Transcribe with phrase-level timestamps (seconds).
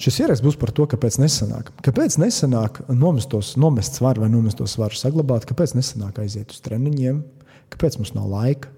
[0.00, 1.74] Šis ieraksts būs par to, kāpēc nesanāk.
[1.84, 7.18] Kāpēc nesanāk nomestos, nomest svaru vai nomest to svaru saglabāt, kāpēc nesanāk aiziet uz treniņiem,
[7.74, 8.70] kāpēc mums nav laika.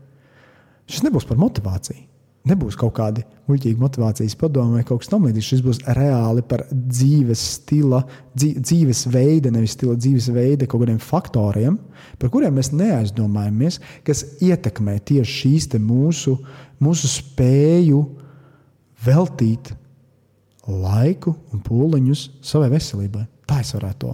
[0.90, 2.08] Šis nebūs par motivāciju.
[2.50, 5.50] Nebūs kaut kādi muļķīgi motivācijas padomi vai kaut kas tamlīdzīgs.
[5.52, 8.00] Šis būs reāli par dzīves stila,
[8.34, 11.76] dzīves veida, nevis stila dzīves veida kaut kādiem faktoriem,
[12.18, 16.34] par kuriem mēs neaizdomājamies, kas ietekmē tieši šīs mūsu,
[16.82, 18.02] mūsu spēju
[19.06, 19.70] veltīt
[20.68, 23.24] laiku un pūliņus savai veselībai.
[23.48, 24.12] Tā es varētu to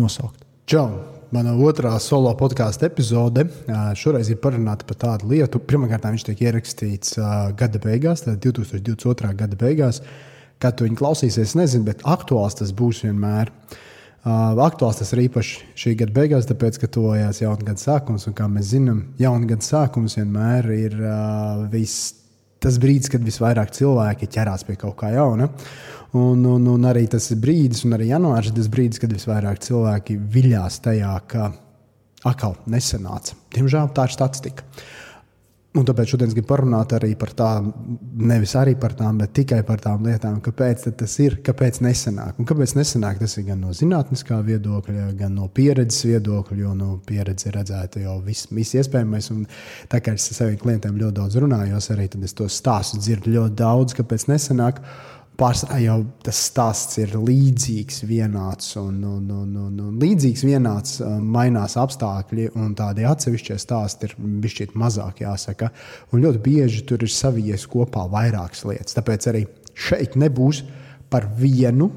[0.00, 0.44] nosaukt.
[0.70, 1.18] Čau!
[1.30, 3.44] Mana otrā solo podkāstu epizode
[3.98, 5.60] šoreiz ir parunāta par tādu lietu.
[5.62, 7.14] Pirmkārt, viņš tiek ierakstīts
[7.58, 9.30] gada beigās, tad 2022.
[9.38, 10.00] gada beigās.
[10.60, 13.52] Kad tu viņu klausīsies, nezinu, bet aktuāls tas būs vienmēr.
[14.26, 18.26] Aktuāls tas ir īpaši šī gada beigās, tāpēc, ka tuvojās jauna gada sākums.
[18.26, 20.98] Un, kā mēs zinām, jauna gada sākums vienmēr ir
[21.70, 22.10] viss
[22.60, 25.48] tas brīdis, kad visvairāk cilvēki ķerās pie kaut kā jauna.
[26.16, 30.18] Un, un, un arī tas brīdis, un arī janvārs ir tas brīdis, kad visvairāk cilvēki
[30.34, 31.52] viļās tajā, ka
[32.26, 33.38] atkal nesenāca.
[33.54, 34.66] Diemžēl tā ir statistika.
[35.78, 37.68] Un tāpēc šodien gribu parunāt arī par tām,
[38.26, 42.40] nevis arī par tām, bet tikai par tām lietām, kāpēc tas ir, kāpēc nesenāk.
[42.42, 46.96] Un kāpēc nesenāk tas ir gan no zinātniskā viedokļa, gan no pieredzes viedokļa, jo no
[47.06, 49.30] pieredzes ir redzēta jau viss vis iespējamais.
[49.36, 49.46] Un
[49.92, 53.58] tā kā es ar saviem klientiem ļoti daudz runājos, arī es to stāstu dzirdu ļoti
[53.62, 54.82] daudz, kāpēc nesenāk
[55.40, 61.76] pārsvarā jau tas stāsts ir līdzīgs, vienāds un, un, un, un, un līdzīgs, vienāds, mainās
[61.80, 65.70] apstākļi, un tādi atsevišķie stāsti ir bišķiet mazāk jāsaka.
[66.12, 68.96] Un ļoti bieži tur ir savijies kopā vairākas lietas.
[68.98, 70.62] Tāpēc arī šeit nebūs
[71.10, 71.90] par vienu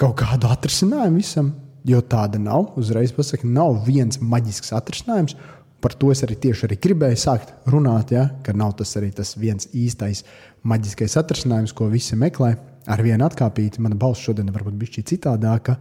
[0.00, 1.52] kaut kādu atrisinājumu visam,
[1.86, 2.72] jo tāda nav.
[2.80, 5.36] Uzreiz pasaku, nav viens maģisks atrisinājums.
[5.84, 9.34] Par to es arī tieši arī gribēju sākt runāt, ja, ka nav tas arī tas
[9.36, 10.22] viens īstais
[10.64, 12.54] maģiskais atrisinājums, ko visi meklē.
[12.88, 15.78] Ar vienu atkāpīti, mana balss šodien varbūt bija citādāka.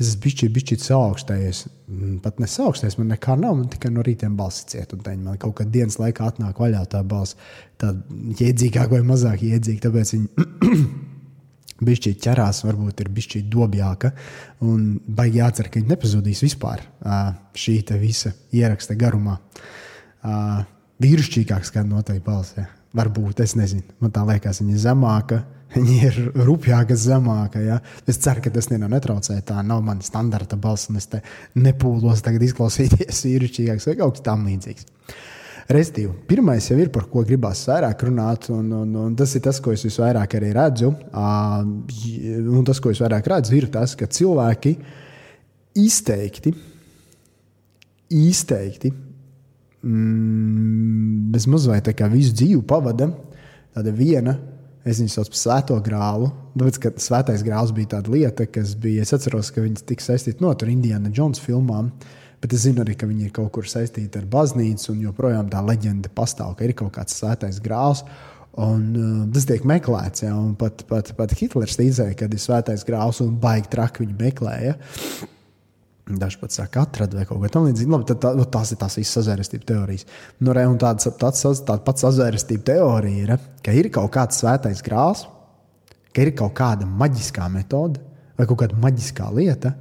[0.00, 1.62] Es bijis bijis saaugstējies.
[1.88, 3.58] Mm, pat nesaaugstējies, man nekā nav.
[3.58, 4.92] Man tikai no rīta balss ciet.
[4.96, 7.36] Un teņ, man kaut kādā dienas laikā atnāk vaļā tā balss.
[7.80, 8.00] Tāda
[8.40, 9.84] jēdzīgāka vai mazāk jēdzīga.
[9.88, 10.48] Tāpēc viņi
[11.84, 14.12] bišķi ķerās, varbūt ir bišķi dobjāka.
[14.64, 16.84] Un baigi jācer, ka viņi nepazudīs vispār
[17.56, 19.36] šī visa ieraksta garumā.
[21.02, 22.56] Vīrišķīgāks kā noteikti balss.
[22.56, 22.70] Ja.
[22.96, 25.42] Varbūt, es nezinu, man tā liekas, viņa ir zemāka.
[25.76, 27.58] Viņa ir rupjāka, zemāka.
[27.60, 27.80] Ja?
[28.06, 29.34] Es ceru, ka tas netraucē.
[29.44, 31.10] Tā nav mana standarta balss, un es
[31.58, 34.86] nepūlos tagad izklausīties vīrišķīgāks vai kaut kas tamlīdzīgs.
[35.66, 39.58] Restīvi, pirmais jau ir par ko gribās vairāk runāt, un, un, un tas ir tas,
[39.62, 40.92] ko es visvairāk arī redzu.
[41.10, 44.76] Un tas, ko es vairāk redzu, ir tas, ka cilvēki
[45.82, 46.52] izteikti,
[48.14, 48.92] izteikti
[49.82, 53.10] mm, bez mazliet tā kā visu dzīvi pavada
[53.74, 54.36] tāda viena.
[54.86, 56.30] Es viņu saucu par svēto grālu.
[56.54, 59.02] Tāpēc, ka svētais grāls bija tāda lieta, kas bija.
[59.02, 61.90] Es atceros, ka viņas tika saistīta no Indiana Jones filmām.
[61.90, 65.48] Uh, Bet es zinu arī, ka viņi ir kaut kur saistīti ar baznīcu, un joprojām
[65.52, 68.04] tā leģenda pastāv, ka ir kaut kāds svētais grāls.
[68.56, 73.20] Un, uh, tas tiek meklēts, ja, pat, pat, pat Hitlers ticēja, ka ir svētais grāls
[73.24, 74.76] un baigi traki viņu meklēja.
[76.06, 77.90] Daži pat saka, atrada vai kaut ko tamlīdzīgu.
[77.90, 80.06] Labi, tad tā, nu, tās ir tās visas sazvērestību teorijas.
[80.38, 84.84] Nu, re, un tāds, tāds, tāda pats sazvērestību teorija ir, ka ir kaut kāds svētais
[84.86, 85.24] grāls,
[86.14, 88.00] ka ir kaut kāda maģiskā metode
[88.38, 89.74] vai kaut kāda maģiskā lieta,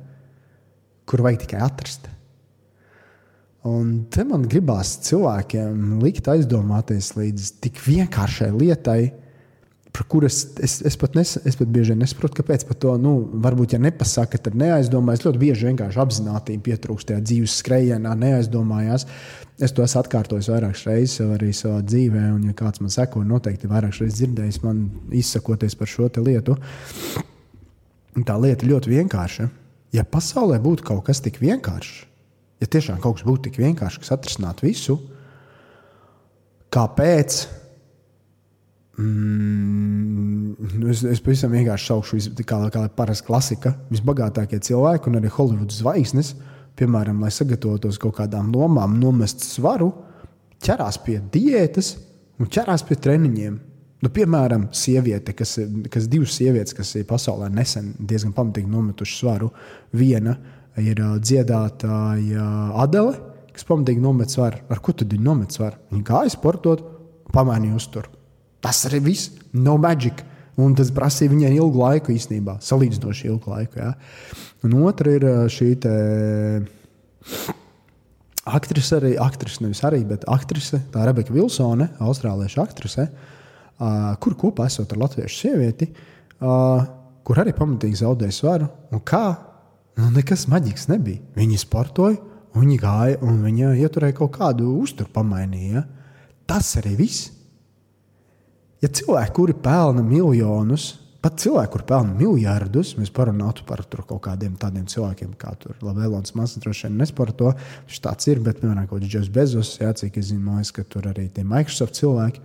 [1.06, 2.10] kur vajag tikai atrast.
[3.66, 9.00] Un te man gribās cilvēkiem likt aizdomāties līdz tik vienkāršai lietai,
[9.96, 13.74] par kuru es, es, pat nes, es pat bieži nesaprotu, kāpēc par to, nu, varbūt,
[13.74, 15.24] ja nepasaka, tad neaizdomājas.
[15.26, 19.08] Ļoti bieži vienkārši apzinātība pietrūkst tajā dzīves skrējienā, neaizdomājās.
[19.64, 23.72] Es to esmu atkārtojis vairākas reizes arī savā dzīvē, un, ja kāds man seko, noteikti
[23.72, 26.58] vairākas reizes dzirdējis man izsakoties par šo lietu.
[28.26, 29.48] Tā lieta ļoti vienkārša.
[29.96, 32.04] Ja pasaulē būtu kaut kas tik vienkāršs,
[32.62, 34.98] ja tiešām kaut kas būtu tik vienkāršs, kas atrisinātu visu,
[36.74, 37.44] kāpēc?
[38.96, 40.56] Mm,
[40.92, 46.34] es, es pavisam vienkārši saukšu, kā, kā parasta klasika, visbagātākie cilvēki un arī Holivudas zvaigznes,
[46.80, 49.92] piemēram, lai sagatavotos kaut kādām lomām, nomest svaru,
[50.64, 51.96] ķerās pie diētas
[52.40, 53.60] un ķerās pie treniņiem.
[54.04, 55.56] Nu, piemēram, sieviete, kas,
[55.92, 59.50] kas divas sievietes, kas ir pasaulē nesen diezgan pamatīgi nometušas svaru,
[59.96, 62.46] viena uh, ir dziedātāja
[62.84, 63.16] Adele,
[63.56, 64.60] kas pamatīgi nomet svaru.
[64.72, 65.80] Ar ko tad viņi nomet svaru?
[65.94, 66.84] Viņi gāja sportot,
[67.36, 68.12] pamainīja uzturu.
[68.64, 70.24] Tas arī viss, no magic.
[70.60, 73.80] Un tas prasīja viņai ilgu laiku īstenībā, salīdzinoši ilgu laiku.
[73.82, 73.92] Ja?
[74.64, 75.74] Un otra ir šī
[78.46, 83.10] aktrise, arī aktrise, nevis arī, bet aktrise, tā Rebeka Vilsone, austrāliešu aktrise,
[84.24, 85.90] kur kopā esot ar latviešu sievieti.
[87.26, 88.70] kur arī pamatīgi zaudēja svaru.
[88.94, 89.26] Un kā?
[89.96, 91.22] Nu, nekas maģisks nebija.
[91.38, 92.20] Viņi sportoja,
[92.56, 95.86] viņi gāja un viņi ieturēja kaut kādu uzturu pamainīja.
[96.50, 97.32] Tas arī viss.
[98.84, 100.92] Ja cilvēki, kuri pelna miljonus,
[101.24, 106.60] pat cilvēki, kuriem pelna miljardus, mēs parunātu par kaut kādiem tādiem cilvēkiem, kā Lavēlons Masas,
[106.62, 107.54] droši vien nesporto.
[107.88, 111.08] Viņš tāds ir, bet, piemēram, kaut kāds Džeks Bezos, jā, cik es zinu, ka tur
[111.10, 112.44] arī tie Microsoft cilvēki.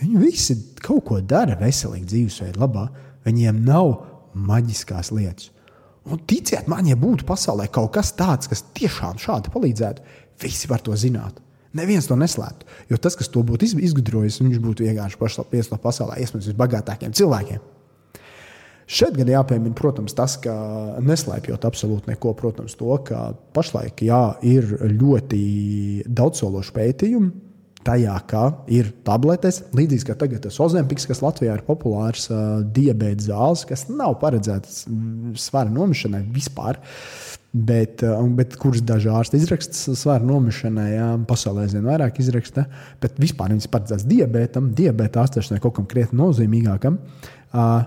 [0.00, 2.86] Viņi visi kaut ko dara veselīgi dzīvesveidu labā.
[3.26, 3.96] Viņiem nav
[4.36, 5.50] maģiskās lietas.
[6.08, 10.04] Un ticiet man, ja būtu pasaulē kaut kas tāds, kas tiešām šādi palīdzētu,
[10.40, 11.42] visi var to zināt.
[11.76, 12.66] Neviens to neslēptu.
[12.90, 17.60] Jo tas, kas to būtu izgudrojis, viņš būtu vienkārši pašlapies no pasaulē, iespējams, visbagātākajiem cilvēkiem.
[18.90, 20.52] Šeit gan jāpiemina, protams, tas, ka
[21.06, 25.44] neslēpjot absolūti neko, protams, to, ka pašlaik jā, ir ļoti
[26.10, 27.49] daudzsološi pētījumi
[27.86, 28.42] tajā, ka
[28.72, 33.86] ir tabletes, līdzīgi kā tagad tas Ozempiks, kas Latvijā ir populārs uh, diabetes zāles, kas
[33.88, 34.84] nav paredzētas
[35.40, 36.80] svara nomišanai vispār.
[37.50, 42.68] Bet, uh, bet kurš daži ārsti izraksta svara nomišanai, jā, pasaulē aizvien vairāk izraksta,
[43.02, 47.00] bet vispār viņas paredzētas diabetam, diabēta ārstēšanai kaut kam krietni nozīmīgākam.
[47.50, 47.82] Uh,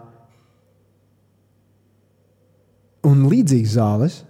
[3.07, 4.21] un līdzīgas zāles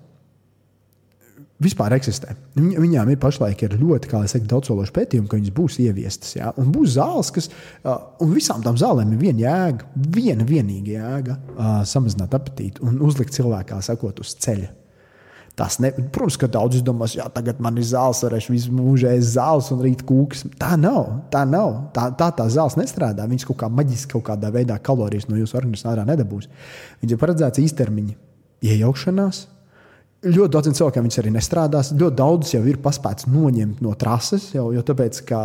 [1.61, 2.35] vispār eksistē.
[2.57, 6.35] Viņ, viņām ir pašlaik ir ļoti saku, daudzsološi pētījumi, ka viņas būs ieviestas.
[6.35, 6.51] Ja?
[6.59, 7.49] Un būs zāles, kas,
[7.85, 11.37] un visām tām zālēm ir viena jēga, viena vienīga jēga-
[11.93, 14.71] samazināt apetīti un uzlikt cilvēkā, sakot, uz ceļa.
[15.53, 19.35] Tas ne, protams, ka daudz domās, ka tagad man ir zāles, varēšu visu mūžu ēst
[19.35, 20.47] zāles un rīt kūks.
[20.57, 21.29] Tā nav.
[21.29, 21.91] Tā nav.
[21.93, 23.27] Tā tā, tā zāles nestrādā.
[23.29, 26.49] Viņas kaut kā maģiski, kaut kādā veidā kalorijas no jūsu organisma ārā nedabūs.
[27.03, 28.15] Viņas ir paredzētas īstermiņa
[28.65, 29.43] iejaukšanās,
[30.23, 31.89] Ļoti daudziem cilvēkiem viņas arī nestrādās.
[31.99, 35.39] Ļoti daudz jau ir paspēts noņemt no trases, jau, jo tāpēc, ka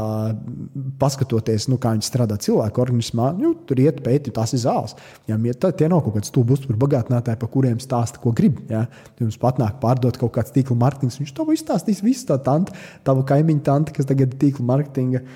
[1.02, 4.94] paskatoties, nu, kā viņas strādā cilvēku organismā, nu, tur iet pētīt, tās ir zāles.
[5.26, 8.62] Jā, tā, tie nav kaut kāds stūbus par bagātinātāju, par kuriem stāsta, ko grib.
[8.70, 8.86] Jā.
[9.18, 12.76] Jums pat nāk pārdot kaut kāds tīkla mārketings, viņš to izstāstīs, visu tā tante,
[13.08, 15.26] tavu kaimiņu tante, kas tagad ir tīkla mārketinga.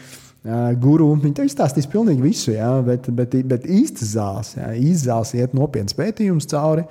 [0.83, 1.13] Guru.
[1.23, 5.55] Viņi tev izstāstīs pilnīgi visu, jā, bet, bet, bet īstas zāles, jā, īstas zāles iet
[5.55, 6.83] nopietnas pētījumus cauri.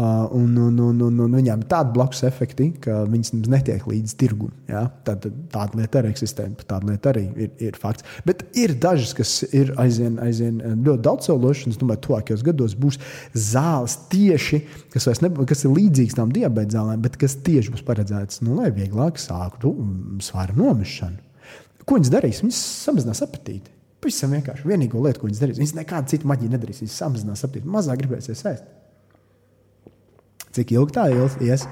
[0.00, 4.14] Uh, un, un, un, un, un viņām ir tādi blakus efekti, ka viņas netiek līdz
[4.16, 4.54] tirgum.
[4.70, 4.86] Ja?
[5.04, 8.06] Tad, tāda lieta arī eksistē, tāda lieta arī ir, ir fakts.
[8.24, 10.56] Bet ir dažas, kas ir aizvien, aizvien
[10.86, 12.96] ļoti daudzsološas, un es domāju, ka tuvākajos gados būs
[13.50, 14.62] zāles tieši,
[14.96, 18.72] kas, ne, kas ir līdzīgas tām diabetes zālēm, bet kas tieši būs paredzētas, nu, lai
[18.72, 19.76] vieglāk sāktu
[20.24, 21.20] svāra nomešanu.
[21.84, 22.40] Ko viņas darīs?
[22.46, 23.68] Viņas samazinās apetīti.
[24.00, 24.64] Pavisam vienkārši.
[24.64, 26.86] Vienīgo lietu, ko viņas darīs, viņas nekādu citu maģiju nedarīs.
[26.86, 27.68] Viņas samazinās apetīti.
[27.68, 28.76] Mazāk gribēsies ēst.
[30.56, 31.06] Cik ilgi tā
[31.46, 31.66] ies?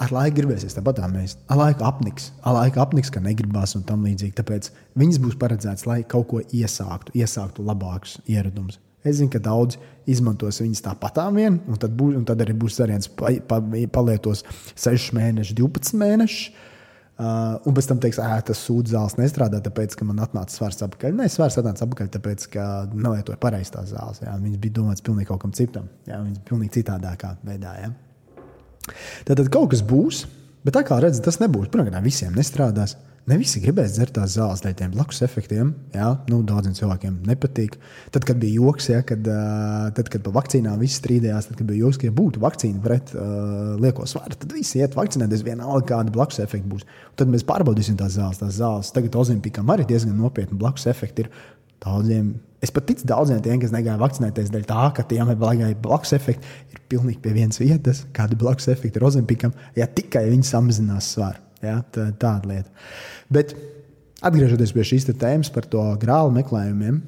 [0.00, 1.36] Ar laiku gribēsies tāpat tā mēs.
[1.52, 4.32] Ar laiku apniks, ar laiku apniks, ka negribās un tam līdzīgi.
[4.38, 4.70] Tāpēc
[5.00, 8.80] viņas būs paredzētas, lai kaut ko iesāktu, iesāktu labākus ieradumus.
[9.04, 9.78] Es zinu, ka daudz
[10.08, 13.60] izmantos viņas tāpat vien, un tad, būs, un tad arī būs variants, pa, pa,
[13.92, 14.44] palietos
[14.76, 16.50] 6 mēnešus, 12 mēnešus.
[17.20, 20.78] Uh, un pēc tam teiks, ka tas sūdzības zāles nestrādā, tāpēc, ka man atnāca svars
[20.86, 21.18] atpakaļ.
[21.18, 24.22] Nē, svars atnāca atpakaļ, tāpēc, ka nelietoja pareizās zāles.
[24.24, 24.38] Jā.
[24.40, 25.90] Viņas bija domātas pilnīgi kaut kam citam.
[26.08, 26.16] Jā.
[26.22, 27.74] Viņas bija pilnīgi citādākā veidā.
[27.82, 27.90] Jā.
[29.28, 30.22] Tad kaut kas būs,
[30.64, 31.70] bet tā kā redzat, tas nebūs.
[31.72, 32.96] Protams, visiem nestrādās.
[33.28, 35.74] Ne visi gribēs dzert tās zāles dēļ tiem blakus efektiem.
[35.94, 37.76] Jā, nu, daudziem cilvēkiem nepatīk.
[38.14, 39.28] Tad, kad bija joks, ja, kad,
[39.94, 43.12] tad, kad par vakcīnām visi strīdējās, tad, kad bija joks, ka ja būtu vakcīna pret
[43.12, 46.88] uh, lieko svaru, tad visi iet vakcinēties vienalga, kāda blakus efekta būs.
[47.12, 48.40] Un tad mēs pārbaudīsim tās zāles.
[48.40, 51.34] Tās zāles tagad Ozimpikam arī diezgan nopietni blakus efekti ir.
[51.84, 55.38] Daudziem, es pat ticu daudziem tiem, kas negāja vakcinēties dēļ tā, ka tiem ir
[55.82, 60.48] blakus efekti, ir pilnīgi pie vienas vietas, kāda blakus efekta ir Ozimpikam, ja tikai viņi
[60.50, 61.40] samazinās svaru.
[61.60, 62.70] Ja, tā, tāda lieta.
[63.28, 63.52] Bet
[64.24, 67.02] atgriežoties pie šīs tēmas par to grālu meklējumiem,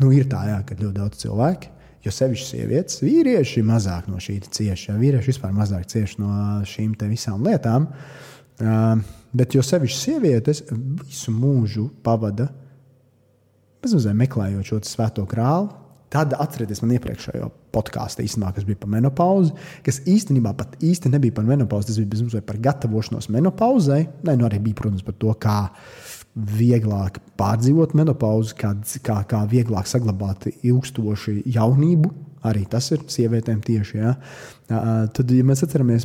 [0.00, 1.68] nu ir tā, jā, ka ļoti daudz cilvēku,
[2.02, 4.88] jo sevišķi sievietes, vīrieši mazāk no šī cieši.
[4.90, 6.32] Ja, vīrieši vispār mazāk cieši no
[6.66, 7.86] šīm visām lietām.
[9.32, 12.48] Bet jo sevišķi sievietes visu mūžu pavada
[13.82, 15.70] bezmazliet meklējot šo svēto grālu,
[16.12, 21.46] Tad atcerieties man iepriekšējo podkāstu, kas bija par menopauzi, kas īstenībā pat īsti nebija par
[21.48, 21.88] menopauzi.
[21.88, 24.04] Tas bija bezmazliet par gatavošanos menopauzei.
[24.28, 25.56] Nē, nu arī bija, protams, par to, kā
[26.32, 28.74] vieglāk pārdzīvot menopauzi, kā,
[29.04, 32.12] kā, kā vieglāk saglabāt ilgstošu jaunību.
[32.48, 33.98] Arī tas ir sievietēm tieši.
[34.02, 34.16] Ja?
[34.68, 36.04] Tad, ja mēs atceramies,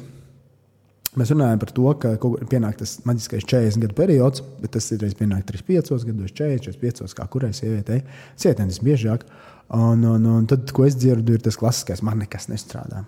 [1.18, 2.14] Mēs runājam par to, ka
[2.52, 7.18] pienāk tas maģiskais 40 gadu periods, bet tas ir reizes pienāk 35 gados, 40, 45,
[7.18, 8.04] kā kurai sievietei.
[8.38, 9.26] Sievietēm tas biežāk.
[9.74, 13.02] Un, un, un tad, ko es dzirdu, ir tas klasiskais, man nekas nestrādā.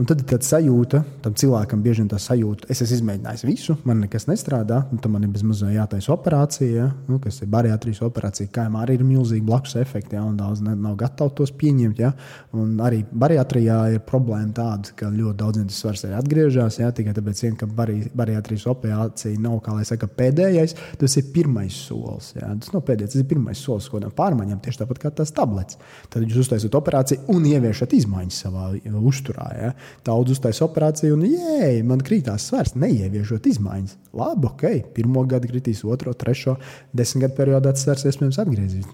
[0.00, 3.74] Un tad ir tāda sajūta, tam cilvēkam bieži vien tā sajūta, es esmu izmēģinājis visu,
[3.84, 6.86] man nekas nestrādā, un tam man ir bezmazliet jātaisa operācija, ja?
[7.10, 10.22] nu, kas ir bariatrijas operācija, kā arī ir milzīgi blakus efekti, ja?
[10.24, 12.00] un daudz nav gatavi tos pieņemt.
[12.00, 12.14] Ja?
[12.56, 16.88] Un arī bariatrijā ir problēma tāda, ka ļoti daudziem tas svars arī atgriežas, ja?
[16.96, 21.76] tikai tāpēc, vien, ka bari, bariatrijas operācija nav, kā lai saka, pēdējais, tas ir pirmais
[21.76, 22.32] solis.
[22.38, 22.54] Ja?
[22.56, 25.76] Tas nav pēdējais, tas ir pirmais solis kaut kādām pārmaiņām, tieši tāpat kā tās tablets.
[26.08, 28.72] Tad jūs uztaisat operāciju un ieviešat izmaiņas savā
[29.04, 29.52] uzturā.
[29.60, 29.74] Ja?
[30.06, 33.98] Daudz uztaisīja operāciju, un jēj, man krītās svars, neieviešot izmaiņas.
[34.16, 34.64] Labi, ok,
[34.96, 36.56] pirmo gadu kritīs, otro, trešo,
[36.96, 38.88] desmit gadu periodā tas svars iespējams atgriezīs.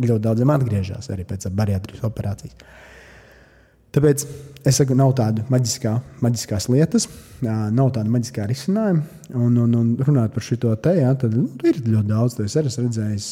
[0.00, 2.70] Ļoti daudziem atgriežas arī pēc bariatrijas operācijas.
[3.90, 4.22] Tāpēc
[4.70, 7.08] es saku, nav tādas maģiskā, maģiskās lietas,
[7.42, 9.02] nav tāda maģiskā risinājuma.
[9.30, 12.70] Un, un, un runājot par šo te, jā, tad nu, ir ļoti daudz, es arī
[12.70, 13.26] esmu redzējis.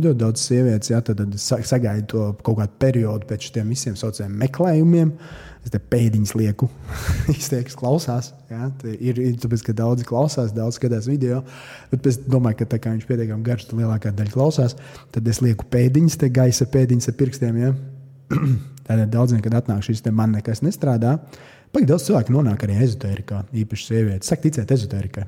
[0.00, 4.34] Ļoti daudz sievietes jā, tad, tad sagaida to kaut kādu periodu pēc šiem visiem saucamiem
[4.46, 5.14] meklējumiem.
[5.60, 6.70] Es te pēdiņas lieku,
[7.34, 8.30] izteikti klausās.
[8.48, 11.42] Jā, ir, ir tāpēc, ka daudzi klausās, daudz skatās video.
[11.92, 14.76] Bet es domāju, ka tā kā viņš pietiekami garš, tad lielākā daļa klausās.
[15.12, 17.60] Tad es lieku pēdiņas, te gaisa pēdiņas ar pirkstiem.
[17.60, 17.72] Jā.
[18.88, 21.18] Tādēļ daudziem, kad atnāk šis te man nekas nestrādā,
[21.70, 24.30] Pagaidām daudz cilvēku nonāk arī ezotērikā, īpaši sievietes.
[24.32, 25.22] Saka, ticēt ezotērikai.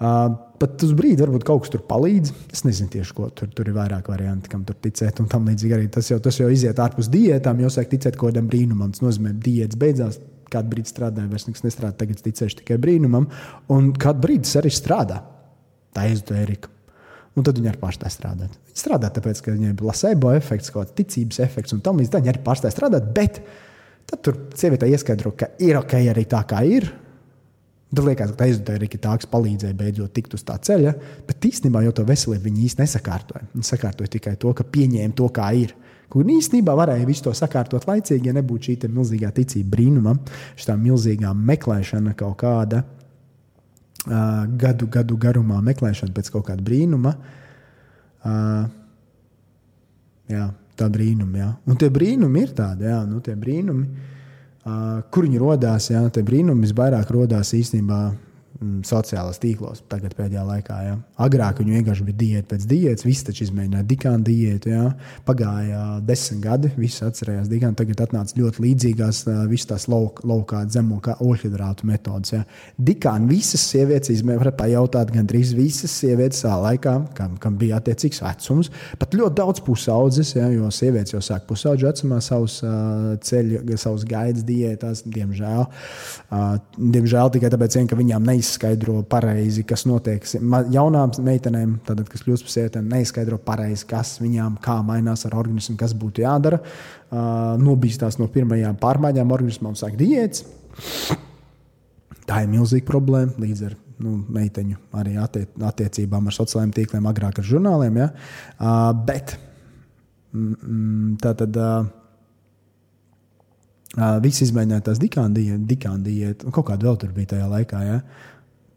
[0.00, 2.32] Uh, pat uz brīdi varbūt kaut kas tur palīdz.
[2.54, 5.20] Es nezinu tieši, ko tur, tur ir vairāk varianti, kam tur ticēt.
[5.20, 7.60] Un tam līdzīgi arī tas jau, tas jau iziet ārpus diētām.
[7.64, 8.94] Jau sāk ticēt kaut kādam brīnumam.
[8.94, 10.20] Tas nozīmē, ka diētas beidzās.
[10.50, 11.94] Kādu brīdi strādāja, vairs nekas nestrādā.
[12.00, 13.28] Tagad ticēšu tikai brīnumam.
[13.70, 15.20] Un kādu brīdi tas arī strādā.
[15.94, 16.72] Tā ir ezotērika.
[17.38, 18.56] Un tad viņi arī pārstāja strādāt.
[18.70, 22.10] Viņi strādā tāpēc, ka viņiem ir placebo efekts, kaut kāds ticības efekts, un tam līdz
[22.10, 23.06] tam viņi arī pārstāja strādāt.
[23.14, 23.38] Bet
[24.10, 26.88] tad tur sieviete ieskaidro, ka ir ok arī tā, kā ir.
[27.90, 30.92] Tad liekas, ka ezotērija tā, kas palīdzēja beidzot tikt uz tā ceļa,
[31.26, 33.48] bet īstenībā jau to veselību viņi īstenībā nesakārtoja.
[33.54, 35.74] Viņi sakārtoja tikai to, ka pieņēma to, kā ir.
[36.10, 40.22] Kur īstenībā varēja visu to sakārtot laicīgi, ja nebūtu šī milzīgā ticība brīnumam,
[40.58, 47.14] šī milzīgā meklēšana kaut kāda uh, gadu, gadu garumā meklēšana pēc kaut kāda brīnuma.
[48.20, 48.64] Uh,
[50.30, 50.46] jā,
[50.78, 51.42] tā brīnuma.
[51.42, 51.50] Jā.
[51.66, 54.09] Un tie brīnumi ir tādi, jā, nu, tie brīnumi,
[54.64, 55.88] kur viņi radās.
[55.88, 58.00] Tie brīnumi visvairāk radās īstenībā
[58.60, 60.76] sociālajos tīklos tagad pēdējā laikā.
[60.84, 60.96] Ja.
[61.24, 64.72] Agrāk viņi vienkārši bija diēta pēc diētas, visi taču izmēģināja dikānu diētu.
[64.74, 64.82] Ja.
[65.24, 71.00] Pagāja desmit gadi, visi atcerējās dikānu, tagad atnāca ļoti līdzīgās visas tās lauk, laukā zemo
[71.00, 72.34] oļhidrātu metodas.
[72.34, 72.42] Ja.
[72.90, 78.68] Dikānu visas sievietes izmēģināja, pajautāt gandrīz visas sievietes tā laikā, kam, kam bija attiecīgs vecums,
[79.00, 84.04] pat ļoti daudz pusaudzes, ja, jo sievietes jau sāk pusaudžu vecumā savus uh, ceļu, savus
[84.08, 85.64] gaidas diētās, diemžēl.
[86.28, 90.24] Uh, diemžēl tikai tāpēc, ka viņām neizsaka neizskaidro pareizi, kas notiek.
[90.72, 95.76] Jaunām meitenēm, tad, kas kļūst par sievietēm, neizskaidro pareizi, kas viņām kā mainās ar organismu,
[95.78, 96.60] kas būtu jādara.
[97.10, 100.44] Uh, nobīstās no pirmajām pārmaiņām organismā un sāk diētas.
[102.26, 107.40] Tā ir milzīga problēma līdz ar nu, meiteņu arī attie attiecībām ar sociālajiem tīkliem, agrāk
[107.40, 108.02] ar žurnāliem.
[108.02, 108.10] Ja?
[108.58, 109.36] Uh, bet
[110.34, 111.56] mm, mm tā tad.
[111.56, 111.96] Uh,
[113.90, 117.80] Uh, visi izmēģināja tās dikāna diētu, kaut kāda vēl tur bija tajā laikā.
[117.82, 117.96] Ja?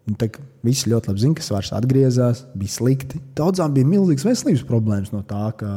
[0.04, 0.36] Tad
[0.68, 3.22] visi ļoti labi zina, ka svars atgriezās, bija slikti.
[3.40, 5.70] Daudzām bija milzīgas veselības problēmas no tā, ka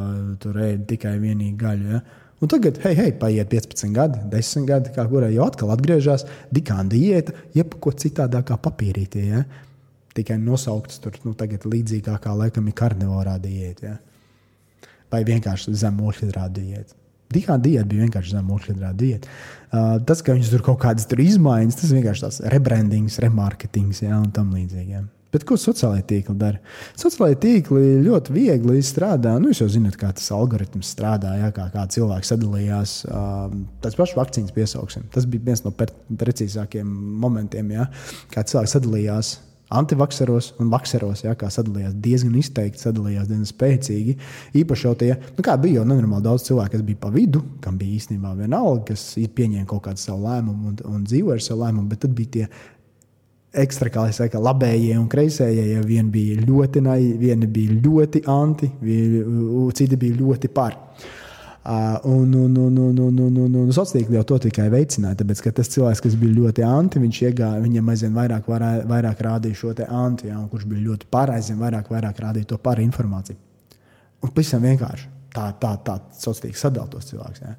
[0.43, 1.93] tur ēda tikai vienīgi gaļu.
[1.95, 2.01] Ja?
[2.43, 6.91] Un tagad, hei, hei, paiet 15 gadi, 10 gadi, kā kurai jau atkal atgriežas dikāna
[6.91, 9.29] diēta, jebko citādākā papīrītī.
[9.31, 9.45] Ja?
[10.17, 13.95] Tikai nosaukts tur nu, līdzīgākā laikam ir karnivorā diēta.
[13.95, 14.93] Ja?
[15.13, 16.99] Vai vienkārši zemohidrāta diēta.
[17.35, 19.35] Dikāna diēta bija vienkārši zema ūdeņrāda diēta.
[19.67, 24.21] Uh, tas, ka viņas tur kaut kādas tur izmaiņas, tas vienkārši tāds rebrandings, remarketings ja,
[24.21, 24.95] un tam līdzīgi.
[24.95, 25.03] Ja.
[25.35, 26.61] Bet ko sociālai tīkli dara?
[26.97, 29.35] Sociālai tīkli ļoti viegli strādā.
[29.43, 32.95] Nu, jūs jau zināt, kā tas algoritms strādā, ja, kā, kā cilvēki sadalījās.
[33.11, 33.51] Uh,
[33.85, 35.09] tas pašs vakcīnas piesauksim.
[35.13, 36.95] Tas bija viens no precīzākiem
[37.27, 37.91] momentiem, ja,
[38.33, 39.35] kā cilvēki sadalījās
[39.69, 44.15] antivakseros un vakseros, ja, kā sadalījās diezgan izteikti, sadalījās diezgan spēcīgi.
[44.63, 47.79] Īpaši jau tie, nu, kā bija jau nenormāli daudz cilvēku, kas bija pa vidu, kam
[47.81, 51.91] bija īstenībā vienalga, kas pieņēma kaut kādu savu lēmumu un, un dzīvoja ar savu lēmumu,
[51.91, 52.47] bet tad bija tie
[53.67, 55.69] ekstra, kā jau teicu, labējie un kreisējie.
[55.75, 58.71] Ja vieni bija ļoti naivi, vieni bija ļoti anti,
[59.79, 60.79] citi bija ļoti par.
[61.69, 65.17] Ah, un, un, un, un, un, un, un, un sociālīgi jau to tikai veicināja.
[65.19, 69.25] Tāpēc, ka tas cilvēks, kas bija ļoti anti, viņš iegāja, viņam aizvien vairāk, vairāk, vairāk
[69.27, 73.41] rādīja šo anti, ja, un kurš bija ļoti pāraizvien vairāk, vairāk rādīja to par informāciju.
[74.23, 77.43] Un pavisam vienkārši tā, tā, tā sociālīgi sadalītos cilvēks.
[77.43, 77.57] Ja.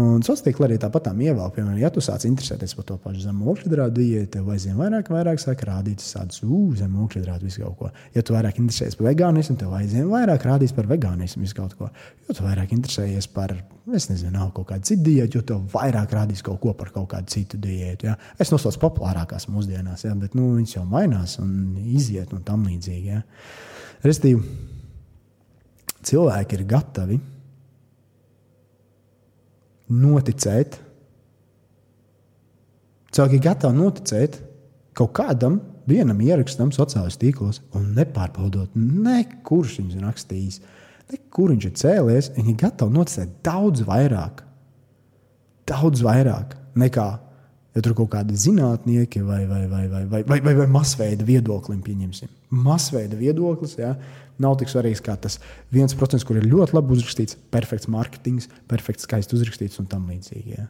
[0.00, 3.32] Un sociālā tīkla arī tāpat tā ievēl, piemēram, ja tu sāc interesēties par to pašu
[3.32, 7.90] ūdensgrādu diētu, tev aizvien vairāk, vairāk sāk rādīt tādus zemu ūdensgrādu visu kaut ko.
[8.14, 11.90] Ja tu vairāk interesējies par vegānismu, tev aizvien vairāk rādīs par vegānismu visu kaut ko.
[12.28, 13.52] Jo tu vairāk interesējies par,
[13.98, 17.34] es nezinu, kaut kādu citu diētu, jo tev vairāk rādīs kaut ko par kaut kādu
[17.34, 18.08] citu diētu.
[18.08, 18.16] Ja.
[18.40, 23.18] Es nosaucu populārākās mūsdienās, ja, bet nu, viņas jau mainās un iziet un tam līdzīgi.
[23.18, 23.24] Ja.
[24.06, 24.40] Restīvi,
[26.08, 27.20] cilvēki ir gatavi
[29.90, 30.78] noticēt.
[33.10, 34.38] Cilvēki ir gatavi noticēt
[34.98, 40.60] kaut kādam vienam ierakstam sociālajos tīklos un nepārbaudot, ne, kurš viņus rakstījis,
[41.10, 42.30] ne, kur viņš ir cēlies.
[42.36, 44.44] Viņi ir gatavi noticēt daudz vairāk,
[45.70, 47.10] daudz vairāk nekā
[47.74, 51.82] ja tur kaut kādi zinātnieki vai, vai, vai, vai, vai, vai, vai, vai masveida viedoklim
[51.86, 52.30] pieņemsim.
[52.50, 53.94] Masveida viedoklis, ja,
[54.42, 55.38] nav tik svarīgs kā tas
[55.74, 60.56] viens procents, kur ir ļoti labi uzrakstīts, perfekts mārketings, perfekts, skaisti uzrakstīts un tam līdzīgi.
[60.56, 60.68] Ja.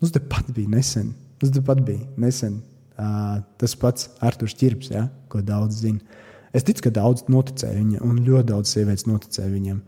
[0.00, 4.90] Mums te pat bija nesen, mums te pat bija nesen uh, tas pats Arthurs Čirps,
[4.94, 6.22] ja, ko daudz zina.
[6.54, 9.84] Es ticu, ka daudz noticēja viņam, un ļoti daudz sievietes noticēja viņam.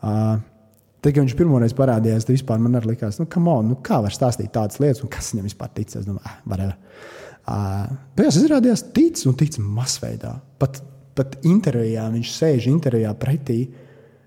[0.00, 0.38] Uh,
[1.00, 4.50] Tad, kad viņš pirmoreiz parādījās, tad vispār man likās, nu, on, nu kā var stāstīt
[4.52, 5.94] tādas lietas, un kas viņam vispār tic.
[5.96, 6.74] Es domāju, ah, varēja.
[7.40, 10.34] Uh, Beigās izrādījās, tic un tic masveidā.
[10.60, 10.82] Pat
[11.20, 13.60] pat intervijā viņš sēž intervijā pretī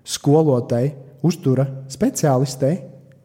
[0.06, 0.86] skolotai,
[1.24, 2.78] uztura speciālistei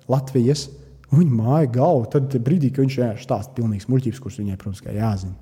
[0.10, 0.68] Latvijas.
[1.10, 2.06] Viņa māja galvu.
[2.14, 5.34] Tad brīdī, kad viņš stāsta pilnīgs muļķības, kurš viņai, protams, jāzina.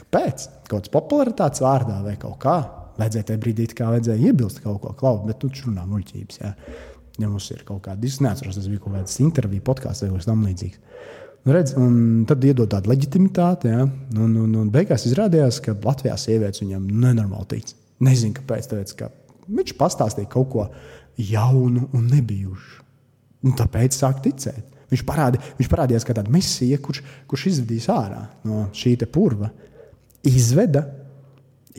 [0.00, 0.46] Kāpēc?
[0.70, 2.56] Kaut kāds popularitātes vārdā vai kaut kā.
[2.96, 6.40] Vajadzēja tajā brīdī, kā vajadzēja iebilst kaut ko klaut, bet tu runā muļķības.
[6.40, 6.54] Jā.
[7.20, 10.80] Ja mums ir kaut kāda, neatceros, tas bija kaut kāds interviju podkāsts vai kas tamlīdzīgs.
[11.44, 11.74] Nu, redz,
[12.28, 13.68] tad iedod tādu leģitimitāti.
[13.68, 13.84] Ja?
[14.16, 17.74] Un, un, un beigās izrādījās, ka Latvijā sievietes viņam nenormāli tic.
[18.04, 18.70] Nezinu, kāpēc.
[18.70, 19.10] Tāpēc, ka
[19.52, 20.68] viņš pastāstīja kaut ko
[21.20, 22.80] jaunu un nebijušu.
[23.44, 24.64] Un tāpēc sāk ticēt.
[24.88, 29.50] Viņš, parādi, viņš parādījās kā tāds mesija, kurš, kurš izvedīs ārā no šī purva.
[30.24, 30.86] Izveda,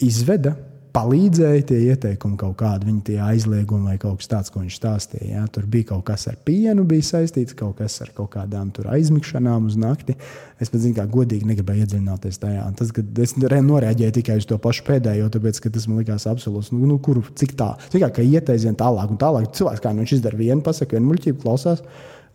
[0.05, 0.53] izveda
[0.95, 5.27] palīdzēja tie ieteikumi, kaut kādi viņa tie aizliegumi vai kaut kas tāds, ko viņš stāstīja.
[5.33, 5.43] Ja?
[5.51, 9.75] Tur bija kaut kas ar pienu, bija saistīts kaut kas ar kaut kādām aizmigšanām uz
[9.79, 10.15] nakti.
[10.61, 12.63] Es pat zinu, kā godīgi negribēju iedziļināties tajā.
[12.79, 12.93] Tas,
[13.25, 16.71] es noreaģēju tikai uz to pašu pēdējo, tāpēc, ka tas man likās absolūts.
[16.71, 19.51] Nu, nu, kur, cik tā, tā, ka iet aizvien tālāk un tālāk.
[19.57, 21.83] Cilvēks kā nu, viņš izdara vienu, pasakā vienu muļķību, klausās.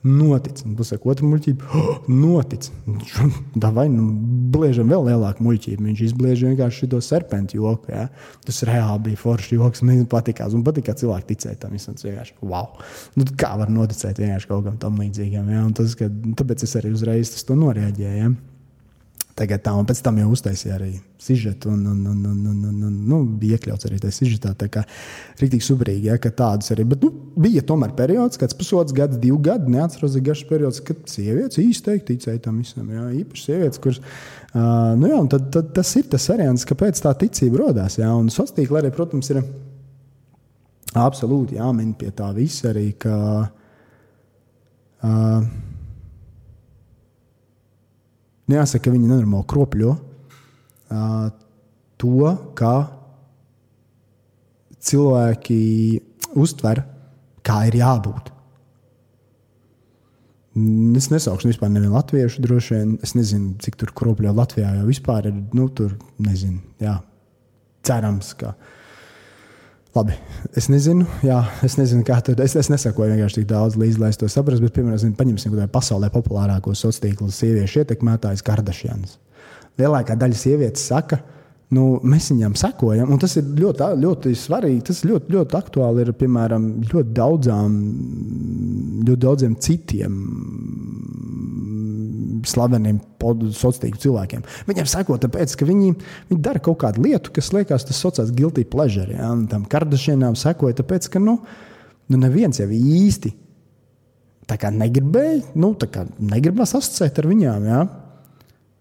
[0.02, 0.62] Notic.
[0.64, 1.66] Un tas ir otrs muļķība.
[1.76, 2.71] Oh, notic.
[3.76, 4.06] Vai nu
[4.54, 5.84] bliežam vēl lielāku muļķību.
[5.91, 7.93] Viņš izbliež vienkārši šo serpentu joku.
[7.93, 8.06] Ja?
[8.47, 9.84] Tas reāli bija foršs joks.
[9.84, 10.56] Man patīkās.
[10.56, 11.76] Un patīk, ka cilvēki ticēja tam.
[11.76, 12.80] Tas vienkārši wow.
[13.19, 15.52] Nu, kā var noticēt vienkārši kaut kam tam līdzīgam.
[15.52, 15.67] Ja?
[15.69, 18.25] Un tas, ka, tāpēc es arī uzreiz to noreaģēju.
[18.25, 18.32] Ja?
[19.40, 22.80] Tagad tā, un pēc tam jau uztaisīja arī sižetu, un, un, un, un, un, un,
[22.90, 24.50] un nu, bija iekļauts arī tajā sižetā.
[24.60, 24.82] Tā kā
[25.40, 26.84] rīktīgi subrīgi, ja, ka tādas arī.
[26.90, 27.08] Bet nu,
[27.40, 32.04] bija tomēr periods, kāds pusotrs gads, divi gadi, neatceros, ir garš periods, kad sievietes īstenībā
[32.10, 32.90] ticēja tam visam.
[32.92, 34.02] Jā, īpaši sievietes, kuras.
[34.50, 37.96] Uh, nu jā, tad, tad tas ir tas variants, kāpēc tā ticība radās.
[38.02, 39.40] Jā, un sociālā tīkla arī, protams, ir
[41.00, 42.90] absolūti jāmin pie tā visa arī.
[43.00, 43.16] Ka,
[45.00, 45.50] uh,
[48.50, 51.28] Jāsaka, ka viņi nenormāli kropļo uh,
[52.00, 52.75] to, kā
[54.80, 55.63] cilvēki
[56.41, 56.82] uztver,
[57.47, 58.30] kā ir jābūt.
[60.99, 62.95] Es nesaukšu vispār nevienu latviešu, droši vien.
[63.06, 65.36] Es nezinu, cik tur kropļo Latvijā jau vispār ir.
[65.56, 66.97] Nu, tur nezinu, jā,
[67.86, 68.56] cerams, ka.
[69.90, 70.14] Labi,
[70.54, 74.12] es nezinu, jā, es nezinu, kā tur es, es nesakoju vienkārši tik daudz līdzi, lai
[74.12, 74.62] es to saprastu.
[74.68, 79.18] Bet, piemēram, paņemsim kādu pasaulē populārāko sociālo tīklu sieviešu ietekmētājs Kardašjans.
[79.80, 81.39] Lielākā daļa sievietes saka, ka
[81.71, 84.80] Nu, mēs viņam sekojam, un tas ir ļoti, ļoti svarīgi.
[84.89, 87.76] Tas ļoti, ļoti aktuāli ir piemēram ļoti, daudzām,
[89.06, 90.17] ļoti daudziem citiem
[92.50, 94.43] slaveniem sociāliem cilvēkiem.
[94.67, 95.93] Viņiem seko, tāpēc, ka viņi,
[96.33, 99.13] viņi dara kaut kādu lietu, kas liekas, tas saucās guilty pleasure.
[99.15, 99.30] Ja?
[99.37, 101.39] Un tam kardašienām sekoja, tāpēc, ka nu,
[102.11, 103.35] nu neviens jau īsti
[104.50, 105.76] negribēja, nu,
[106.19, 107.67] negribās asociēt ar viņām.
[107.71, 107.85] Ja?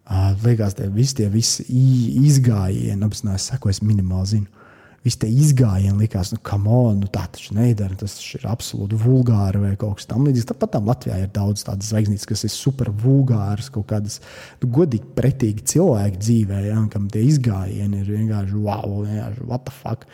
[0.09, 4.59] Liekas, tie visi tie visi izgājieni, apzināties, sako, es minimāli zinu.
[5.05, 7.95] Visi tie izgājieni likās, nu, on, nu, tā taču nedara.
[7.99, 10.49] Tas ir absolūti vulgāri vai kaut kas tamlīdzīgs.
[10.49, 14.19] Tāpat tam Latvijā ir daudz tādas zvaigznītes, kas ir super vulgāras, kaut kādas
[14.59, 19.77] nu, godīgi, pretīgi cilvēki dzīvē, ja, kam tie izgājieni ir vienkārši wow, vienkārši what the
[19.77, 20.09] fuck.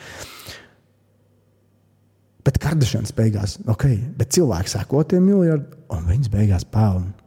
[2.45, 3.87] Bet Kardašanas beigās, ok,
[4.19, 7.24] bet cilvēki sako tiem miljardiem, un viņas beigās pelna.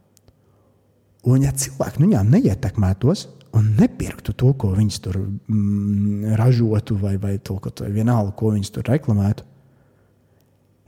[1.27, 3.27] Un, ja cilvēki nu, neietekmētos
[3.59, 8.75] un nepirktu to, ko viņi tur mm, ražotu, vai, vai to, ko, vienalga, ko viņi
[8.77, 9.47] tur reklamētu,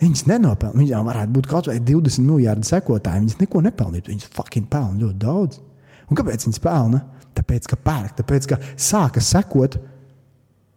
[0.01, 0.81] Viņas nenopelna.
[0.81, 3.27] Viņām varētu būt kaut vai 20 miljardi sekotāji.
[3.27, 4.13] Viņas neko nepelnītu.
[4.15, 5.61] Viņas fucking pelna ļoti daudz.
[6.09, 7.03] Un kāpēc viņas pelna?
[7.37, 9.77] Tāpēc, ka pērk, tāpēc, ka sāka sekot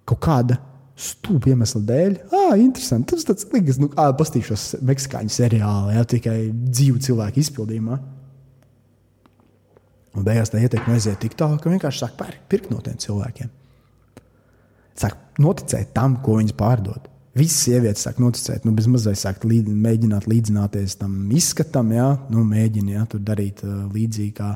[0.07, 0.59] kaut kāda
[0.99, 2.17] stūpa iemesla dēļ.
[2.35, 3.15] Ah, interesanti.
[3.15, 7.97] Tas tāds liekas, nu, kā pastīšos meksikāņu seriālu, ja tikai dzīvu cilvēku izpildījumā.
[10.13, 12.19] Un beigās tā ietekme aiziet tik tālu, ka vienkārši sāk
[12.51, 13.49] pirkt no tiem cilvēkiem.
[14.99, 17.09] Sāk noticēt tam, ko viņas pārdod.
[17.33, 22.43] Visas sievietes sāk noticēt, nu, bez mazliet sāk līd, mēģināt līdzināties tam izskatam, jā, nu,
[22.45, 24.51] mēģina jā, tur darīt uh, līdzīgi, kā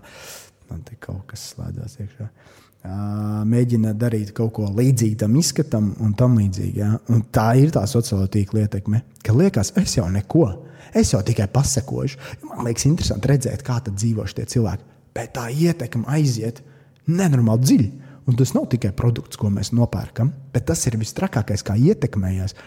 [0.70, 2.28] man te kaut kas slēdzās iekšā.
[2.28, 6.84] Uh, mēģina darīt kaut ko līdzīgu tam izskatam un tam līdzīgi.
[6.84, 6.92] Ja?
[7.10, 10.46] Un tā ir tā sociālā tīkla ietekme, ka liekas, es jau neko,
[10.94, 12.22] es jau tikai pasakošu.
[12.46, 14.97] Man liekas, interesanti redzēt, kā dzīvo šie cilvēki.
[15.18, 16.62] Bet tā ietekme aiziet
[17.10, 17.90] nenormāli dziļi.
[18.28, 22.58] Un tas nav tikai produkts, ko mēs nopērkam, bet tas ir vistrakākais, kā ietekmējās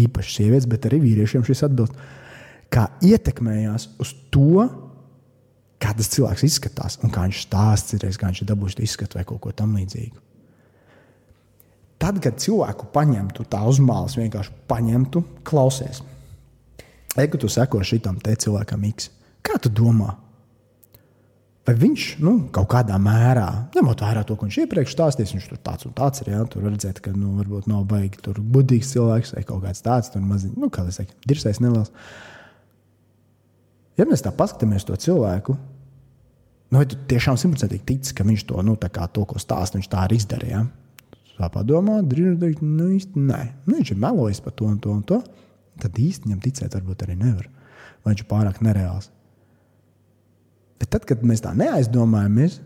[0.00, 1.98] īpaši sievietes, bet arī vīriešiem šis atbilst.
[2.72, 4.64] Kā ietekmējās uz to,
[5.80, 9.42] kā tas cilvēks izskatās un kā viņš stāsta, kā viņš ir dabūjis izskatu vai kaut
[9.44, 10.26] ko tamlīdzīgu.
[12.00, 16.00] Tad, kad cilvēku paņemtu tā uzmāles, vienkārši paņemtu, klausies.
[17.18, 19.10] Ej, tu seko šitam te cilvēkam X.
[19.44, 20.14] Kā tu domā,
[21.68, 25.60] Vai viņš nu, kaut kādā mērā, ņemot vērā to, ko viņš iepriekš stāstījis, viņš tur
[25.68, 26.30] tāds un tāds ir.
[26.32, 29.84] Jā, tur var redzēt, ka nu, varbūt nav baigi tur budīgs cilvēks vai kaut kāds
[29.84, 31.92] tāds, maziņš, nu, kā lai saka, dirsais neliels.
[34.00, 35.58] Ja mēs tā paskatāmies to cilvēku,
[36.72, 40.06] nu, vai tu tiešām simtprocentīgi tici, ka viņš to, nu, to ko stāsta, viņš tā
[40.08, 40.64] arī izdarīja?
[41.36, 43.40] Tā padomā, drīz teikt, nu, īsti nē.
[43.68, 45.22] Nu, viņš ir melojis par to un to un to.
[45.80, 47.46] Tad viņam ticēt varbūt arī nevar.
[48.04, 49.08] Vai viņš ir pārāk nereāls.
[50.80, 52.58] Bet tad, kad mēs tā neaizdomājamies,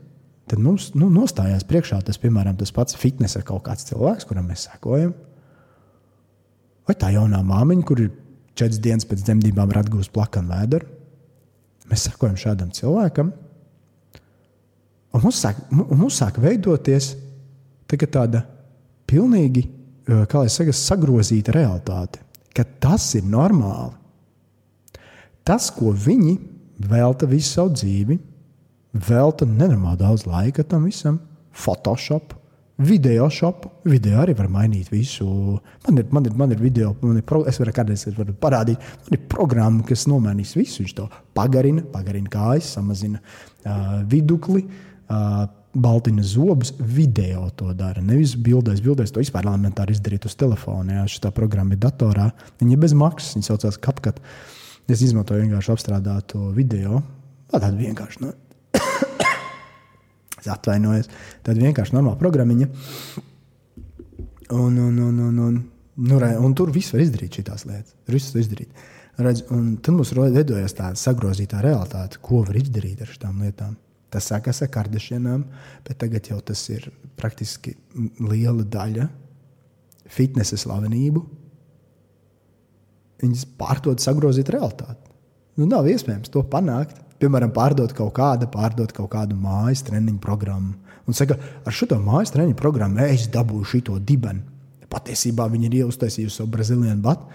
[0.50, 4.68] tad mums nu, nostājās priekšā tas, piemēram, tas pats fitnesa kaut kāds cilvēks, kuram mēs
[4.68, 5.14] sekojam.
[6.84, 8.12] Vai tā jaunā māmiņa, kur ir
[8.54, 10.86] četras dienas pēc dzemdībām, ir atgūsta plakanu vēdru.
[11.90, 13.34] Mēs sekojam šādam cilvēkam,
[15.12, 17.10] un mums sāk, mums sāk veidoties
[17.94, 18.40] tāda
[19.06, 19.66] pilnīgi,
[20.04, 22.22] kā lai saka, sagrozīta realitāte,
[22.56, 23.92] ka tas ir normāli.
[25.44, 26.38] Tas, ko viņi
[26.78, 28.18] velta visu savu dzīvi,
[29.08, 31.20] velta nenormāli daudz laika tam visam,
[31.54, 32.34] Photoshop.
[32.74, 33.68] Video šopu.
[33.86, 35.24] Video arī var mainīt visu.
[35.84, 38.82] Man ir, man ir, man ir video, man ir pro, es varu kādreiz varu parādīt,
[39.06, 40.80] man ir programma, kas nomainīs visu.
[40.82, 41.04] Viņš to
[41.38, 44.64] pagarina, pagarina kājas, samazina uh, vidukli.
[45.06, 48.02] Uh, Baltina zobus, video to dara.
[48.02, 51.00] Nevis bildēs, bildēs to vispār elementāri izdarīt uz telefona.
[51.00, 52.28] Jā, šī programma ir datorā.
[52.58, 54.18] Viņa ir bez maksas, viņa saucās CapCut.
[54.18, 56.98] Uh, Es izmantoju vienkārši apstrādātu video.
[57.52, 58.20] Tāda vienkārši.
[58.20, 58.32] Nu,
[60.40, 61.08] es atvainojos.
[61.46, 62.68] Tad vienkārši normāla programmiņa.
[64.54, 65.56] Un, un, un, un, un,
[66.04, 67.94] nu, re, un tur viss var izdarīt šīs lietas.
[68.04, 68.84] Tur viss var izdarīt.
[69.24, 73.78] Redz, un tad mums veidojas tāda sagrozītā realitāte, ko var izdarīt ar šīm lietām.
[74.12, 75.46] Tas sākās ar kardešienām,
[75.86, 77.72] bet tagad jau tas ir praktiski
[78.20, 79.08] liela daļa
[80.12, 81.24] fitnesa slavenību,
[83.22, 85.12] viņas pārdod sagrozīt realitāti.
[85.58, 86.98] Nu, nav iespējams to panākt.
[87.22, 90.74] Piemēram, pārdot kaut kādu, pārdot kaut kādu mājas treniņu programmu.
[91.06, 94.42] Un saka, ar šo mājas treniņu programmu es dabūju šo dibenu.
[94.90, 97.26] Patiesībā viņi ir uztaisījusi savu brazīliešu batu.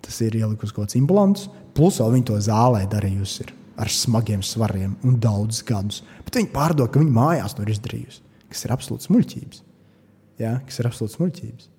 [0.00, 4.94] Tas ir ielikusi kaut kāds implants, plus vēl viņi to zālē darījusi ar smagiem svariem
[5.04, 6.00] un daudzus gadus.
[6.24, 9.62] Bet viņi pārdod, ka viņi mājās to ir izdarījusi, kas ir absolūts muļķības.
[10.40, 10.54] Ja?
[10.66, 11.69] Kas ir absolūts muļķības.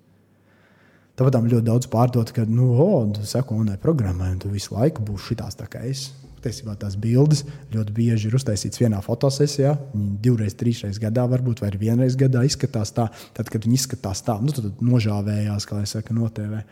[1.22, 5.04] Tāpat ļoti daudz pārdot, ka, nu, oh, tu seko manai programmai, un tu visu laiku
[5.06, 6.08] būsi šitās tā kā es.
[6.42, 9.76] Patiesībā tās bildes ļoti bieži ir uztaisītas vienā fotosesijā.
[9.92, 13.04] Viņi divreiz, trīsreiz gadā, varbūt arī vienreiz gadā izskatās tā.
[13.36, 16.64] Tad, kad viņi izskatās tā, nu, tad nožāvējās, kā jau saka, no TV.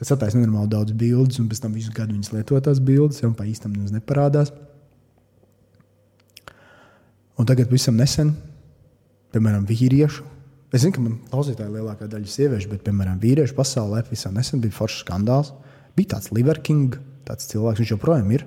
[0.00, 3.30] Tas attaisno nenormāli daudz bildes, un pēc tam visu gadu viņas lieto tās bildes, jau
[3.38, 4.50] pa īstam nemaz neparādās.
[7.38, 8.34] Un tagad pavisam nesen,
[9.30, 10.26] piemēram, vīriešu
[10.68, 14.76] Es zinu, ka man klausītāji lielākā daļa sieviešu, bet, piemēram, vīriešu pasaulē visam nesen bija
[14.76, 15.54] foršs skandāls.
[15.96, 18.44] Bija tāds Liverking, tāds cilvēks, viņš joprojām ir.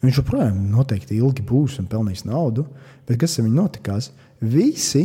[0.00, 2.64] Viņš joprojām noteikti ilgi būs un pelnīs naudu.
[3.08, 4.08] Bet kas ar viņu notikās?
[4.40, 5.04] Visi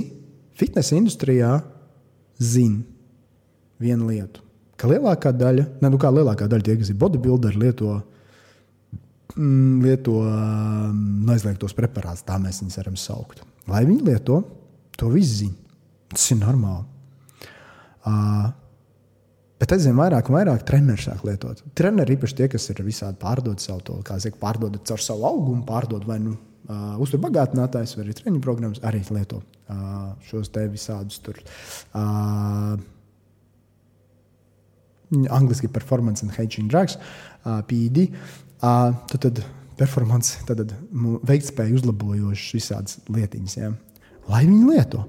[0.56, 1.58] fitnesa industrijā
[2.40, 2.86] zina
[3.84, 4.40] vienu lietu.
[4.80, 7.98] Ka lielākā daļa, ne, nu kā lielākā daļa tie, kas ir bodybuilderi, lieto,
[9.36, 11.04] mm, lieto um,
[11.36, 13.44] aizliegtos preparātus, tā mēs viņus varam saukt.
[13.72, 14.42] Lai viņi lieto,
[14.96, 15.65] to viss zina.
[16.14, 16.86] Tas ir normāli.
[18.06, 18.52] Uh,
[19.56, 21.62] Bet aizvien vairāk un vairāk treneri sāk lietot.
[21.80, 25.64] Treneri īpaši tie, kas ir visādi pārdod savu to, kā zina, pārdod caur savu augumu,
[25.68, 31.24] pārdod vai nu uh, uzturbagātinātājs, vai arī treniņu programmas, arī lieto uh, šos te visādus
[31.24, 31.40] tur.
[31.96, 32.76] Uh,
[35.32, 37.00] Angliski performance and hedging drugs.
[37.46, 38.10] uh, PD.
[38.60, 39.44] Uh, tad, tad
[39.80, 40.76] performance, tad, tad
[41.30, 43.72] veiktspēju uzlabojošas visādas lietiņas, ja?
[44.28, 45.08] lai viņi lieto.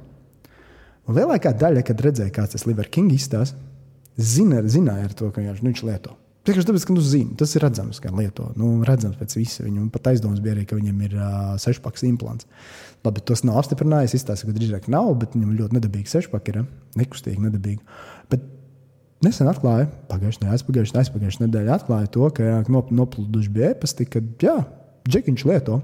[1.07, 3.59] Un lielākā daļa, kad redzēja, kāds tas Liver King izstāsta,
[4.19, 6.17] zina, zināja ar to, ka viņš, nu, viņš lieto.
[6.47, 8.53] Tikai tāpēc, ka nu, zina, tas ir redzams, ka lieto.
[8.59, 9.81] Nu, redzams pēc visa viņa.
[9.83, 12.47] Un pat aizdoms bija arī, ka viņam ir uh, sešpaks implants.
[13.03, 14.15] Labi, tas nav apstiprinājis.
[14.21, 16.61] Izstāsta, ka drīzāk nav, bet viņam ļoti nedabīgi sešpaki ir.
[16.99, 17.83] Nekustīgi, nedabīgi.
[18.31, 18.47] Bet
[19.27, 24.61] nesen atklāja, pagājušajā aizpagājušajā aizpagājušā nedēļā atklāja to, ka noplūduši bija e-pasti, ka jā,
[25.11, 25.81] džekiņš lieto.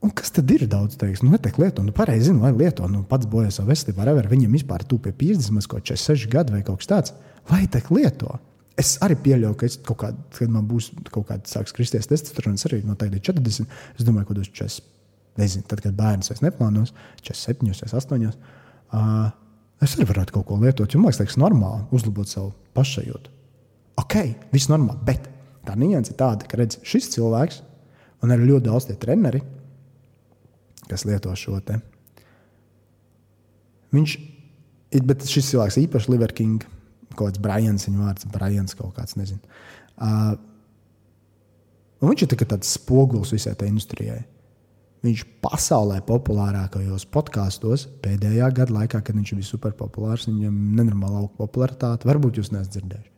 [0.00, 1.20] Un kas tad ir daudz teiks?
[1.20, 2.86] Nu, netiek lietot, nu, pareizi zinu, lai lieto.
[2.88, 4.28] Nu, pats bojā savu veselību, whatever.
[4.30, 7.12] Viņam vispār tu pie 50, kaut 46 gadu vai kaut kas tāds.
[7.50, 8.40] Lai tiek lietot.
[8.80, 12.64] Es arī pieļauju, ka es kaut kādā, kad man būs kaut kāda sāks kristies testosterons,
[12.68, 13.68] arī no tagad ir 40.
[13.98, 14.88] Es domāju, ka tas 40,
[15.40, 18.40] nezinu, tad, kad bērns vairs neplānos, 47, 48.
[18.96, 19.28] Uh,
[19.84, 23.36] es arī varētu kaut ko lietot, jo man liekas, normāli uzlabot savu pašsajūtu.
[24.00, 24.16] Ok,
[24.54, 25.28] viss normāli, bet
[25.68, 27.60] tā nianses ir tāda, ka redz, šis cilvēks,
[28.24, 29.42] un arī ļoti daudz tie treneri,
[30.88, 31.78] kas lieto šo te.
[33.94, 34.16] Viņš
[34.94, 36.66] ir, bet šis cilvēks īpaši Liverking
[37.16, 39.40] kaut kāds Brians, viņa vārds, Brians kaut kāds, nezinu.
[40.00, 40.36] Uh,
[42.04, 44.22] viņš ir tā tāds spogulis visai tai industrijai.
[45.00, 52.08] Viņš pasaulē populārākajos podkāstos pēdējā gada laikā, kad viņš bija superpopulārs, viņam nenormāla auga popularitāte.
[52.08, 53.14] Varbūt jūs neesat dzirdējuši.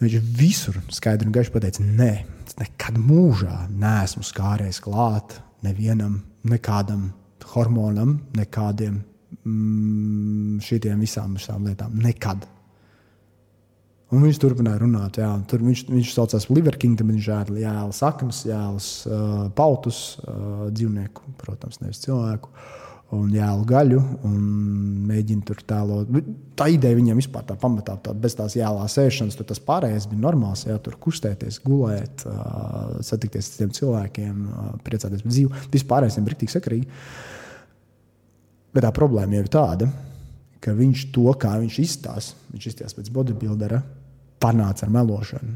[0.00, 2.12] Viņš visur skaidri un gaiši pateica, nē,
[2.48, 7.08] es nekad mūžā neesmu skāries klāt nevienam, nekādam
[7.54, 9.00] hormonam, nekādiem
[9.42, 11.96] mm, šīm visām, visām lietām.
[12.00, 12.46] Nekad.
[14.14, 15.18] Un viņš turpināja runāt.
[15.18, 16.46] Jā, tur viņš, viņš saucās
[17.02, 22.52] bet viņš žēl jēlas saknes, jēlas uh, pautus, uh, dzīvnieku, protams, nevis cilvēku.
[23.14, 24.38] Un jēlu gaļu, un
[25.06, 26.08] mēģina tur tēlot.
[26.58, 30.24] Tā ideja viņam vispār tā pamatā, tā, bez tās jēlā sēšanas, tur tas pārējais bija
[30.24, 30.64] normāls.
[30.66, 32.24] Jā, tur kustēties, gulēt,
[33.06, 34.42] satikties ar citiem cilvēkiem,
[34.86, 35.62] priecāties par dzīvi.
[35.76, 36.88] Vispār viņam bija rīktīgi sakarīgi.
[36.88, 37.30] Uh,
[38.74, 39.86] Bet tā problēma jau ir tāda,
[40.62, 43.78] ka viņš to, kā viņš izstāsta, viņš izstāsta pēc bodybuildera,
[44.42, 45.54] panāca ar melošanu.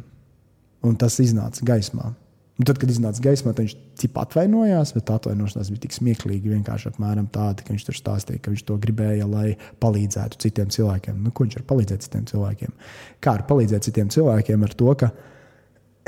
[0.86, 2.12] Un tas iznāca gaismā.
[2.58, 6.50] Un tad, kad iznāca gaismā, viņš cip atvainojās, bet atvainošanās bija tik smieklīga.
[6.56, 11.20] Vienkārši apmēram tāda, ka viņš tur stāstīja, ka viņš to gribēja, lai palīdzētu citiem cilvēkiem.
[11.22, 12.74] Nu, ko viņš var palīdzēt citiem cilvēkiem?
[13.22, 15.12] Kā var palīdzēt citiem cilvēkiem ar to, ka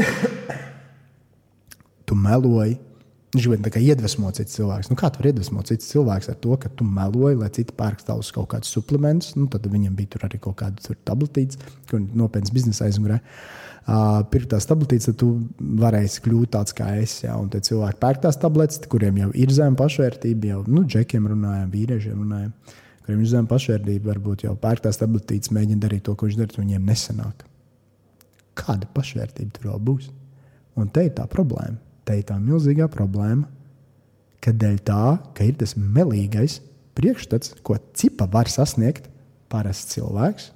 [2.11, 2.81] tu meloji,
[3.31, 4.91] Viņš gribēja iedvesmot citu cilvēku.
[4.91, 8.03] Nu, kā tu vari iedvesmot citu cilvēku ar to, ka tu meloji, lai citi pērk
[8.03, 9.37] tavus kaut kādus suplementus?
[9.39, 13.21] Nu, tad viņam bija arī kaut kāda tabletīte, kur nopietns biznesa aizmugurē.
[13.21, 15.29] Uh, Pirkt tās tabletītes, tad tu
[15.81, 17.21] varēsi kļūt tāds kā es.
[17.23, 17.37] Ja?
[17.41, 21.69] Un tie cilvēki pērk tās tabletes, kuriem jau ir zema pašvērtība, jau nu, džekiem runājam,
[21.73, 22.51] vīriešiem runājam,
[23.05, 26.59] kuriem ir zema pašvērtība, varbūt jau pērk tās tabletītes, mēģina darīt to, ko viņš dara,
[26.61, 27.47] viņiem nesanāk.
[28.59, 30.11] Kāda pašvērtība tur vēl būs?
[30.79, 31.79] Un te ir tā problēma
[32.11, 33.47] te ir tā milzīgā problēma,
[34.43, 35.05] ka dēļ tā,
[35.37, 36.59] ka ir tas melīgais
[36.99, 39.07] priekšstats, ko cipa var sasniegt
[39.53, 40.51] parasts cilvēks.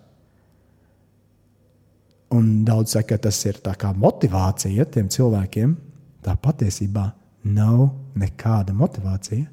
[2.35, 5.77] Un daudz saka, ka tas ir kā motivācija tiem cilvēkiem.
[6.25, 7.11] Tā patiesībā
[7.45, 9.45] nav nekāda motivācija.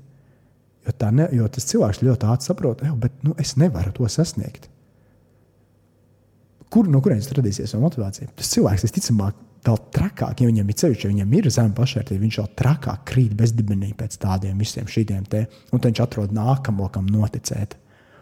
[0.81, 4.65] Jo, ne, jo tas cilvēks ļoti ātri saprot, ka nu, es nevaru to sasniegt.
[6.71, 8.31] Kur, no kurienes radīsies motivācija?
[8.39, 9.35] Tas cilvēks visticamāk
[9.65, 13.35] vēl trakāk, ja viņam ir ceļš, ja viņam ir zema pašvērtība, viņš vēl trakāk krīt
[13.37, 17.77] bezdibenī pēc tādiem visiem šiem te, un viņš atrod nākamo, kam noticēt.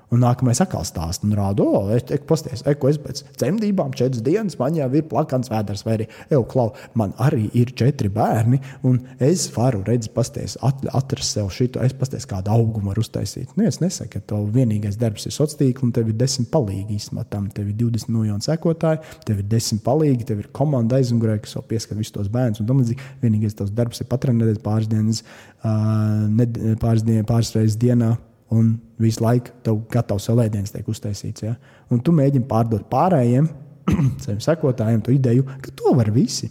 [0.10, 3.91] Un nākamais atkal stāsta un rāda, o, es te pasties, e, ko es pēc dzemdībām
[3.98, 8.10] četras dienas, man jau ir plakans vēders, vai arī, ej, klau, man arī ir četri
[8.13, 8.58] bērni,
[8.89, 13.54] un es varu redzēt, pasties, at, atrast sev šito, es pasties, kādu augumu var uztaisīt.
[13.58, 16.98] Nu, es nesaku, ka tev vienīgais darbs ir sociālā tīkla, un tev ir desmit palīgi
[16.98, 17.50] īstenībā tam.
[17.54, 21.63] Tev ir 20 miljoni sekotāji, tev ir desmit palīgi, tev ir komanda aizmugurē, kas jau
[21.69, 23.12] pieskat visus tos bērnus, un tam līdzīgi.
[23.22, 25.22] Vienīgais tavs darbs ir patrenēt pāris dienas,
[25.62, 26.50] uh, ne,
[26.82, 28.15] pāris, dienas, pāris reizes dienā
[28.55, 31.45] un visu laiku tev gatavs salēdiens tiek uztaisīts.
[31.45, 31.55] Ja?
[31.93, 33.49] Un tu mēģini pārdot pārējiem
[34.23, 36.49] saviem sekotājiem to ideju, ka to var visi.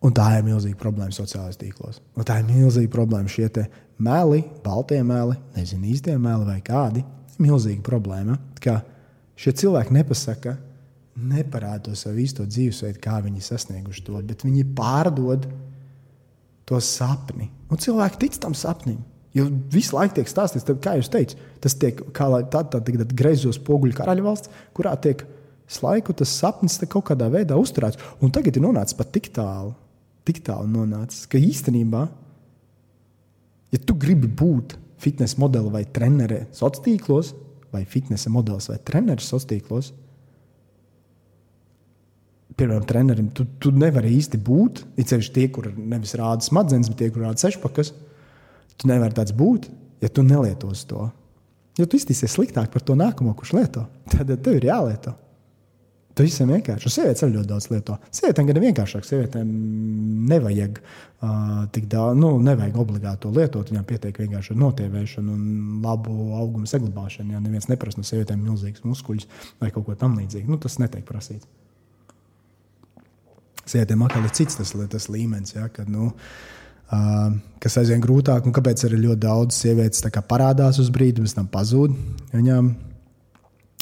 [0.00, 2.00] Un tā ir milzīga problēma sociālajos tīklos.
[2.16, 3.28] Un tā ir milzīga problēma.
[3.28, 3.50] Šie
[4.00, 7.04] meli, baltie meli, nezinu īstie meli vai kādi.
[7.40, 8.78] Milzīga problēma, ka
[9.40, 10.56] šie cilvēki nepasaka,
[11.20, 15.46] neparāda to savu īsto dzīvesveidu, kā viņi sasnieguši to, bet viņi pārdod
[16.68, 17.50] to sapni.
[17.68, 19.00] Un cilvēki tic tam sapnim.
[19.36, 23.04] Jo visu laiku tiek stāstīts, tad, kā jūs teicāt, tas tiek kā tāda tā, tā,
[23.14, 25.22] greizo spoguļu karaļvalsts, kurā tiek
[25.84, 28.00] laiku tas sapnis kaut kādā veidā uzturēts.
[28.20, 29.70] Un tagad ir nonācis pat tik tālu,
[30.26, 32.08] tik tālu nonācis, ka īstenībā,
[33.70, 37.32] ja tu gribi būt fitnesa modeli vai trenere sociālos tīklos,
[37.70, 39.92] vai fitnesa modelis vai treneris sociālos tīklos,
[42.60, 44.82] Pirmam trenerim tu, tu nevari īsti būt.
[45.00, 47.94] Ir sevišķi tie, kur nevis rāda smadzenes, bet tie, kur rāda sešpakas.
[48.80, 49.68] Tu nevari tāds būt,
[50.00, 51.10] ja tu nelietos to.
[51.78, 53.84] Jo tu iztīsies sliktāk par to nākamo, kurš lieto.
[54.10, 55.14] Tad tev ir jālieto.
[56.10, 56.90] Tas viss ir vienkārši.
[56.90, 57.94] Sievietes arī ļoti daudz lieto.
[58.12, 59.06] Sievietēm gan ir vienkāršāk.
[59.06, 59.50] Sievietēm
[60.28, 63.70] nevajag uh, tik daudz, nu, nevajag obligāti to lietot.
[63.70, 65.46] Viņām pietiek vienkārši ar notievēšanu un
[65.84, 67.36] labu augumu saglabāšanu.
[67.36, 69.28] Ja neviens neprasa no sievietēm milzīgas muskuļus
[69.62, 71.46] vai kaut ko tamlīdzīgu, nu, tas netiek prasīts.
[73.70, 76.59] Sievietēm atkal ir cits tas, tas līmenis, ja, kad, nu, uh,
[76.90, 81.98] kas aizvien grūtāk un kāpēc arī ļoti daudz sievietes parādās uz brīdi, pēc tam pazūd.
[82.34, 82.72] Viņām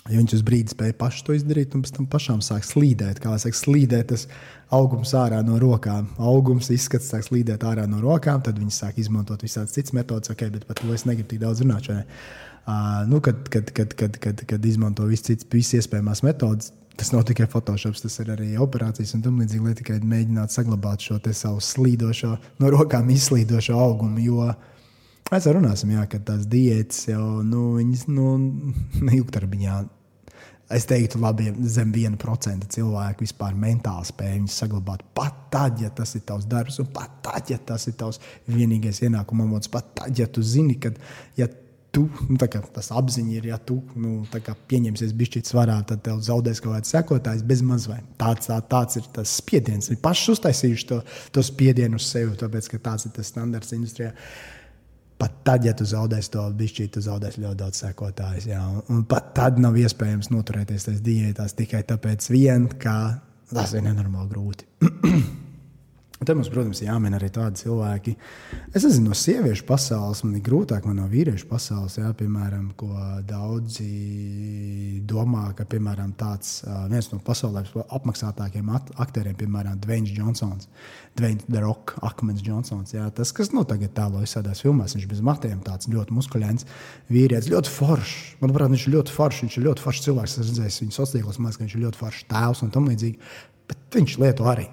[0.09, 3.35] Ja viņš uz brīdi spēja paši to izdarīt, un pēc tam pašām sāk slīdēt, kā
[3.41, 4.25] saka, slīdēt tas
[4.73, 6.09] augums ārā no rokām.
[6.17, 10.47] Augums izskats sāk slīdēt ārā no rokām, tad viņi sāk izmantot visādas citas metodas, ok,
[10.55, 11.91] bet par to es negribu tik daudz runāt.
[11.93, 17.13] Uh, nu, kad, kad, kad, kad, kad, kad izmanto visas citas, visas iespējamās metodas, tas
[17.15, 21.21] nav tikai Photoshop, tas ir arī operācijas un tam līdzīgi, lai tikai mēģinātu saglabāt šo
[21.33, 24.25] savu slīdošo, no rokām izslīdošo augumu.
[24.25, 24.51] Jo,
[25.29, 28.31] Mēs jau runāsim, jā, ka tās diētas jau nu, viņas, nu,
[29.19, 29.75] ilgtermiņā
[30.69, 35.05] Es teiktu, labi, zem 1% cilvēku vispār mentāli spēj viņus saglabāt.
[35.17, 38.21] Pat tad, ja tas ir tavs darbs, un pat tad, ja tas ir tavs
[38.53, 40.93] vienīgais ienākuma avots, pat tad, ja tu zini, ka
[41.41, 41.49] ja
[41.95, 42.37] tu, nu,
[42.75, 44.21] tas apziņa ir, ja tu nu,
[44.71, 48.01] pieņemsies bišķīt svarā, tad tev zaudēs kaut kāds sekotājs bez mazvai.
[48.21, 49.89] Tāds, tā, tāds ir tas spiediens.
[49.91, 51.01] Viņi paši uztaisījuši to,
[51.35, 54.13] to spiedienu uz sevi, tāpēc ka tāds ir tas standarts industrijā.
[55.19, 58.55] Pat tad, ja tu zaudēsi to bišķīt, tu zaudēsi ļoti daudz sekotāju.
[58.55, 63.19] Un, un pat tad nav iespējams noturēties tajās diētās tikai tāpēc, vien, ka
[63.51, 64.69] tas ir nenormāli grūti.
[66.19, 68.13] Te mums, protams, jāmin arī tādi cilvēki.
[68.75, 72.91] Es nezinu, no sieviešu pasaules man ir grūtāk, man no vīriešu pasaules, jā, piemēram, ko
[73.29, 76.57] daudzi domā, ka piemēram, tāds
[76.91, 80.67] viens no pasaules apmaksātākajiem aktieriem, piemēram, Dvains Johnsons,
[81.21, 82.97] Dvains Rock, Akmens Johnsons.
[82.97, 86.67] Jā, tas, kas nu, tagad tēlojas tādās filmās, viņš bez matiem, tāds ļoti muskuļains
[87.15, 88.17] vīrietis, ļoti foršs.
[88.43, 90.35] Manuprāt, viņš ir ļoti foršs, viņš ir ļoti foršs cilvēks.
[90.35, 93.33] Es redzēju viņu sociālos ka viņš ir ļoti foršs tēvs un tam līdzīgi.
[93.71, 94.67] Bet viņš lieto arī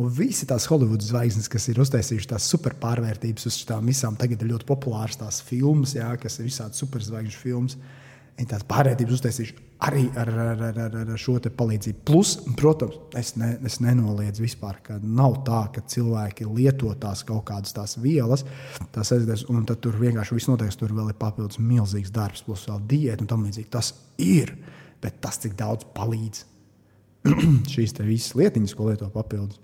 [0.00, 4.54] Un visi tās Holivudas zvaigznes, kas ir uztaisījušas tās superpārvērtības uz tām visām, tagad ir
[4.54, 7.76] ļoti populāras tās filmas, jā, kas ir visādi superzvaigžņu filmas.
[8.38, 12.00] Viņi tās pārvērtības uztaisījuši arī ar, ar, ar, ar, ar šo palīdzību.
[12.08, 17.44] Plus, protams, es, ne, es nenoliedzu vispār, ka nav tā, ka cilvēki lieto tās kaut
[17.50, 18.46] kādas tās vielas,
[18.94, 20.72] tās aizdeves, un tad tur vienkārši viss notiek.
[20.78, 23.68] Tur vēl ir papildus milzīgs darbs, plus vēl diēta un tam līdzīgi.
[23.74, 24.54] Tas ir,
[25.02, 26.46] bet tas cik daudz palīdz
[27.74, 29.60] šīs visas lietiņas, ko lieto papildus.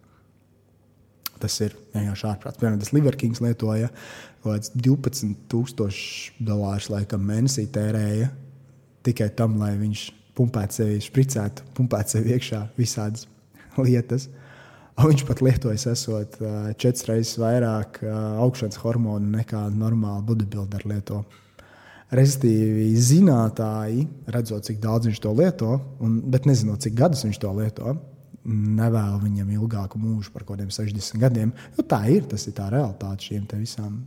[1.41, 2.59] Tas ir vienkārši ārprāts.
[2.61, 3.91] Piemēram, tas Liverkings lietoja
[4.43, 8.31] kaut kāds 12,000 dolārus laikam mēnesī tērēja
[9.07, 10.05] tikai tam, lai viņš
[10.39, 13.27] pumpētu sevi, spricētu, pumpētu sevi iekšā visādas
[13.79, 14.29] lietas.
[14.99, 16.41] Un viņš pat lietojas, esot
[16.81, 18.01] četras reizes vairāk
[18.43, 21.23] augšanas hormonu nekā normāli bodybuilder lieto.
[22.09, 27.53] Respektīvi, zinātāji, redzot, cik daudz viņš to lieto, un, bet nezinot, cik gadus viņš to
[27.59, 27.95] lieto,
[28.49, 31.55] nevēlu viņam ilgāku mūžu par kaut kādiem 60 gadiem.
[31.77, 34.03] Jo tā ir, tas ir tā realitāte šīm visām,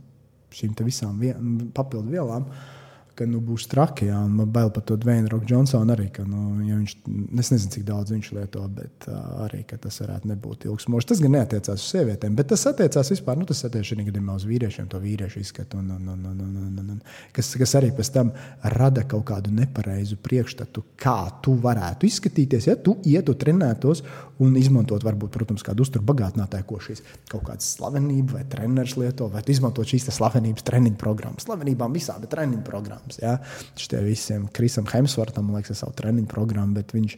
[0.52, 2.48] šīm visām vien, papildu vielām.
[2.48, 2.81] Uh,
[3.18, 4.08] ka nu, būs traki.
[4.10, 6.08] Jā, man bail par to Dvainu Roku Džonsonu arī.
[6.14, 6.94] Ka, nu, ja viņš,
[7.42, 11.08] es nezinu, cik daudz viņš lieto, bet uh, arī tas varētu nebūt ilgs mūžs.
[11.12, 14.46] Tas gan neatiecās uz sievietēm, bet tas attiecās vispār nu, tas attiecās šī gadījumā uz
[14.48, 15.80] vīriešiem, to vīriešu izskatu.
[15.82, 17.00] Un, un, un, un, un, un, un,
[17.36, 18.32] kas, kas arī pēc tam
[18.76, 24.04] rada kaut kādu nepareizu priekšstatu, kā tu varētu izskatīties, ja tu ietu trenētos
[24.42, 29.44] un izmantot, varbūt, protams, kādu uzturbagātinātāju, ko šīs kaut kādas slavenības vai treneris lieto, vai
[29.52, 31.46] izmantot šīs slavenības treniņu programmas.
[31.46, 32.64] Slavenībām visādi treniņu
[33.02, 33.18] programmas.
[33.20, 33.38] Ja?
[33.76, 37.16] Šiem visiem Krisam Hemsvortam, man liekas, ir savu treniņu programmu, bet viņš.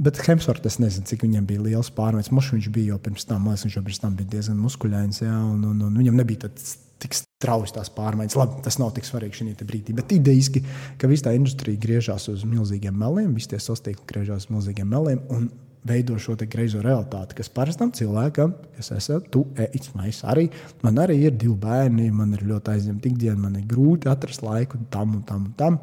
[0.00, 2.30] Bet Hemsvorts, es nezinu, cik viņam bija liels pārmaiņas.
[2.32, 5.20] Mošs viņš bija jau pirms tam, man liekas, viņš jau pirms tam bija diezgan muskuļains,
[5.20, 5.34] ja?
[5.44, 8.36] un, un, un viņam nebija tāds tik strauji tās pārmaiņas.
[8.36, 10.62] Labi, tas nav tik svarīgi šajā brīdī, bet idejiski,
[11.00, 15.20] ka visa tā industrija griežas uz milzīgiem meliem, visi tie sastāvdaļi griežas uz milzīgiem meliem.
[15.32, 15.48] Un
[15.86, 20.48] veido šo greizo realitāti, kas parastam cilvēkam, kas esat tu, es, es arī,
[20.84, 24.82] man arī ir divi bērni, man ir ļoti aizņemta ikdiena, man ir grūti atrast laiku
[24.92, 25.80] tam un tam un tam.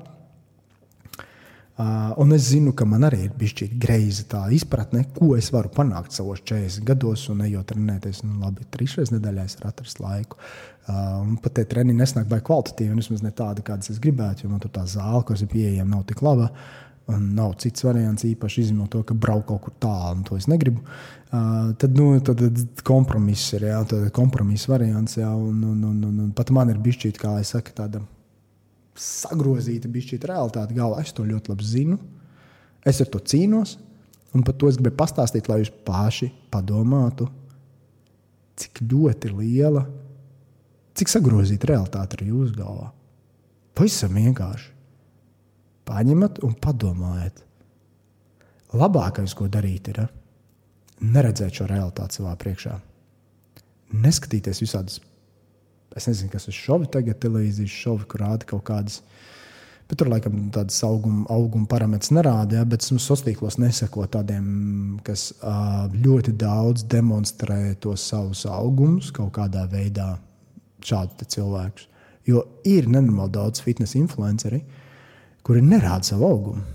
[1.78, 5.70] Uh, un es zinu, ka man arī ir bijis greiza tā izpratne, ko es varu
[5.70, 10.02] panākt savos 40 gados, un ejot trenēties, nu, labi, trīs reizes nedēļā es varu atrast
[10.02, 10.40] laiku.
[10.88, 14.50] Uh, un pat tie treniņi nesnāk vai kvalitatīvi, vismaz ne tādi, kādas es gribētu, jo
[14.50, 16.50] man tur tā zāle, kas ir pieejama, nav tik laba.
[16.50, 20.36] Uh, un nav cits variants, īpaši izņemot to, ka braukt kaut kur tālu, un to
[20.40, 20.84] es negribu.
[21.28, 22.42] Uh, tad, nu, tad
[22.88, 23.80] kompromiss ir jā,
[24.16, 25.18] kompromiss variants.
[25.20, 28.04] Jā, un, un, un, un, un pat man ir bijis kā es saku, tāda
[28.98, 31.02] sagrozīta, bijis realitāte galvā.
[31.04, 32.00] Es to ļoti labi zinu.
[32.88, 33.78] Es ar to cīnos.
[34.36, 37.30] Un par to es gribēju pastāstīt, lai jūs paši padomātu,
[38.60, 39.86] cik ļoti liela,
[40.98, 42.92] cik sagrozīta realitāte ir jūsu galvā.
[43.78, 44.77] Pavisam vienkārši.
[45.88, 47.44] Paņemat un padomājiet.
[48.78, 50.04] Labākais, ko darīt, ir
[51.00, 52.76] neredzēt šo realitāti savā priekšā.
[53.96, 55.00] Neskatīties visādas,
[55.96, 59.02] es nezinu, kas ir šovi tagad, televīzijas šovi, kur rāda kaut kādas
[59.88, 64.48] Bet tur laikam tādas auguma, auguma parametrus nerāda, ja, bet es tīklos nesaku tādiem,
[65.08, 65.30] kas
[65.94, 70.18] ļoti daudz demonstrē tos savus augumus kaut kādā veidā,
[70.84, 71.88] šādus cilvēkus.
[72.28, 74.60] Jo ir nenormāli daudz fitnesa influenceri,
[75.48, 76.66] kuri nerāda savu augumu.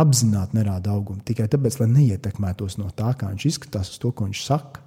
[0.00, 4.26] Apzināti nerāda augumu tikai tāpēc, lai neietekmētos no tā, kā viņš izskatās, uz to, ko
[4.26, 4.80] viņš saka.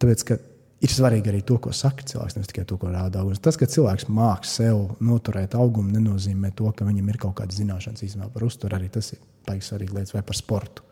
[0.00, 0.36] Tāpēc, ka
[0.84, 3.40] ir svarīgi arī to, ko saka cilvēks, nevis tikai to, ko rāda augums.
[3.42, 8.04] Tas, ka cilvēks māks sev noturēt augumu, nenozīmē to, ka viņam ir kaut kāda zināšanas
[8.06, 8.78] īstenībā par uzturu.
[8.78, 10.86] Arī tas ir baigi svarīgi lietas vai par sportu.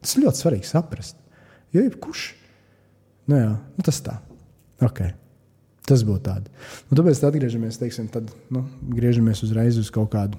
[0.00, 1.18] Tas ļoti svarīgi saprast.
[1.74, 2.24] Jo jebkurš,
[3.30, 4.16] nu jā, nu tas tā.
[4.80, 5.12] Okay.
[5.88, 6.50] Tas būtu tāds.
[6.90, 10.38] Nu, tāpēc atgriežamies, teiksim, tad, nu, griežamies uzreiz uz kaut kādu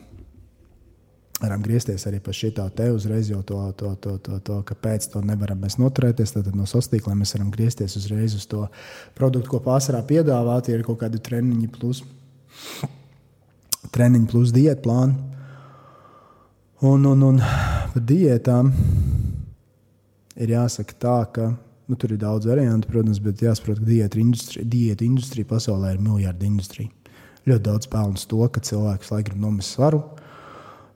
[1.41, 5.21] varam griezties arī par šito te uzreiz, jau to, to, to, to, to kāpēc to
[5.25, 6.35] nevaram mēs noturēties.
[6.35, 8.67] Tad no sastīkliem mēs varam griezties uzreiz uz to
[9.17, 10.59] produktu, ko pārsvarā piedāvā.
[10.65, 12.03] Tie ir kaut kādi treniņi plus,
[13.95, 15.17] treniņi plus diētu plāni.
[16.85, 18.71] Un, un, un par diētām
[20.41, 21.51] ir jāsaka tā, ka
[21.91, 26.01] nu, tur ir daudz variantu, protams, bet jāsaprot, ka diētu industrija, diētu industrija pasaulē ir
[26.01, 26.89] miljardu industrija.
[27.49, 30.03] Ļoti daudz pelnas to, ka cilvēks lai grib nomest svaru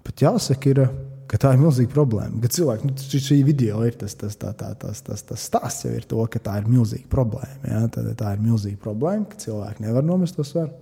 [0.05, 0.81] Bet jāsaka, ir,
[1.29, 2.37] ka tā ir milzīga problēma.
[2.43, 5.93] Kad cilvēki, nu, šī video ir tas, tas, tā, tā, tas, tas, tas stāsts jau
[5.97, 7.61] ir to, ka tā ir milzīga problēma.
[7.65, 7.85] Ja?
[7.91, 10.73] Tad, tā ir milzīga problēma, ka cilvēki nevar nomest to svaru.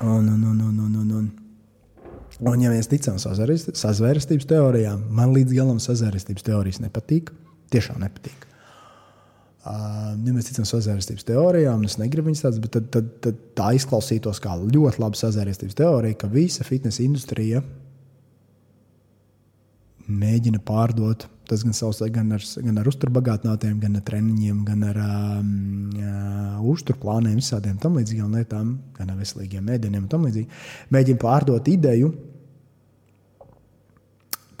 [0.00, 1.30] Un, un, un, un, un, un, un.
[2.40, 7.32] Un, ja mēs ticam sazvērestības teorijām, man līdz galam sazvērestības teorijas nepatīk.
[7.70, 8.46] Tiešām nepatīk.
[9.60, 13.74] Uh, ja mēs ticam sazvērestības teorijām, es negribu viņas tādas, bet tad, tad, tad tā
[13.76, 17.60] izklausītos kā ļoti laba sazvērestības teorija, ka visa fitnesa industrija
[20.10, 24.98] mēģina pārdot tas gan, savs, gan ar, gan ar uzturbagātinātiem, gan ar treniņiem, gan ar
[25.02, 25.48] um,
[25.98, 30.60] uh, uzturplāniem, visādiem tam līdzīgām lietām, gan ar veselīgiem mēdieniem un tam līdzīgi.
[30.94, 32.12] Mēģina pārdot ideju,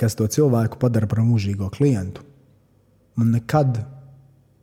[0.00, 2.26] kas to cilvēku padara par mūžīgo klientu.
[3.20, 3.80] Man nekad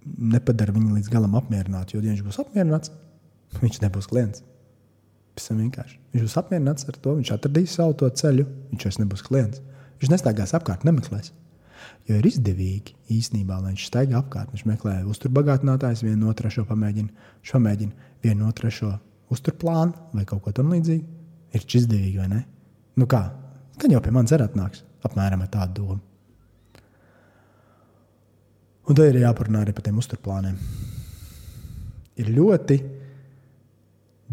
[0.08, 1.98] nepadara viņu līdz galam apmierinātu.
[1.98, 2.94] Jo, ja viņš būs apmierināts,
[3.64, 4.46] viņš nebūs klients.
[5.38, 6.00] Pavisam vienkārši.
[6.16, 9.62] Viņš būs apmierināts ar to, viņš atradīs savu ceļu, viņš vairs nebūs klients.
[10.02, 11.32] Viņš nestaigās apkārt, nemeklēs.
[12.08, 14.54] Jo ir izdevīgi īstenībā, lai viņš staigā apkārt.
[14.54, 18.94] Viņš meklē uzturbagātinātājs, vienu no trešo pamēģina, viņš pamēģina vienu no trešo
[19.34, 21.16] uzturplānu vai kaut ko tamlīdzīgu.
[21.58, 22.44] Ir izdevīgi vai ne?
[22.98, 23.28] Nu kā?
[23.78, 26.07] Gan jau pie manis arī atnāks apmēram ar tādu domu.
[28.88, 30.60] Un tad ir jāparunā arī par tiem uzturplāniem.
[32.18, 32.78] Ir ļoti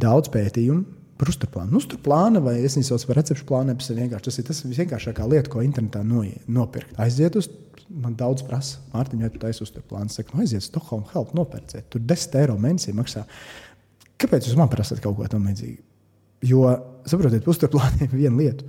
[0.01, 0.85] daudz pētījumu
[1.19, 1.79] par uzturplānu.
[1.79, 5.27] Uzturplāna vai es viņu saucu par recepšu plānu, tas ir vienkārši tas, ir tas visvienkāršākā
[5.31, 6.95] lieta, ko internetā nopirkt.
[7.03, 7.49] Aiziet uz,
[7.91, 11.35] man daudz prasa, Mārtiņ, ja tu taisi uzturplānu, es saku, nu aiziet uz Stokholmu, help,
[11.39, 13.25] nopērciet, tur 10 eiro mēnesī maksā.
[14.21, 15.83] Kāpēc jūs man prasat kaut ko tamlīdzīgu?
[16.45, 16.67] Jo,
[17.09, 18.67] saprotiet, uzturplāniem viena lieta.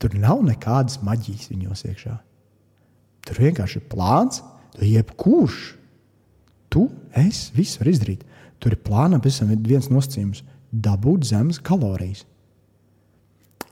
[0.00, 2.14] Tur nav nekādas maģijas viņos iekšā.
[3.28, 4.40] Tur vienkārši ir plāns,
[4.78, 5.58] Jebkurš,
[6.70, 8.24] tu, es, viss var izdarīt.
[8.60, 10.44] Tur ir plānā pēc tam viens nosacījums-
[10.86, 12.24] dabūt zemes kalorijas.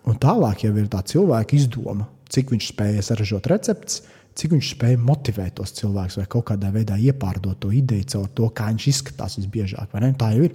[0.09, 4.03] Un tālāk jau ir tā cilvēka izdoma, cik viņš spēja saražot receptes,
[4.35, 8.49] cik viņš spēja motivēt tos cilvēkus vai kaut kādā veidā iepārdot to ideju caur to,
[8.49, 9.91] kā viņš izskatās visbiežāk.
[10.17, 10.55] Tā jau ir.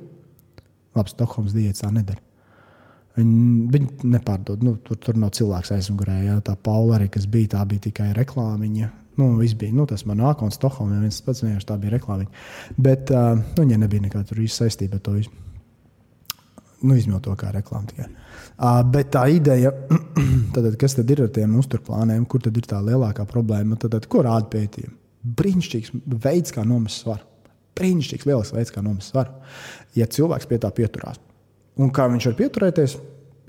[0.96, 2.22] Labi, Stokholmas diēta tā nedara.
[3.18, 4.64] Viņi, viņi nepārdod.
[4.66, 6.18] Nu, tur, tur nav cilvēks aizmugurē.
[6.26, 6.40] Ja?
[6.42, 8.90] Tā Paula arī, kas bija, tā bija tikai reklāmiņa.
[9.20, 12.26] Nu, viss bija nu, tas man nākotnes Stokholmā, viens pats vienkārši tā bija reklāma.
[12.82, 15.34] Bet uh, nu, viņai nebija nekāda tur īsta saistība ar to visu.
[16.84, 18.10] Nu, izņemot to kā reklāmu tikai.
[18.10, 19.72] Uh, bet tā ideja,
[20.56, 23.78] tad, kas tad ir ar tiem uzturplāniem, kur tad ir tā lielākā problēma?
[23.80, 24.98] Tad, tad, ko rāda pētījumi?
[25.40, 25.94] Brīnišķīgs
[26.26, 27.24] veids, kā nomest svaru.
[27.78, 29.38] Brīnišķīgs, lielisks veids, kā nomest svaru.
[29.96, 31.22] Ja cilvēks pie tā pieturās.
[31.80, 32.98] Un kā viņš var pieturēties?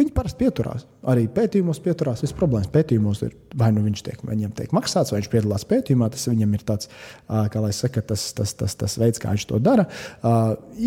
[0.00, 0.86] Viņi parasti pieturās.
[1.06, 2.24] Arī pētījumos pieturās.
[2.24, 6.08] Visas problēmas pētījumos ir vai nu viņš tiek, viņam tiek maksāts, vai viņš piedalās pētījumā.
[6.12, 6.90] Tas viņam ir tāds,
[7.28, 9.86] kā lai saka, tas, tas, tas, tas veids, kā viņš to dara.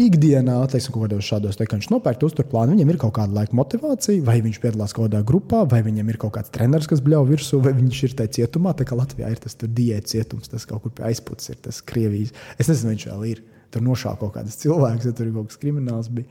[0.08, 3.58] Ikdienā, teiksim, kaut kādos šādos, te, kad viņš nopērk uzturplānu, viņam ir kaut kāda laika
[3.58, 7.30] motivācija, vai viņš piedalās kaut kādā grupā, vai viņam ir kaut kāds treneris, kas bļauj
[7.32, 8.76] virsū, vai viņš ir tajā cietumā.
[8.78, 12.36] Tā kā Latvijā ir tas diētas cietums, tas kaut kur pie aizpūtas ir tas Krievijas.
[12.60, 13.46] Es nezinu, viņš vēl ir.
[13.68, 16.08] Tur nošāva kaut kādas cilvēkus, ja tur ir kaut kas krimināls.
[16.08, 16.30] Bija.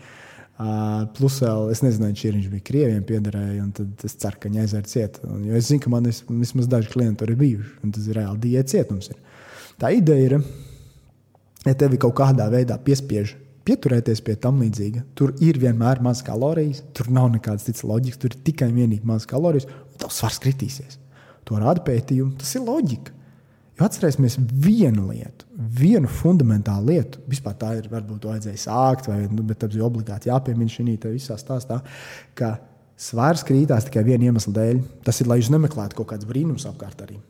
[1.16, 4.62] Plus vēl es nezināju, ka viņš bija krieviem piederēja, un tad es ceru, ka viņi
[4.62, 5.18] aiziet ciet.
[5.28, 8.16] Un, jo es zinu, ka man vismaz daži klienti tur ir bijuši, un tas ir
[8.16, 9.10] reāli diēta cietums.
[9.12, 9.42] Ir.
[9.82, 10.36] Tā ideja ir,
[11.66, 13.34] ja tevi kaut kādā veidā piespiež
[13.66, 18.32] pieturēties pie tam līdzīga, tur ir vienmēr maz kalorijas, tur nav nekādas citas loģikas, tur
[18.32, 21.00] ir tikai vienīgi maz kalorijas, un tavs svars kritīsies.
[21.46, 23.15] To rāda pētījumi, tas ir loģika.
[23.76, 27.20] Jo atcerēsimies vienu lietu, vienu fundamentālu lietu.
[27.28, 31.82] Vispār tā ir, varbūt vajadzēja sākt, vai, nu, tas bija obligāti jāpiemina šī visā stāstā,
[32.34, 32.54] ka
[32.96, 34.80] svars krītās tikai viena iemesla dēļ.
[35.04, 37.20] Tas ir, lai jūs nemeklētu kaut kādas brīnums apkārt arī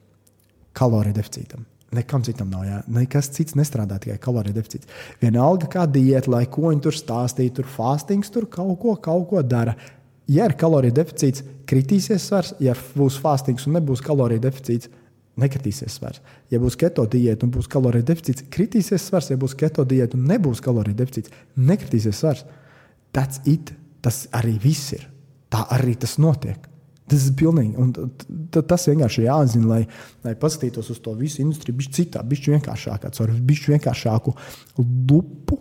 [0.76, 1.64] kaloriju deficītam.
[1.97, 2.78] Nekam citam nav jā.
[2.92, 4.90] Nekas cits nestrādā, tikai kaloriju deficīts.
[5.22, 9.42] Vienalga, kā diēta, lai ko viņi tur stāstītu, tur fastings, tur kaut ko, kaut ko
[9.42, 9.76] dara.
[10.30, 12.53] Ja ir kaloriju deficīts, kritīsies svars.
[12.62, 14.90] Ja būs fastings un nebūs kaloriju deficīts,
[15.41, 16.22] nekritīsies svars.
[16.53, 19.30] Ja būs keto diēta un būs kaloriju deficīts, kritīsies svars.
[19.32, 22.47] Ja būs keto diēta un nebūs kaloriju deficīts, nekritīsies svars.
[23.16, 23.74] That's it.
[24.05, 25.05] Tas arī viss ir.
[25.53, 26.68] Tā arī tas notiek.
[27.07, 27.76] Tas ir pilnīgi.
[27.78, 27.93] Un
[28.53, 29.82] tas vienkārši ir jāzina, lai,
[30.26, 34.34] lai paskatītos uz to visu industriju, bija citā, bija vienkāršākā, caur bišķi vienkāršāku
[34.82, 35.61] lupu.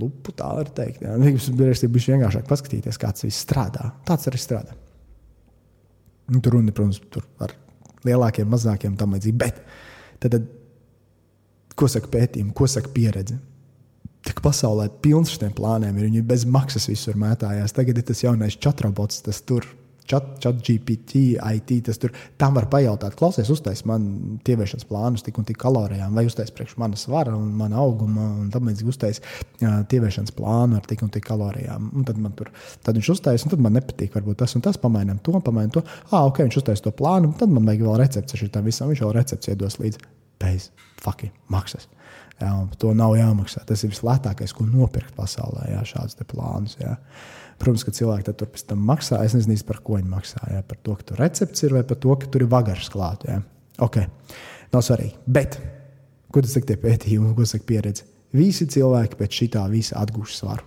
[0.00, 1.02] Lupu tā var teikt.
[1.04, 1.18] Jā.
[1.18, 3.90] Tas ir bijis vienkāršāk paskatīties, kā tas viss strādā.
[4.08, 4.78] Tāds arī strādā.
[6.32, 7.52] Tur runa, protams, tur ar
[8.08, 9.38] lielākiem, mazākiem tam līdzīgi.
[9.38, 9.60] Bet
[10.22, 10.48] tad, tad,
[11.78, 13.38] ko saka pētījumi, ko saka pieredze?
[14.22, 16.06] Tik pasaulē pilns šiem plāniem ir.
[16.06, 17.74] Viņi bez maksas visur mētājās.
[17.74, 19.78] Tagad ir tas jaunais čatrobots, tas tur ir
[20.08, 21.72] chat GPT, IT.
[21.86, 26.26] Tas tur tam var pajautāt, klausies, uztais man tieviešanas plānus tik un tik kalorijām, vai
[26.28, 29.22] uztais priekš manas svara un mana auguma, un līdzīgi uztais
[29.60, 31.90] tieviešanas plānu ar tik un tik kalorijām.
[31.96, 32.52] Un tad, tur,
[32.84, 35.84] tad viņš uztais, un tad man nepatīk, varbūt tas un tas, pamainām to, pamainām to.
[36.10, 39.16] Ah, ok, viņš uztais to plānu, tad man vajag vēl recepti šim visam, viņš vēl
[39.18, 40.02] recepti iedos līdzi
[40.42, 40.70] bez
[41.02, 41.88] fucking maksas.
[42.42, 42.50] Jā,
[42.80, 43.62] to nav jāmaksā.
[43.68, 46.74] Tas ir vislētākais, ko nopirkt pasaulē, jā, šādus plānus.
[46.80, 46.96] Jā.
[47.62, 49.20] Protams, ka cilvēki tur pēc tam maksā.
[49.22, 50.40] Es nezinu, par ko viņi maksā.
[50.50, 53.36] Jā, par to, ka tur recepts ir vai par to, ka tur ir vagars klāts.
[53.82, 54.00] Ok,
[54.72, 55.14] nav svarīgi.
[55.30, 55.60] Bet,
[56.34, 58.08] ko tas saka tie pētījumi, ko saka pieredze?
[58.34, 60.66] Visi cilvēki pēc šitā visa atgūst svaru.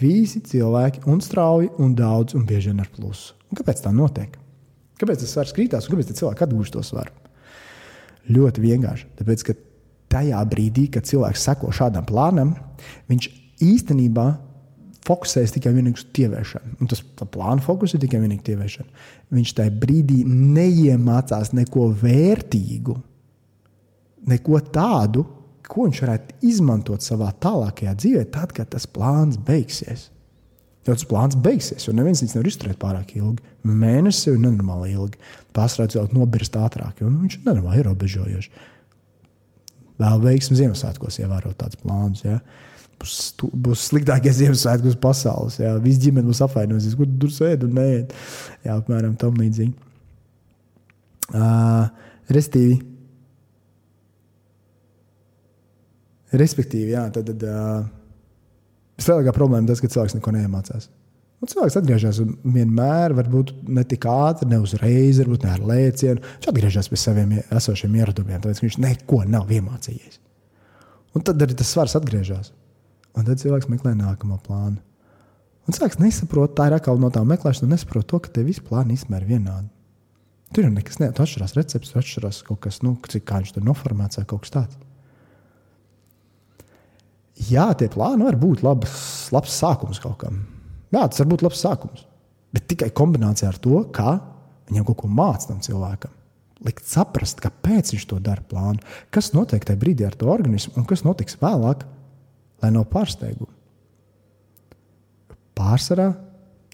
[0.00, 3.36] Visi cilvēki, un strauji, un daudz, un bieži vien ar plusu.
[3.46, 4.34] Un kāpēc tā notiek?
[4.98, 7.14] Kāpēc tas svars krītās, un kāpēc cilvēki atgūst to svaru?
[8.32, 9.08] Ļoti vienkārši.
[9.20, 9.54] Tāpēc, ka
[10.16, 12.56] tajā brīdī, kad cilvēks seko šādam plānam,
[13.12, 13.28] viņš
[13.62, 14.26] īstenībā
[15.06, 16.76] fokusējas tikai vienīgi uz tieviešanu.
[16.82, 17.02] Un tas
[17.32, 19.06] plāna fokus ir tikai vienīgi tieviešana.
[19.36, 22.96] Viņš tajā brīdī neiemācās neko vērtīgu,
[24.32, 25.24] neko tādu,
[25.66, 30.10] ko viņš varētu izmantot savā tālākajā dzīvē, tad, kad tas plāns beigsies.
[30.86, 33.42] Jo tas plāns beigsies, jo neviens viņu nevar izturēt pārāk ilgi.
[33.66, 35.18] Mēnesis jau ir nenormāli ilgi.
[35.56, 38.62] Pārsvarā cilvēks nobirst ātrāk, jo nu, viņš ir nenormāli ierobežojošs.
[39.96, 42.22] Vēl veiksmi Ziemassvētkos ievērot tādus plānus.
[42.22, 42.38] Ja?
[43.00, 43.16] Būs,
[43.66, 45.60] būs sliktākie Ziemassvētku uz pasaules.
[45.62, 45.76] Jā.
[45.82, 47.86] Viss ģimene būs apvainojusies, kur tur sēž un nē,
[48.66, 49.74] jā, apmēram tam līdzīgi.
[51.34, 51.88] Uh,
[52.32, 52.76] restīvi.
[56.36, 57.86] Respektīvi, jā, tad, tad uh,
[58.98, 60.90] vislielākā problēma ir tas, ka cilvēks neko neiemācās.
[61.36, 62.18] Un cilvēks atgriežas
[62.48, 66.22] vienmēr, varbūt ne tik ātri, ne uzreiz, varbūt ne ar lēcienu.
[66.38, 70.16] Viņš atgriežas pie saviem esošiem ieradumiem, tāpēc viņš neko nav iemācījies.
[71.16, 72.50] Un tad arī tas svars atgriežas.
[73.16, 74.80] Un tad cilvēks meklē nākamo plānu.
[75.66, 78.94] Un cilvēks nesaprot, tā ir atkal no tā meklēšana, nesaprot to, ka te visi plāni
[78.94, 79.70] īstenībā ir vienādi.
[80.54, 84.20] Tur jau nekas neatšķirās, atšķirās recepts, atšķirās kaut kas, nu, cik kā viņš tur noformēts
[84.20, 84.78] vai kaut kas tāds.
[87.50, 88.92] Jā, tie plāni var būt labs,
[89.34, 90.38] labs sākums kaut kam.
[90.94, 92.06] Jā, tas var būt labs sākums.
[92.54, 94.16] Bet tikai kombinācijā ar to, kā
[94.70, 96.14] viņam kaut ko mācīt tam cilvēkam.
[96.64, 98.80] Likt saprast, kāpēc viņš to dara plānu,
[99.12, 101.84] kas notiek tajā brīdī ar to organismu un kas notiks vēlāk
[102.66, 103.52] lai nav pārsteigumu.
[105.56, 106.10] Pārsvarā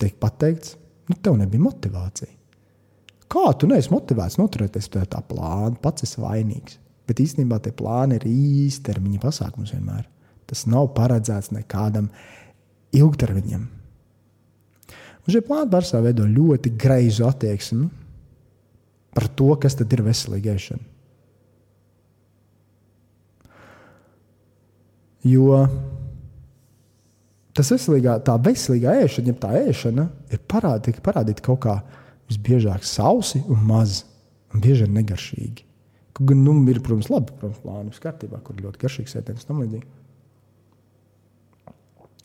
[0.00, 0.76] tiek pateikts,
[1.10, 2.32] nu, tev nebija motivācija.
[3.32, 6.76] Kā tu neesi motivēts noturēties pie tā plāna, pats esi vainīgs.
[7.08, 10.04] Bet īstenībā tie plāni ir īstermiņa pasākums vienmēr.
[10.48, 12.10] Tas nav paredzēts nekādam
[12.92, 13.64] ilgtermiņam.
[15.22, 17.88] Un šie plāni pārsvarā veido ļoti greizu attieksmi
[19.14, 20.91] par to, kas ir veselīga ēšana.
[25.26, 25.62] Jo
[27.56, 31.76] tas veselīgā, tā veselīgā ēšana, ja tā ēšana ir parādīta, parādīta kaut kā
[32.30, 34.02] visbiežāk sausi un maz,
[34.54, 35.66] un bieži vien negaršīgi.
[36.12, 39.86] Kaut gan nu, ir, protams, labi, protams, plānus kārtībā, kur ļoti garšīgs ēdiens tam līdzīgi.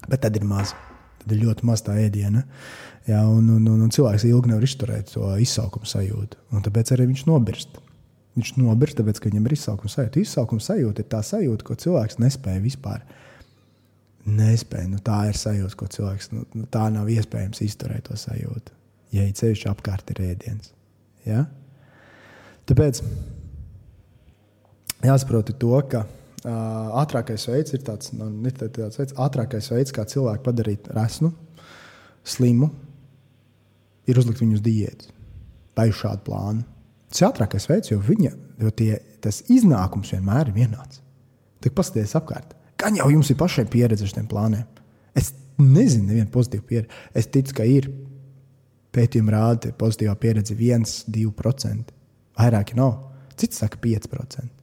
[0.07, 0.73] Bet tad ir maz.
[1.21, 2.43] Tad ir ļoti maz tā ēdiena.
[3.07, 6.39] Jā, un, un, un, un cilvēks ilgi nevar izturēt to izsaukumu sajūtu.
[6.55, 7.79] Un tāpēc arī viņš nobirst.
[8.37, 10.21] Viņš nobirst, tāpēc, ka viņam ir izsaukuma sajūta.
[10.21, 13.01] Izsaukuma sajūta ir tā sajūta, ko cilvēks nespēja vispār
[14.27, 14.91] nespēju.
[14.91, 16.29] Nu, tā ir sajūta, ko cilvēks.
[16.35, 18.75] Nu, nu, tā nav iespējams izturēt to sajūtu.
[19.15, 20.69] Ja ir ceļš apkārt, ir ēdiens.
[21.25, 21.47] Ja?
[22.67, 23.01] Tāpēc
[25.07, 30.45] jāsaprot to, ka uh, ātrākais veids ir tāds, nu, tāds veids, ātrākais veids, kā cilvēku
[30.45, 31.31] padarīt resnu,
[32.27, 32.69] slimu,
[34.07, 35.15] ir uzlikt viņu uz diētu
[35.77, 36.65] vai uz šādu plānu.
[37.07, 38.31] Tas ir ātrākais veids, jo, viņa,
[38.63, 38.91] jo tie,
[39.23, 41.01] tas iznākums vienmēr ir vienāds.
[41.63, 42.53] Tik paskatieties apkārt.
[42.77, 44.65] Gan jau jums ir pašai pieredze ar šiem plāniem.
[45.17, 47.01] Es nezinu, nevienu pozitīvu pieredzi.
[47.17, 47.89] Es ticu, ka ir
[48.93, 51.95] pētījumi rāda, ka pozitīvā pieredze ir 1-2%.
[52.37, 52.99] Vairāk nav.
[53.37, 54.56] Cits saka 5%.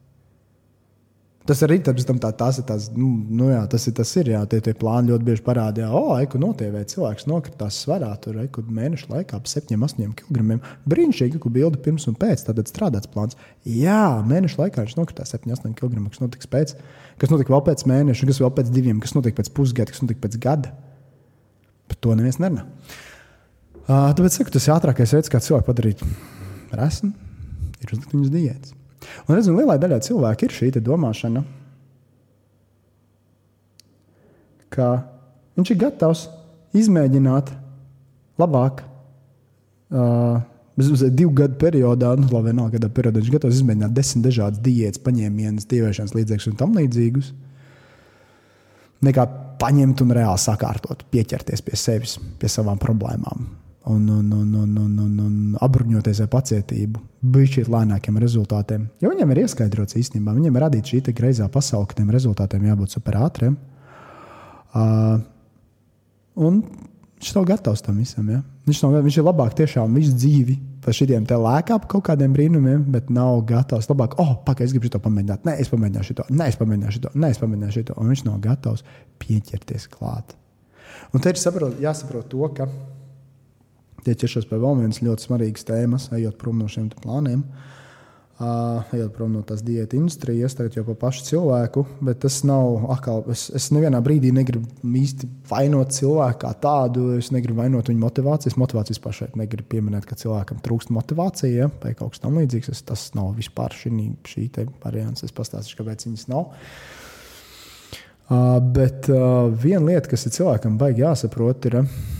[1.45, 2.65] Tas arī tam tā, tas ir.
[2.65, 5.91] Tas, nu, nu jā, tas ir, tas ir jā, tie, tie plāni ļoti bieži parādīja,
[5.93, 10.57] oh, eku notievē cilvēks nokritās svarā, tur eku mēnešu laikā ap 7, 8 kg.
[10.89, 13.37] Brīnišķīgi, ka bilde pirms un pēc, tad strādāts plāns.
[13.61, 16.01] Jā, mēnešu laikā viņš nokritās 7, 8 kg.
[16.09, 16.73] Kas notiks pēc,
[17.21, 20.23] kas notika vēl pēc mēneša, kas vēl pēc diviem, kas notika pēc pusgada, kas notika
[20.25, 20.71] pēc gada.
[21.85, 22.65] Par to neviens nerunā.
[23.85, 26.01] Uh, tāpēc saku, tas ir ātrākais veids, kā cilvēku padarīt
[26.73, 27.13] resnu,
[27.85, 28.73] ir uzlikt viņus diētas.
[29.25, 31.43] Un redzam, lielai daļai cilvēku ir šī domāšana,
[34.75, 34.89] ka
[35.55, 36.25] viņš ir gatavs
[36.75, 37.53] izmēģināt
[38.41, 38.83] labāk.
[39.93, 40.43] Uh,
[40.75, 45.69] Divu gadu periodā, nu, labi, vienalga, kādā periodā viņš gatavs izmēģināt desmit dažādas diētas, paņēmienas,
[45.71, 47.29] dieviešanas līdzekļus un tam līdzīgus.
[49.07, 49.23] Nekā
[49.61, 53.47] paņemt un reāli sakārtot, pieķerties pie sevis, pie savām problēmām
[53.85, 57.01] un, un, un, un, un, un, un apbruņoties ar pacietību,
[57.35, 58.87] bija lēnākiem rezultātiem.
[59.03, 62.97] Jo viņam ir ieskaidrots īstenībā, viņam ir radīta šī greizā pasaule, ka tiem rezultātiem jābūt
[62.97, 63.57] super ātriem.
[64.75, 65.21] Uh,
[66.35, 66.63] un
[67.19, 68.29] viņš nav gatavs tam visam.
[68.29, 68.41] Ja?
[68.65, 72.33] Viņš, nav, viņš ir labāk tiešām visu dzīvi par šiem te lēkā par kaut kādiem
[72.33, 73.87] brīnumiem, bet nav gatavs.
[73.89, 75.45] Labāk, oh, pagaidi, es gribu to pamēģināt.
[75.47, 77.95] Nē, es pamēģināšu to, nē, es pamēģināšu to, nē, es pamēģināšu to.
[78.01, 78.85] Un viņš nav gatavs
[79.21, 80.35] pieķerties klāt.
[81.13, 82.67] Un te ir saprot, jāsaprot to, ka
[84.05, 87.45] tie ķeršos pie vēl vienas ļoti svarīgas tēmas, ejot prom no šiem plāniem.
[88.35, 92.89] Uh, ejot prom no tās diētu industrijas, tagad jau par pašu cilvēku, bet tas nav
[92.91, 93.21] atkal.
[93.31, 97.05] Es, es nevienā brīdī negribu īsti vainot cilvēku kā tādu.
[97.15, 98.57] Es negribu vainot viņa motivācijas.
[98.59, 102.73] Motivācijas pašai negribu pieminēt, ka cilvēkam trūkst motivācija ja, vai kaut kas tamlīdzīgs.
[102.75, 103.93] Es, tas nav vispār šī,
[104.27, 104.49] šī
[104.83, 105.23] variants.
[105.23, 106.51] Es pastāstīšu, kāpēc viņas nav.
[108.25, 111.85] Uh, bet uh, viena lieta, kas ir cilvēkam baigi jāsaprot, ir.
[111.85, 112.14] Uh,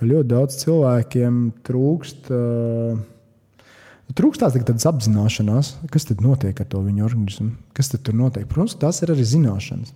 [0.00, 2.30] ka ļoti daudz cilvēkiem trūkst.
[2.34, 3.00] Uh,
[4.10, 8.48] Trūkst tādas apzināšanās, kas tad notiek ar to viņu organismu, kas tur notiek.
[8.50, 9.92] Protams, tās ir arī zināšanas.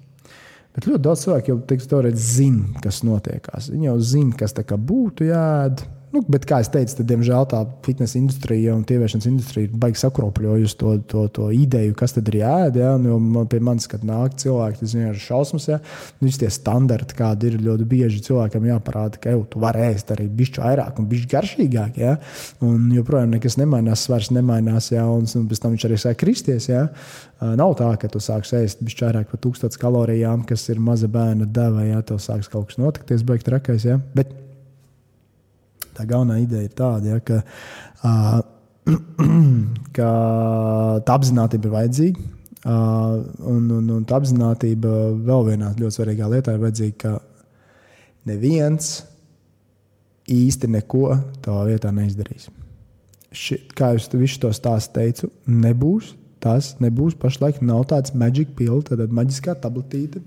[0.75, 1.89] Bet ļoti daudz cilvēku jau teiks,
[2.23, 3.51] zina, kas notiek.
[3.73, 8.15] Viņi jau zina, kas būtu jādara Nu, bet, kā jau teicu, tad, diemžēl tā fitnesa
[8.21, 12.79] industrija un tieviešanas industrija ir baigi sakropļojusi to, to, to ideju, kas tad ir jāēd.
[12.79, 12.93] Ja?
[13.03, 15.67] Nu, man, pie manis, kad nāk cilvēki, tas ir šausmas.
[15.73, 15.81] Ja?
[16.21, 20.63] Nu, tie standarti, kādi ir ļoti bieži cilvēkam jāparāda, ka tu vari ēst arī bišķi
[20.63, 21.99] vairāk un bišķi garšīgāk.
[22.05, 22.15] Ja?
[22.63, 25.09] Un joprojām nekas nemainās, svars nemainās, ja?
[25.11, 26.71] un, un pēc tam viņš arī sāk kristies.
[26.71, 26.87] Ja?
[27.43, 31.51] Nav tā, ka tu sāksi ēst bišķi vairāk par 1000 kalorijām, kas ir maza bērna
[31.51, 33.91] deva, ja tev sāks kaut kas notikties, beigt trakais.
[33.91, 33.99] Ja?
[34.15, 34.31] Bet,
[35.97, 37.41] tā galvenā ideja ir tāda, ja, ka,
[38.05, 38.41] uh,
[39.97, 40.09] ka
[41.07, 42.27] tā apziņotība ir vajadzīga.
[42.65, 44.93] Uh, un, un, un tā apziņotība
[45.27, 48.95] vēl vienā ļoti svarīgā lietā ir vajadzīga, ka neviens
[50.33, 51.09] īsti neko
[51.45, 52.49] tavā vietā neizdarīs.
[53.35, 56.15] Ši, kā jau es visu to stāstu teicu, nebūs.
[56.45, 57.63] Tas nebūs pašlaik.
[57.65, 60.21] Nav tāds maģiska pilna, tāda maģiskā tabletīte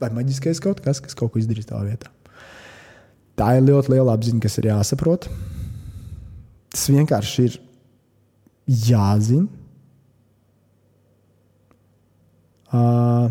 [0.00, 2.13] vai maģiskais kaut kas, kas kaut ko izdarīs tavā vietā.
[3.34, 5.28] Tā ir ļoti liela apziņa, kas ir jāsaprot.
[6.74, 7.56] Tas vienkārši ir
[8.88, 9.48] jāzina.
[12.74, 13.30] Uh,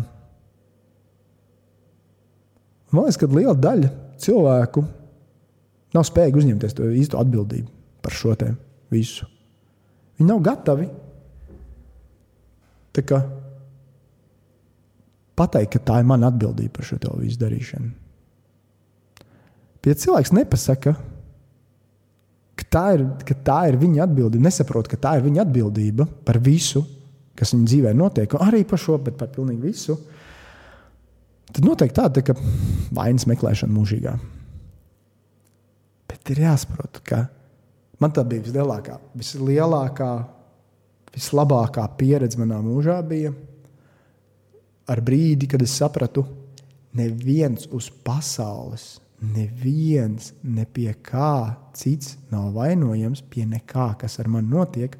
[2.88, 3.90] man liekas, ka liela daļa
[4.24, 4.84] cilvēku
[5.94, 7.68] nav spējīgi uzņemties to īsto atbildību
[8.04, 8.32] par šo
[8.92, 9.28] visu.
[10.16, 10.88] Viņi nav gatavi
[15.34, 18.03] pateikt, ka tā ir mana atbildība par šo visu darīšanu.
[19.84, 20.94] Bet ja cilvēks nepasaka,
[22.56, 26.38] ka tā, ir, ka tā ir viņa atbildība, nesaprot, ka tā ir viņa atbildība par
[26.40, 26.80] visu,
[27.36, 29.98] kas viņa dzīvē notiek, arī par šo, bet par pilnīgi visu,
[31.50, 32.38] tad noteikti tāda tā,
[32.96, 34.16] vainas meklēšana mūžīgā.
[36.08, 37.20] Bet ir jāsaprot, ka
[38.00, 40.10] man tā bija vislielākā, vislielākā,
[41.12, 43.36] vislabākā pieredze manā mūžā bija
[44.88, 46.24] ar brīdi, kad es sapratu,
[46.96, 48.94] neviens uz pasaules
[49.32, 54.96] neviens ne pie kā cits nav vainojams, pie nekā, kas ar mani notiek,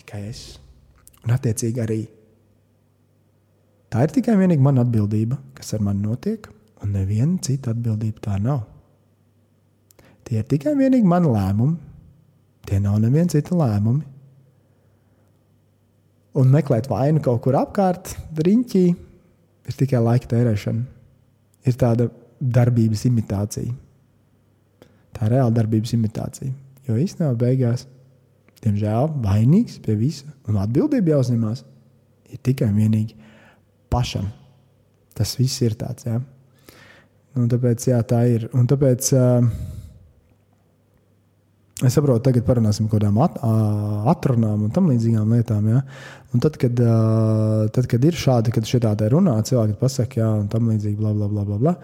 [0.00, 0.46] tikai es.
[1.24, 2.00] Un attiecīgi arī
[3.88, 6.44] Tā ir tikai vienīgi mana atbildība, kas ar mani notiek,
[6.84, 8.66] un neviena cita atbildība tā nav.
[10.28, 11.78] Tie ir tikai vienīgi mani lēmumi,
[12.68, 14.04] tie nav neviena cita lēmumi.
[16.38, 18.84] Un meklēt vainu kaut kur apkārt, riņķī,
[19.68, 20.84] ir tikai laika tērēšana.
[21.64, 22.10] Ir tāda
[22.40, 23.74] darbības imitācija.
[25.16, 26.52] Tā ir reāla darbības imitācija.
[26.88, 27.86] Jo īstenībā beigās,
[28.62, 31.64] diemžēl, vainīgs pie visa un atbildība jāuzņemās
[32.32, 33.16] ir tikai un vienīgi
[33.92, 34.28] pašam.
[35.18, 36.06] Tas viss ir tāds.
[36.06, 36.20] Ja?
[37.38, 38.48] Un tāpēc jā, tā ir.
[38.56, 39.46] Un tāpēc, uh,
[41.78, 43.36] Es saprotu, tagad parunāsim par kaut kādām at,
[44.10, 45.66] atrunām un tam līdzīgām lietām.
[45.70, 45.82] Ja?
[46.34, 46.80] Un tad, kad,
[47.76, 51.12] tad, kad ir šādi, kad šī tāda runā, cilvēki pasakā, jā, un tam līdzīgi, bla,
[51.14, 51.76] bla, bla, bla, bla.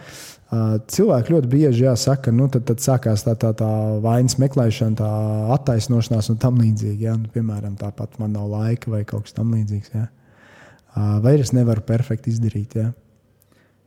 [0.91, 3.71] Cilvēki ļoti bieži jāsaka, nu, tad, tad sākās tā, tā, tā
[4.03, 5.13] vainas meklēšana, tā
[5.61, 7.07] attaisnošanās un tam līdzīgi.
[7.07, 7.15] Ja?
[7.15, 9.95] Nu, piemēram, tāpat man nav laika vai kaut kas tam līdzīgs.
[9.95, 10.09] Ja?
[11.23, 12.75] Vai es nevaru perfekti izdarīt.
[12.83, 12.91] Ja?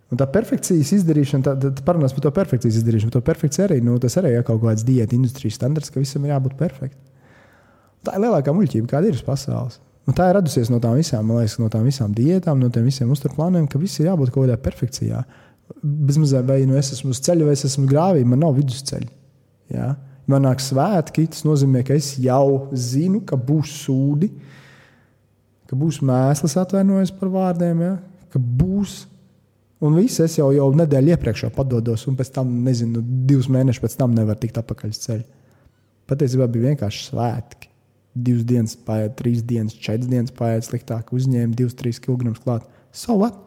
[0.07, 3.11] Un tā perfekcijas izdarīšana, tad, tad parunās par to perfekcijas izdarīšanu.
[3.11, 6.31] To perfekciju arī, nu, tas arī ir kaut kāds diētu industrijas standarts, ka visam ir
[6.31, 7.01] jābūt perfektam.
[8.07, 9.81] Tā ir lielākā muļķība, kāda ir uz pasaules.
[10.07, 13.09] Un tā ir radusies no tām visām, liekas, no tām visām diētām, no tiem visiem
[13.11, 15.25] uzturplāniem, ka viss ir jābūt kaut kādā perfekcijā.
[15.83, 19.09] Bezmazliet, vai nu es esmu uz ceļa, vai es esmu grāvī, man nav vidusceļa.
[19.75, 19.89] Ja?
[20.31, 24.31] Man nāk svētki, tas nozīmē, ka es jau zinu, ka būs sūdi,
[25.67, 27.93] ka būs mēsls, atvainojos par vārdiem, ja?
[28.31, 29.01] ka būs
[29.83, 33.97] Un viss es jau, jau nedēļu iepriekš padodos, un pēc tam, nezinu, divus mēnešus pēc
[33.99, 35.25] tam nevaru tikt atpakaļ uz ceļa.
[36.09, 37.69] Patiesībā bija vienkārši svētki.
[38.17, 42.65] Divas dienas paiet, trīs dienas, četras dienas paiet sliktāk, uzņēma divus, trīs kg klāt.
[42.89, 43.37] So what?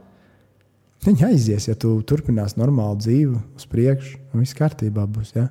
[1.03, 5.33] Viņa aizies, ja tu turpināsi normālu dzīvi uz priekšu, un viss kārtībā būs.
[5.35, 5.49] Ja?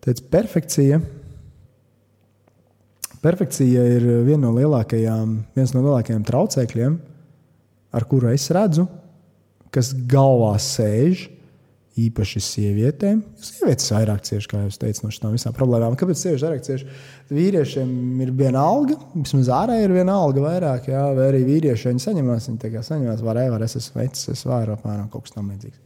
[0.00, 1.00] Tāpēc perfekcija.
[3.20, 6.96] Perfekcija ir viena no lielākajām, viens no lielākajiem traucēkļiem,
[7.96, 8.86] ar kuru es redzu,
[9.74, 11.32] kas galvā sēž.
[11.96, 13.22] Īpaši sievietēm.
[13.40, 15.94] Sievietes vairāk cieši, kā jau teicu, no šīm visām problēmām.
[15.96, 16.88] Kāpēc sievietes vairāk cieši?
[17.32, 22.04] Vīriešiem ir viena alga, vismaz ārā ir viena alga vairāk, jā, vai arī vīrieši viņi
[22.04, 22.50] saņemās.
[22.50, 25.48] Viņi tā kā saņemās, var, var, es esmu vecs, es varu apmēram kaut kas tam
[25.54, 25.80] līdzīgs.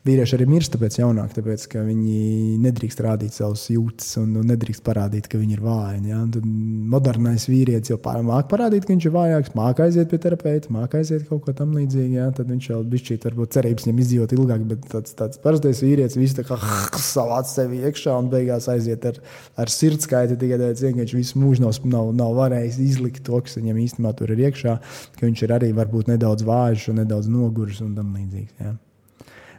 [0.00, 5.26] Vīrieši arī mirst tāpēc jaunāk, tāpēc ka viņi nedrīkst rādīt savus jūtas un nedrīkst parādīt,
[5.28, 5.98] ka viņi ir vāji.
[6.08, 6.22] Ja?
[6.32, 6.46] Tad
[6.94, 11.28] modernais vīrietis jau māca parādīt, ka viņš ir vājāks, māca aiziet pie terapeita, māca aiziet
[11.28, 12.16] kaut ko tam līdzīgu.
[12.16, 12.30] Ja?
[12.32, 16.40] Tad viņš jau bišķīt, varbūt cerības viņam izdzīvot ilgāk, bet tāds, tāds parastais vīrietis visu
[16.40, 16.56] tā kā
[17.12, 19.20] savāc sevi iekšā un beigās aiziet ar,
[19.60, 23.60] ar sirdskaiti tikai tāpēc, ka viņš visu mūžu nav, nav, nav varējis izlikt to, kas
[23.60, 24.80] viņam īstenībā tur ir iekšā,
[25.20, 28.62] ka viņš ir arī varbūt nedaudz vājš un nedaudz noguris un tam līdzīgs.
[28.64, 28.78] Ja?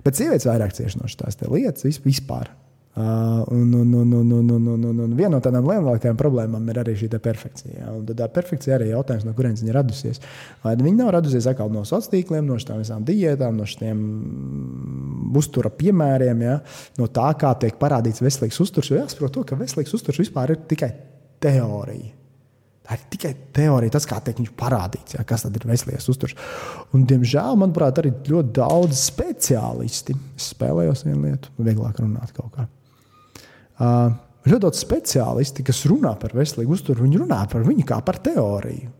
[0.06, 2.52] Bet sievietes vairāk cieši no šīs lietas vispār.
[2.92, 6.66] Uh, un, un, un, un, un, un, un, un, un viena no tādām lielākajām problēmām
[6.74, 7.78] ir arī šī perfekcija.
[7.78, 7.94] Ja?
[7.96, 10.20] Un tad tā perfekcija arī ir jautājums, no kurienes viņa radusies.
[10.66, 14.04] Vai viņa nav radusies atkal no sociāliem tīkliem, no šīm visām diētām, no šiem
[15.40, 16.60] uztura piemēriem, ja?
[17.00, 18.92] no tā, kā tiek parādīts veselīgs uzturs.
[18.92, 20.92] Jo jāsaprot, to, ka veselīgs uzturs vispār ir tikai
[21.40, 22.18] teorija.
[22.92, 26.36] Ir tikai teorija, tas, kā tiek parādīts, jā, kas ir veselīgs uzturs.
[26.96, 30.16] Un, diemžēl, manuprāt, arī ļoti daudz speciālisti
[30.50, 32.68] spēlējos vienu lietu, vieglāk runāt kaut kā.
[33.82, 34.12] Uh,
[34.44, 38.92] ļoti daudz speciālisti, kas runā par veselīgu uzturu, viņi runā par viņu kā par teoriju.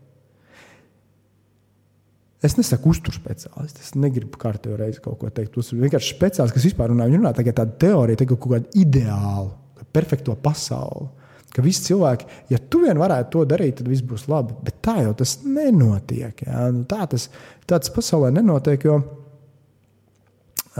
[2.42, 5.52] Es nesaku uzturu speciālistu, es negribu kārtībā reizi kaut ko teikt.
[5.54, 7.06] Tas ir vienkārši speciālists, kas vispār runā.
[7.06, 9.52] Viņi runā tagad tādu teoriju, tagad kaut kādu ideālu,
[9.94, 11.21] perfekto pasauli
[11.52, 14.54] Ka visi cilvēki, ja tu vien varētu to darīt, tad viss būs labi.
[14.64, 16.44] Bet tā jau tas nenotiek.
[16.46, 16.70] Ja?
[16.72, 17.28] Nu, tā tas,
[17.68, 18.86] tas pasaulē nenotiek.
[18.88, 19.00] Jo,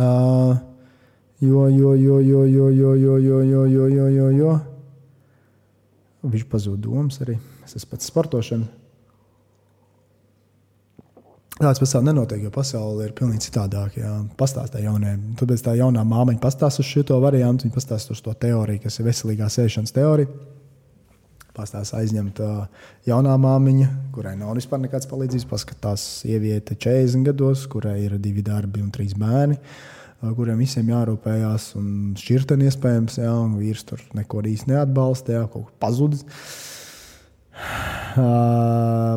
[0.00, 0.54] uh,
[1.44, 4.54] jo, jo, jo, jo, jo, jo, jo, jo, jo, jo, jo, jo, jo.
[6.32, 7.36] Viņš pazūd domas arī.
[7.66, 8.70] Es esmu pats sportošana.
[11.60, 14.14] Tāds pasaulē nenotiek, jo pasaule ir pilnīgi citādāka.
[14.40, 15.34] Pastāstā jauniem.
[15.36, 19.10] Tad tā jaunā māmiņa pastāsta uz šo variantu, viņa pastāsta uz to teoriju, kas ir
[19.10, 20.32] veselīgā sēšanas teorija.
[21.52, 22.38] Pastāstās aizņemt
[23.04, 25.48] jaunā māmiņa, kurai nav vispār nekādas palīdzības.
[25.50, 29.58] Paskatās sieviete 40 gados, kurai ir divi darbi un trīs bērni,
[30.22, 31.66] kuriem visiem jārūpējās.
[31.76, 36.24] Un šķirteni iespējams, un vīrs tur neko īsti neatbalsta, jā, kaut kur pazudis.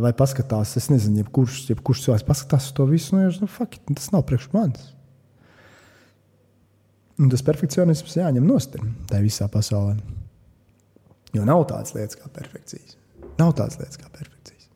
[0.04, 4.12] Vai paskatās, es nezinu, jebkurš, jebkurš cilvēks paskatās uz to visu, nu, nu fuck, tas
[4.12, 4.92] nav priekš manis.
[7.16, 8.76] Un tas perfekcionisms jāņem nost
[9.08, 9.96] tajā visā pasaulē.
[11.36, 12.96] Jo nav tādas lietas kā perfekcijas.
[13.40, 14.70] Nav tādas lietas kā perfekcijas.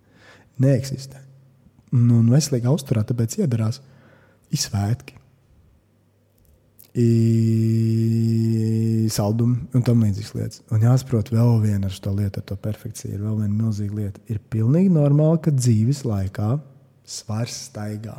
[0.60, 1.22] Neeksistē.
[1.95, 3.80] Un, un veselīgā uzturā tāpēc iedarās
[4.53, 5.20] izsvētki,
[9.14, 10.62] saldumi un tam līdzīgas lietas.
[10.74, 14.24] Un jāsaprot, vēl viena ar šo lietu, ar to perfekciju, ir vēl viena milzīga lieta.
[14.32, 16.49] Ir pilnīgi normāli, ka dzīves laikā
[17.10, 18.18] svars staigā.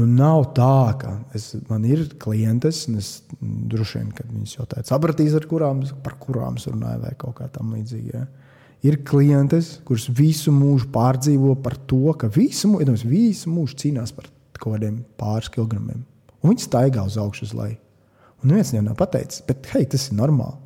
[0.00, 4.64] Nu, nav tā, ka es, man ir klientes, un es droši vien, kad viņas jau
[4.70, 8.22] tādu sapratīs, kurām, par kurām es runāju, vai kaut kā tam līdzīga.
[8.22, 8.22] Ja.
[8.88, 14.30] Ir klientes, kuras visu mūžu pārdzīvo par to, ka visu, iedomās, visu mūžu cīnās par
[14.56, 16.00] kaut kādiem pāris kilogramiem.
[16.40, 17.76] Un viņi staigā uz augšu, uz leju.
[18.40, 20.56] Un viens viņam nav pateicis, bet hei, tas ir normāli.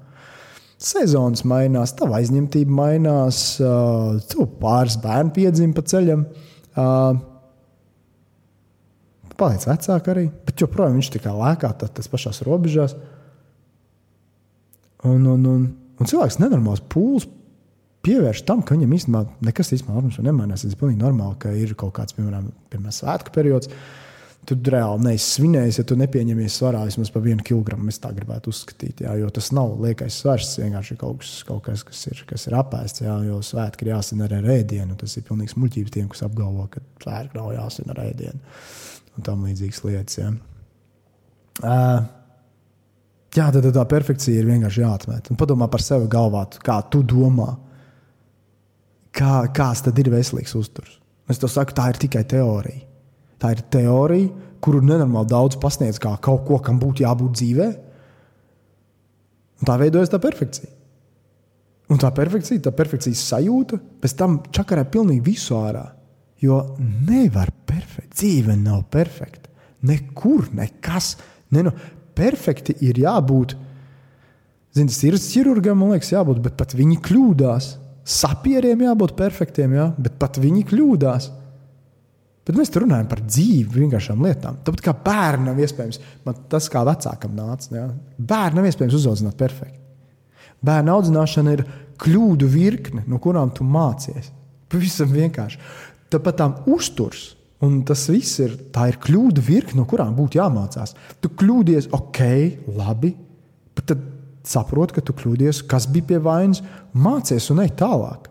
[0.84, 6.28] Sezonas mainās, tā aizņemtība mainās, uh, pāris bērnu piedzima pa ceļam.
[6.74, 7.33] Uh,
[9.38, 12.96] paliec vecāk arī, bet joprojām viņš tikai lēkā tas pašās robežās.
[15.04, 15.64] Un, un, un,
[16.00, 17.26] un cilvēks nenormāls pūlis
[18.04, 20.64] pievērš tam, ka viņam īstenībā nekas īstenībā nemainās.
[20.64, 23.70] Tas ir pilnīgi normāli, ka ir kaut kāds, piemēram, piemēram svētku periods.
[24.44, 27.88] Tu reāli neesi svinējis, ja tu nepieņemies svarā vismaz par vienu kilogramu.
[27.88, 30.50] Es tā gribētu uzskatīt, jā, jo tas nav liekais svars.
[30.50, 33.06] Tas vienkārši ir kaut kas, kaut kas kas, ir, kas ir apēsts.
[33.06, 34.98] Jā, jo svētki ir jāsina ar ēdienu.
[35.00, 38.54] Tas ir pilnīgs muļķības tiem, kas apgalvo, ka svētki nav jāsina ar ēdienu
[39.14, 40.18] un tam līdzīgas lietas.
[40.18, 40.30] Ja.
[41.62, 42.06] Uh,
[43.34, 45.30] jā, tad tā perfekcija ir vienkārši jāatmet.
[45.30, 47.52] Un padomā par sevi galvā, kā tu domā,
[49.14, 50.98] kā, kāds tad ir veselīgs uzturs.
[51.30, 52.84] Es to saku, tā ir tikai teorija.
[53.40, 54.30] Tā ir teorija,
[54.64, 57.68] kuru nenormāli daudz pasniedz kā kaut ko, kam būtu jābūt dzīvē.
[59.60, 60.70] Un tā veidojas tā perfekcija.
[61.92, 65.84] Un tā perfekcija, tā perfekcijas sajūta, pēc tam čakarē pilnīgi visu ārā.
[66.44, 68.12] Jo nevar perfekti.
[68.14, 69.50] Dzīve nav perfekta.
[69.88, 71.14] Nekur, nekas.
[71.54, 71.72] Ne, nu,
[72.16, 73.54] perfekti ir jābūt.
[74.74, 77.70] Zini, tas ir ķirurgam, man liekas, jābūt, bet pat viņi kļūdās.
[78.04, 81.30] Sapieriem jābūt perfektiem, jā, bet pat viņi kļūdās.
[82.44, 84.58] Bet mēs runājam par dzīvi, vienkāršām lietām.
[84.66, 87.86] Tāpat kā bērnam iespējams, man tas kā vecākam nāca, jā,
[88.18, 89.80] bērnam iespējams uzaudzināt perfekti.
[90.64, 91.64] Bērnu audzināšana ir
[92.00, 94.28] kļūdu virkne, no kurām tu mācies.
[94.72, 95.60] Pavisam vienkārši.
[96.14, 97.32] Tāpat tām uzturs.
[97.64, 100.92] Un tas viss ir, ir kļūda virkne, no kurām būtu jāmācās.
[101.22, 102.20] Tu kļūdies, ok,
[102.76, 103.14] labi,
[103.74, 104.02] bet tad
[104.44, 106.60] saproti, ka tu kļūdies, kas bija pie vainas,
[106.92, 108.28] mācies un ej tālāk.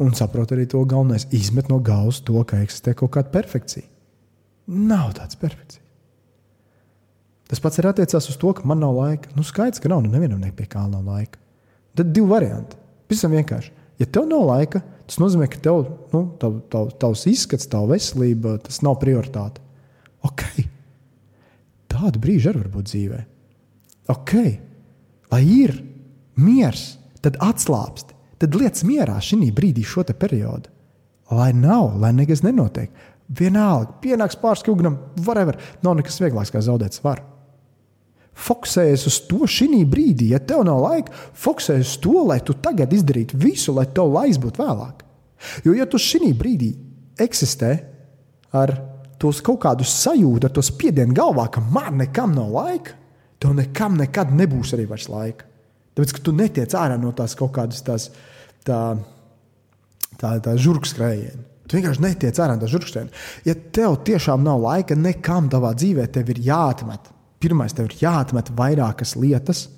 [0.00, 3.84] Un saproti arī to galvenais, izmet no galvas to, ka eksistē kaut kāda perfekcija.
[4.72, 5.82] Nav tādas perfekcijas.
[7.50, 9.30] Tas pats ir attiecās uz to, ka man nav laika.
[9.36, 11.38] Nu, skaidrs, ka nav, nu nevienam nepie kā nav laika.
[11.94, 12.78] Tad divi varianti.
[13.04, 13.74] Pavisam vienkārši.
[14.00, 15.84] Ja tev nav laika, Tas nozīmē, ka tev,
[16.14, 19.60] nu, tav, tav, tavs izskats, tava veselība, tas nav prioritāte.
[20.24, 20.44] Ok,
[21.92, 23.18] tādu brīžu arī var būt dzīvē.
[24.14, 24.32] Ok,
[25.32, 25.74] lai ir
[26.40, 30.72] miers, tad atslābst, tad lietas mierā šī brīdī, šo periodu.
[31.34, 32.92] Lai nav, lai nekas nenotiek.
[33.28, 35.56] Vienalga, pienāks pāris kilogramam, whatever.
[35.82, 37.24] Nav nekas vieglāks kā zaudēt svaru.
[38.34, 42.92] Fokusējies uz to šī brīdī, ja tev nav laika, fokusējies uz to, lai tu tagad
[42.92, 45.04] izdarītu visu, lai tev laiks būtu vēlāk.
[45.66, 46.72] Jo, ja tu šī brīdī
[47.20, 47.70] eksistē
[48.54, 48.74] ar
[49.22, 52.98] tos kaut kādu sajūtu, ar to spiedienu galvā, ka man nekam nav laika,
[53.38, 55.46] tev nekam nekad nebūs arī vairs laika.
[55.94, 58.08] Tāpēc, ka tu netiec ārā no tās kaut kādas tās,
[58.66, 58.80] tā,
[60.18, 61.50] tā, tā žurkskrējiena.
[61.64, 63.14] Tu vienkārši netiec ārā no žurkskrējiena.
[63.46, 67.13] Ja tev tiešām nav laika nekam tavā dzīvē, tev ir jāatmet
[67.44, 69.68] pirmais tev ir jāatmet vairākas lietas,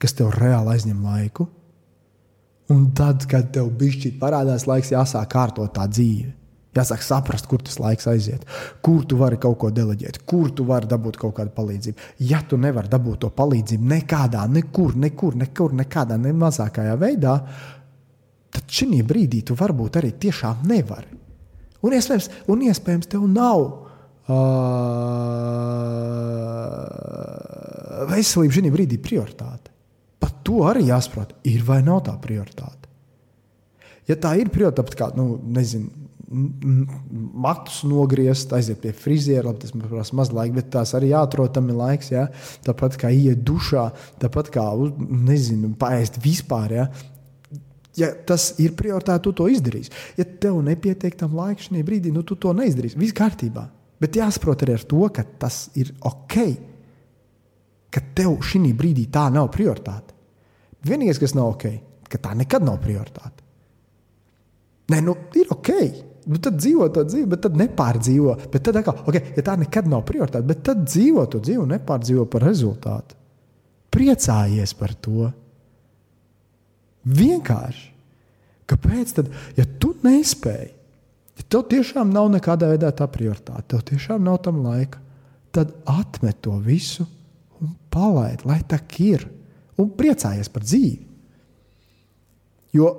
[0.00, 1.46] kas tev reāli aizņem laiku.
[2.70, 6.30] Un tad, kad tev bišķi parādās laiks, jāsāk kārtot tā dzīve.
[6.76, 8.44] Jāsāk saprast, kur tas laiks aiziet,
[8.78, 12.04] kur tu vari kaut ko deleģēt, kur tu vari dabūt kaut kādu palīdzību.
[12.28, 17.34] Ja tu nevari dabūt to palīdzību nekādā, nekur, nekur, nekur nekādā ne mazākajā veidā,
[18.54, 21.18] tad šī brīdī tu varbūt arī tiešām nevari.
[21.82, 23.89] Un iespējams, un iespējams tev nav
[28.10, 29.72] veselība šī brīdī ir prioritāte.
[30.20, 32.88] Par to arī jāsaprot, ir vai nav tā prioritāte.
[34.08, 35.90] Ja tā ir prioritāte, kā, nu, nezinu,
[36.30, 41.70] matus nogriezt, aiziet pie friziera, labi, tas prasa maz laika, bet tās arī jāatrod tam
[41.72, 42.12] ir laiks.
[42.14, 42.28] Ja?
[42.66, 43.88] Tāpat kā iet dušā,
[44.22, 44.66] tāpat kā,
[45.00, 46.76] nezinu, paēst vispār.
[46.76, 46.86] Ja?
[47.98, 49.90] Ja tas ir prioritāte, tu to izdarīsi.
[50.18, 52.98] Ja tev nepietiek tam laika šī brīdī, nu tu to neizdarīsi.
[53.00, 53.66] Viss kārtībā.
[54.00, 56.36] Bet jāsaprot arī ar to, ka tas ir ok,
[57.92, 60.16] ka tev šī brīdī tā nav prioritāte.
[60.86, 61.66] Vienīgais, kas nav ok,
[62.08, 63.44] ka tā nekad nav prioritāte.
[64.90, 65.70] Nē, nu, ir ok.
[66.30, 68.34] Nu, tad dzīvo to dzīvi, bet tad nepārdzīvo.
[68.52, 71.72] Bet tad, kā, okay, ja tā nekad nav prioritāte, bet tad dzīvo to dzīvi un
[71.74, 73.16] nepārdzīvo par rezultātu.
[73.90, 75.30] Priecājies par to.
[77.20, 77.86] Vienkārši.
[78.70, 80.70] Kāpēc tad, ja tu nespēji
[81.40, 85.00] Ja tev tiešām nav nekādā veidā tā prioritāte, tev tiešām nav tam laika,
[85.56, 87.06] tad atmet to visu
[87.60, 89.24] un palaid, lai tā ir.
[89.80, 91.06] Un priecājies par dzīvi.
[92.76, 92.90] Jo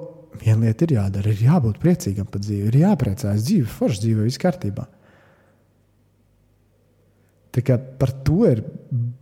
[0.42, 4.42] viena lieta ir jādara, ir jābūt priecīgam par dzīvi, ir jāpriecājas dzīve, forša dzīve, viss
[4.42, 4.88] kārtībā.
[7.52, 8.64] Tā kā par to ir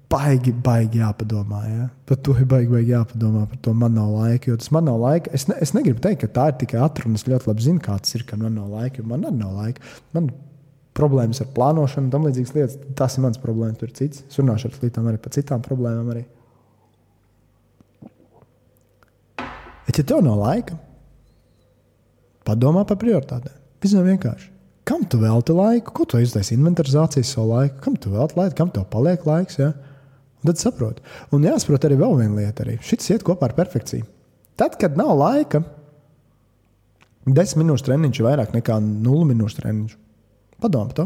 [0.09, 1.61] baigi, baigi jāpadomā.
[1.69, 1.87] Ja?
[2.09, 3.45] Par to ir baigi, baigi jāpadomā.
[3.51, 4.51] Par to man nav laika.
[4.51, 5.31] Jo tas man nav laika.
[5.35, 7.19] Es, ne, es negribu teikt, ka tā ir tikai atruna.
[7.19, 9.05] Es ļoti labi zinu, kāds ir, ka man nav laika.
[9.05, 9.93] Man arī nav laika.
[10.17, 10.31] Man
[10.99, 12.77] problēmas ar plānošanu, tam līdzīgas lietas.
[12.97, 14.25] Tas ir mans problēmas, tur ir cits.
[14.27, 16.11] Es runāšu ar lītām arī par citām problēmām.
[16.15, 16.25] Arī.
[19.87, 20.77] Bet, ja tev nav laika,
[22.45, 23.55] padomā par prioritātēm.
[23.81, 24.49] Visam vienkārši.
[24.89, 25.93] Kam tu velti laiku?
[25.93, 27.77] Ko tu iztaisi inventarizācijas savu laiku?
[27.83, 28.55] Kam tu velti laiku?
[28.57, 29.59] Kam tev paliek laiks?
[29.61, 29.71] Ja?
[30.39, 31.03] Un tad saproti.
[31.35, 32.67] Un jāsaprot arī vēl viena lieta.
[32.85, 34.07] Šis iet kopā ar perfekciju.
[34.59, 35.61] Tad, kad nav laika,
[37.27, 39.97] desmit minūšu treniņš ir vairāk nekā nulles minūšu treniņš.
[40.63, 41.05] Padomā par to.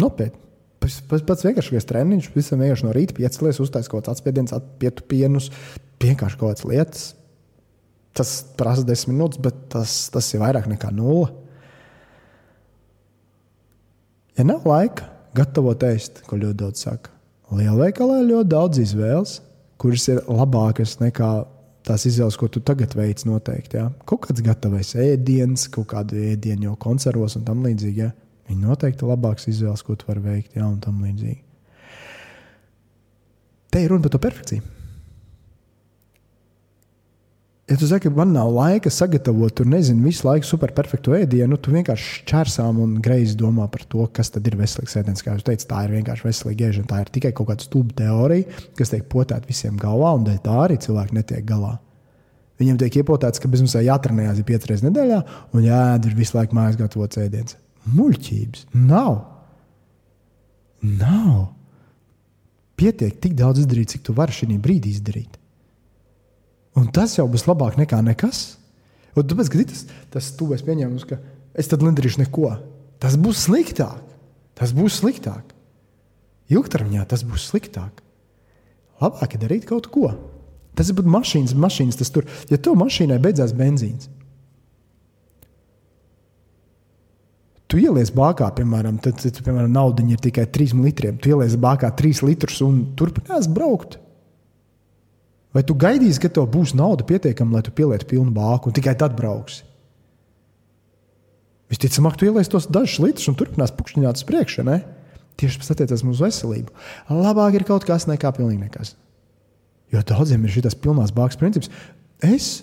[0.00, 0.44] Nopietni.
[0.78, 5.50] Pats, pats vienkāršākais treniņš, visam vienkārši no rīta piecelies, uztaisīt kaut kāds atspiediens, pietu pienus,
[6.00, 7.04] vienkārši kaut kādas lietas.
[8.16, 11.32] Tas prasa desmit minūtes, bet tas, tas ir vairāk nekā nulle.
[14.38, 17.17] Ja nav laika, gatavot ēst, ko ļoti daudz saka.
[17.54, 19.38] Lielveikalā ir ļoti daudz izvēles,
[19.80, 21.30] kuras ir labākas nekā
[21.88, 23.24] tās izvēles, ko tu tagad veic.
[23.28, 23.88] Noteikti, ja?
[24.08, 28.04] Kaut kāds gatavs ēdiens, kaut kādu ēdienu jau konservos un tam līdzīgi.
[28.04, 28.12] Ja?
[28.48, 30.66] Viņi noteikti ir labāks izvēles, ko tu vari veikt, ja?
[30.68, 31.40] un tam līdzīgi.
[33.72, 34.77] Te ir runa par to perfekciju.
[37.68, 42.22] Ja tu saki, man nav laika sagatavot, tur nezinu, visu laiku superperfektu ēdienu, tu vienkārši
[42.30, 45.20] čērsām un greizi domā par to, kas tad ir veselīgs ēdiens.
[45.24, 46.88] Kā jūs teicat, tā ir vienkārši veselīga ēšana.
[46.88, 50.54] Tā ir tikai kaut kāda stulba teorija, kas tiek potēta visiem galvā, un dēļ tā
[50.62, 51.74] arī cilvēki netiek galā.
[52.58, 55.18] Viņiem tiek iepotēts, ka bezmaksā jātrenējās piecas reizes nedēļā,
[55.52, 57.58] un jāēd ir visu laiku mājās gatavots ēdiens.
[57.98, 59.18] Muļķības nav.
[60.88, 61.36] Nav.
[62.80, 65.37] Pietiek tik daudz izdarīt, cik tu vari šī brīdī izdarīt.
[66.78, 68.56] Un tas jau būs labāk nekā nekas.
[69.18, 71.18] Un tāpēc, kad tas, tas tuvēs pieņēmums, ka
[71.58, 72.52] es tad nedarīšu neko,
[73.02, 74.04] tas būs sliktāk.
[74.58, 75.54] Tas būs sliktāk.
[76.50, 78.02] Ilgtermiņā tas būs sliktāk.
[79.02, 80.12] Labāk ir darīt kaut ko.
[80.78, 82.26] Tas ir pat mašīnas, mašīnas tas tur.
[82.50, 84.08] Ja tev mašīnai beidzās benzīns,
[87.68, 91.18] tu ieliec bākā, piemēram, tad, tad piemēram, nauda ir tikai 3 litriem.
[91.20, 93.98] Tu ieliec bākā 3 litrus un turpinās braukt.
[95.58, 98.92] Vai tu gaidīsi, ka tev būs nauda pietiekama, lai tu pielietu pilnu bāku un tikai
[98.94, 99.64] tad brauksi?
[101.72, 104.62] Visticamāk, tu ieliesi tos dažus litrus un turpinās pukšņināt uz priekšu.
[104.68, 104.76] Ne?
[105.40, 106.70] Tieši tas attiecas uz veselību.
[107.10, 108.94] Labāk ir kaut kas nekā pilnīgi nekas.
[109.90, 111.72] Jo daudziem ir šis pilnās bāzes princips.
[112.22, 112.62] Es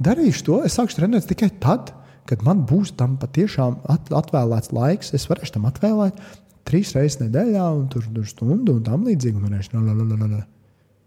[0.00, 1.92] darīšu to, es sākšu trenēt tikai tad,
[2.24, 5.12] kad man būs tam patiešām atvēlēts laiks.
[5.12, 6.24] Es varēšu tam atvēlēt
[6.64, 9.36] trīs reizes nedēļā, un tur, tur stundu un tam līdzīgi.
[9.36, 10.44] Un varēšu,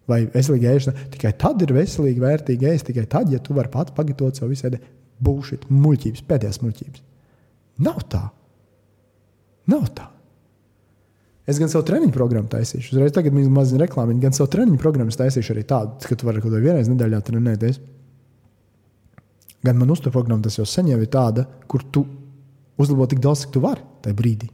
[0.07, 1.07] vai veselīga ēšana.
[1.13, 2.89] Tikai tad ir veselīgi, vērtīgi ēst.
[2.89, 4.79] Tikai tad, ja tu vari pats pagatavot savu visādi
[5.23, 7.03] bullshit, muļķības, pēdējās muļķības.
[7.87, 8.23] Nav tā.
[9.71, 10.07] Nav tā.
[11.47, 12.91] Es gan savu treniņu programmu taisīšu.
[12.91, 16.43] Uzreiz tagad mēs mazinām reklāmu, gan savu treniņu programmu taisīšu arī tādu, ka tu vari
[16.43, 17.79] kaut kādā vienreiz nedēļā trenēties.
[19.63, 22.03] Gan man uzturprogramma tas jau sen jau ir tāda, kur tu
[22.77, 24.51] uzlabo tik daudz, cik tu vari tajā brīdī.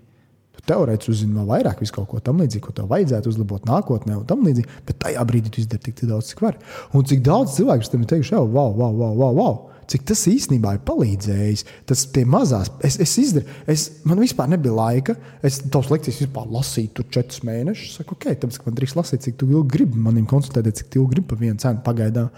[0.63, 4.45] Teorētiski uzzini vēl vairāk, visu kaut ko tamlīdzīgu, ko tev vajadzētu uzlabot nākotnē, un tam
[4.47, 4.77] līdzīgi.
[4.87, 6.61] Bet tajā brīdī tu izdari tik daudz, cik vari.
[6.95, 9.57] Un cik daudz cilvēku tam ir teikuši, jau, wow, wow, wow, wow, wow.
[9.91, 11.65] Cik tas īstenībā ir palīdzējis.
[11.89, 15.17] Tas tie mazās, es, es izdarīju, es, man vispār nebija laika.
[15.43, 17.97] Es tavs lekcijas vispār lasīju, tur četrus mēnešus.
[17.99, 21.43] Saku, ok, tāpēc, man drīkst lasīt, cik ilgi gribi manim konsultēties, cik ilgi gribi par
[21.43, 22.31] vienu cenu pagaidām.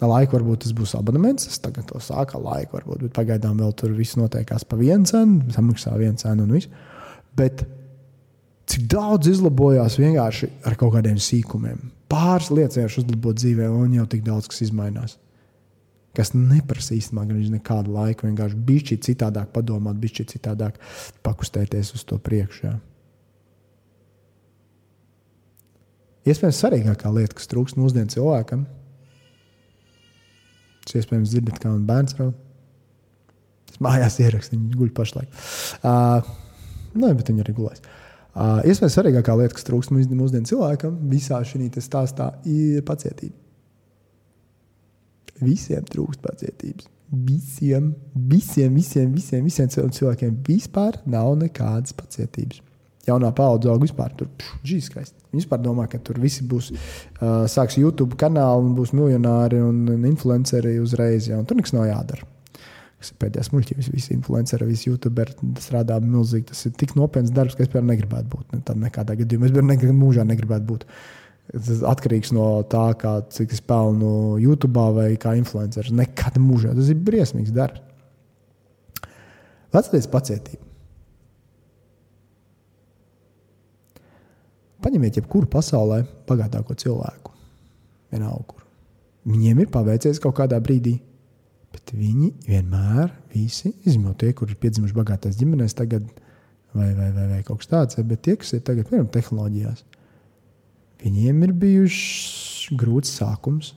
[0.00, 1.44] Laika varbūt tas būs abonements.
[1.50, 5.42] Es tagad to sāku laiku, varbūt, bet pagaidām vēl tur viss notiekās pa vienu cenu,
[5.52, 6.72] samaksā vienu cenu un viss.
[7.40, 7.64] Bet
[8.70, 11.88] cik daudz izlabojās vienkārši ar kaut kādiem sīkumiem.
[12.10, 15.16] Pāris lietas vienkārši uzlabot dzīvē, un jau tik daudz kas izmainās.
[16.16, 20.80] Kas neprasa īstenībā gan nekādu laiku, vienkārši bija citādāk padomāt, bija citādāk
[21.26, 22.74] pakustēties uz to priekšā.
[26.26, 28.66] Iespējams, svarīgākā lieta, kas trūkst mūsdienu cilvēkam,
[30.84, 32.34] tas iespējams dzirdat, kā man bērns raud.
[33.70, 35.30] Tas mājās ieraksts, viņi guļ pašlaik.
[35.80, 36.26] Uh,
[36.94, 37.82] Nē, bet viņi arī gulēs.
[38.30, 43.34] Uh, Iespējams, svarīgākā lieta, kas trūkst mūsdienu cilvēkam, visā šī stāstā, ir pacietība.
[45.40, 46.86] Visiem trūkst pacietības.
[47.10, 52.60] Visiem, visiem, visiem, visiem, visiem cilvēkiem vispār nav nekādas pacietības.
[53.08, 54.28] Jaunā paudze aug vispār tur,
[54.62, 55.16] žīs skaisti.
[55.32, 60.04] Viņi vispār domā, ka tur visi būs, uh, sāks YouTube kanāli un būs miljonāri un
[60.06, 62.28] influenceri uzreiz, ja, un tur nekas nav jādara
[63.00, 65.32] kas ir pēdējais muļķības, visi influenceri, visi youtuberi
[65.62, 66.50] strādā milzīgi.
[66.50, 68.46] Tas ir tik nopietns darbs, ka es piemēram negribētu būt.
[68.52, 70.86] Ne, tad nekādā gadījumā es nekad mūžā negribētu būt.
[71.50, 75.94] Tas atkarīgs no tā, kā, cik es pelnu YouTube vai kā influenceris.
[75.96, 77.82] Nekad mūžā tas ir briesmīgs darbs.
[79.70, 80.66] Vecais pacietība.
[84.80, 87.34] Paņemiet jebkuru pasaulē bagātāko cilvēku.
[88.10, 88.64] Vienalga, kur.
[89.28, 90.96] Viņiem ir paveicies kaut kādā brīdī,
[91.74, 96.06] bet viņi vienmēr, visi, izņemot tie, kur ir piedzimuši bagātās ģimenēs, tagad,
[96.74, 99.84] vai, vai, vai, vai kaut kas tāds, bet tie, kas ir tagad, piemēram, tehnoloģijās,
[101.04, 103.74] viņiem ir bijušs grūts sākums,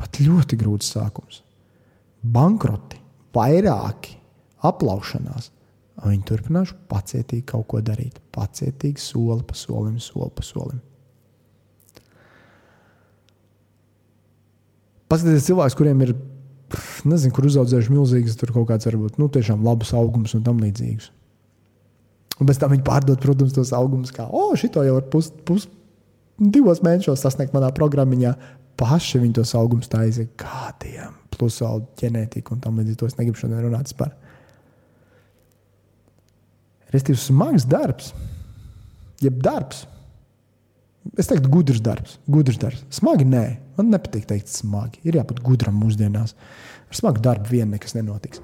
[0.00, 1.42] pat ļoti grūts sākums.
[2.20, 3.00] Bankroti,
[3.36, 4.16] vairāki,
[4.66, 5.50] aplaušanās.
[6.00, 8.16] Viņi turpināšu pacietīgi kaut ko darīt.
[8.32, 10.80] Pacietīgi soli pa solim, soli pa solim.
[15.10, 16.14] Paskatieties, cilvēks, kuriem ir,
[17.08, 21.10] nezinu, kur uzauguši milzīgas, tur kaut kāds varbūt nu, tiešām labs augums un tam līdzīgs.
[22.40, 25.66] Un pēc tam viņi pārdod, protams, tos augumus, kā, oh, šito jau var pus, pus,
[26.40, 28.34] divos mēnešos sasniegt manā programmā.
[28.80, 32.96] Paši viņi tos augumus taisa kādiem, plus vēl ģenētika un tam līdzīgi.
[33.02, 34.14] To es negribu šodien runāt par.
[36.90, 38.14] Restīvi smags darbs,
[39.20, 39.84] jeb darbs.
[41.16, 42.82] Es teiktu, gudrs darbs, gudrs darbs.
[42.92, 43.44] Smagi nē,
[43.78, 45.00] man nepatīk teikt, smagi.
[45.08, 46.34] Ir jābūt gudram mūsdienās.
[46.90, 48.42] Ar smagu darbu vien nekas nenotiks.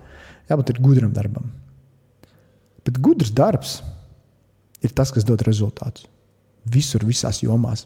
[0.48, 1.50] Jābūt gudram darbam.
[2.86, 3.80] Bet gudrs darbs
[4.80, 6.06] ir tas, kas dod rezultātus.
[6.66, 7.84] Visur, visās jomās.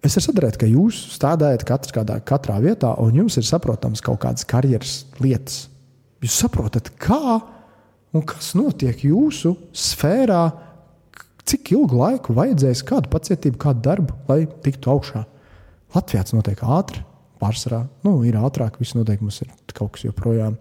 [0.00, 4.22] Es varu sadarīt, ka jūs strādājat katrs kādā, katrā vietā, un jums ir saprotams kaut
[4.22, 5.66] kādas karjeras lietas.
[6.24, 7.40] Jūs saprotat, kā
[8.16, 10.44] un kas notiek jūsu sfērā,
[11.48, 15.24] cik ilgu laiku vajadzēs, kādu pacietību, kādu darbu, lai tiktu augšā.
[15.94, 17.02] Latvijā tas notiek ātri,
[17.40, 20.58] pārsvarā nu, ir ātrāk, viss notiek, mums ir kaut kas joprojām.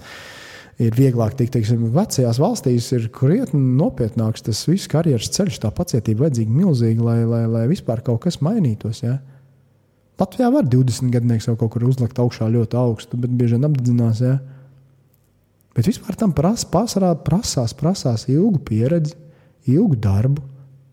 [0.80, 6.26] Ir vieglāk tikt, teiksim, vecajās valstīs ir krietni nopietnāks tas viss karjeras ceļš, tā pacietība
[6.26, 9.02] vajadzīga milzīga, lai, lai, lai vispār kaut kas mainītos.
[9.04, 9.18] Ja?
[10.20, 14.24] Latvijā var 20 gadnieks jau kaut kur uzlikt augšā ļoti augstu, bet bieži vien apdedzinās.
[14.24, 14.38] Ja?
[15.76, 19.14] Bet vispār tam pras, pasarā, prasās, prasās ilgu pieredzi,
[19.68, 20.44] ilgu darbu.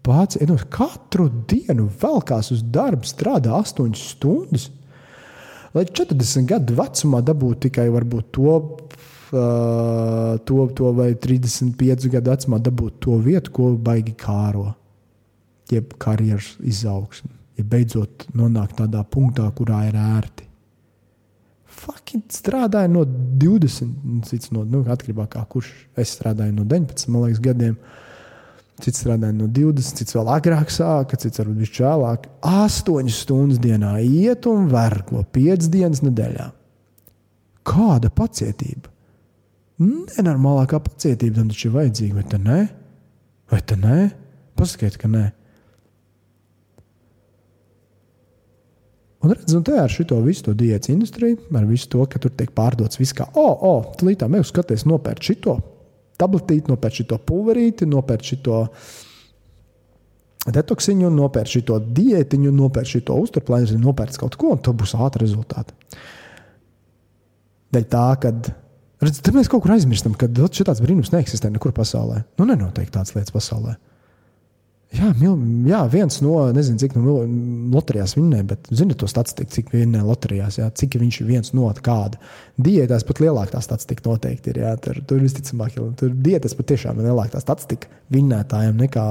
[0.07, 4.69] Pats no katru dienu velkās uz darbu, strādā 8 stundas.
[5.75, 7.89] Lai 40 gadu vecumā dabūtu tikai
[8.33, 8.55] to,
[9.35, 14.71] uh, to, to vai 35 gadu vecumā dabūtu to vietu, ko baigi kāro.
[15.71, 20.47] Jeb karjeras izaugsme, ja beidzot nonākt tādā punktā, kurā ir ērti
[21.77, 27.43] fucking strādāju no 20, cits no, nu, atkarībā no kurš es strādāju no 19 liekas,
[27.43, 27.77] gadiem.
[28.77, 32.27] Cits strādāja no 20, cits vēl agrāk sāka, cits varbūt viņš vēlāk.
[32.45, 36.51] 8 stundas dienā iet un verko 5 dienas nedēļā.
[37.67, 38.93] Kāda pacietība?
[39.81, 42.59] Nenormālākā pacietība tam taču ir vajadzīga, vai tā nē?
[43.53, 43.97] Vai tā nē?
[44.61, 45.25] Pasakiet, ka nē.
[49.25, 52.31] Un redz, un te ar šo visu to diētas industriju, ar visu to, ka tur
[52.37, 55.57] tiek pārdots viss, kā, oh, oh, tulītā mēs skatāmies, nopērt šito
[56.21, 58.61] tabletīti, nopērt šito pulverīti, nopērt šito
[60.53, 65.75] detoksiņu, nopērt šito diētiņu, nopērt šito uzturplānu, nopērt kaut ko, un to būs ātri rezultāti.
[67.75, 68.33] Dēļ tā, ka
[69.03, 72.23] redz, mēs kaut kur aizmirstam, ka šāds brīnums neeksistē nekur pasaulē.
[72.39, 73.75] Nu, nenotiek tādas lietas pasaulē.
[74.97, 75.11] Jā,
[75.69, 77.17] jā, viens no, nezinu, cik no
[77.75, 81.69] loterijās vinnē, bet zini to statistiku, cik vinnē loterijās, jā, cik viņš ir viens no
[81.85, 82.21] kāda.
[82.63, 84.63] Diētās pat lielākā statistika noteikti ir.
[84.65, 89.07] Jā, tur, tur visticamāk, tur diētas pat tiešām ir lielākā statistika vinnētājiem nekā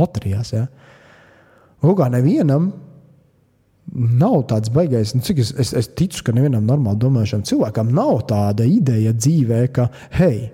[0.00, 0.52] loterijās.
[0.58, 0.66] Jā.
[1.80, 2.72] Kā nevienam
[3.94, 8.66] nav tāds baigais, nu, es, es, es ticu, ka nevienam normāli domājušam cilvēkam nav tāda
[8.68, 9.88] ideja dzīvē, ka,
[10.20, 10.50] hei,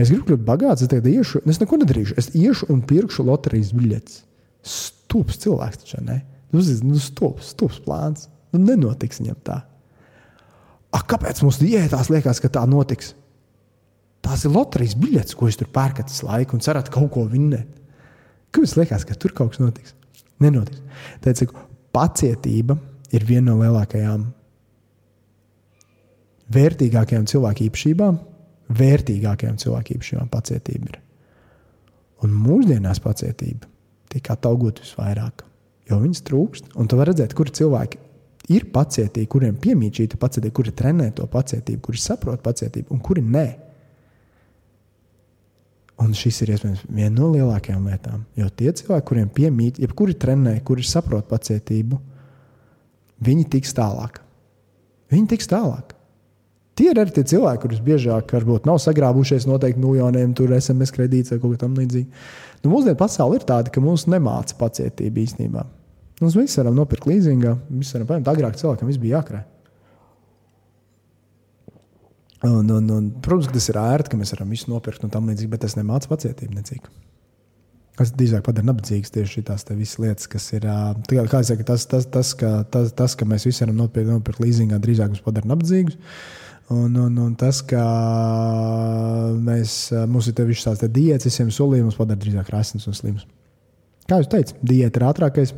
[0.00, 2.16] Es gribu kļūt bagāts, es tagad iešu, es neko nedarīšu.
[2.20, 4.22] Es iešu un pirkšu loterijas biļetes.
[4.64, 6.22] Stulbs cilvēks taču ne.
[6.52, 8.28] Nu, nu, stulbs, stulbs plāns.
[8.52, 9.58] Nu, nenotiks viņam tā.
[10.92, 13.14] A, kāpēc mums diētās liekas, ka tā notiks?
[14.22, 17.68] Tās ir loterijas biļetes, ko es tur pērku tas laiku un cerat kaut ko vinnēt.
[18.52, 19.96] Kāpēc liekas, ka tur kaut kas notiks?
[20.42, 20.80] Nenotiks.
[21.24, 21.52] Tāpēc
[21.92, 22.76] pacietība
[23.12, 24.28] ir viena no lielākajām,
[26.52, 28.20] vērtīgākajām cilvēku īpašībām,
[28.78, 31.00] vērtīgākajām cilvēkībām pacietība ir.
[32.22, 33.68] Un mūsdienās pacietība
[34.12, 35.42] tiek atalgot visvairāk,
[35.90, 36.72] jo viņas trūkst.
[36.78, 37.98] Un tu vari redzēt, kur cilvēki
[38.54, 43.24] ir pacietīgi, kuriem piemīt šī pacietība, kuri trenē to pacietību, kuri saprot pacietību un kuri
[43.24, 43.46] nē.
[46.02, 48.24] Un šis ir iespējams viena no lielākajām lietām.
[48.38, 51.98] Jo tie cilvēki, kuriem piemīt, jebkuri trenē, kuri saprot pacietību,
[53.22, 54.18] viņi tiks tālāk.
[55.12, 55.91] Viņi tiks tālāk.
[56.78, 61.34] Tie ir arī tie cilvēki, kurus biežāk varbūt nav sagrābušies noteikti miljoniem, tur SMS kredīts
[61.34, 62.24] vai kaut kā tamlīdzīga.
[62.62, 65.66] Nu, mūsdienu pasaule ir tāda, ka mums nemāca pacietību īstenībā.
[66.22, 68.30] Mums viss varam nopirkt līzingā, viss varam paņemt.
[68.32, 69.44] Agrāk cilvēkam viss bija jākrāj.
[72.42, 75.28] Un, un, un, protams, ka tas ir ērti, ka mēs varam visu nopirkt un tam
[75.30, 76.90] līdzīgi, bet tas nemāca pacietību necīgi.
[77.98, 80.64] Tas drīzāk padara nabadzīgas tieši tās lietas, kas ir.
[80.64, 84.42] Kā es saku, tas, tas, tas, ka, tas, tas, ka mēs visi varam nopirkt, nopirkt
[84.42, 85.98] līzingā, drīzāk mums padara nabadzīgus.
[86.72, 87.82] Un, un, un tas, ka
[89.44, 89.76] mēs,
[90.08, 93.26] mums ir tās diētas, visiem solījumiem, mums padara drīzāk rasnes un slims.
[94.08, 95.52] Kā jūs teicat, diēta ir ātrākais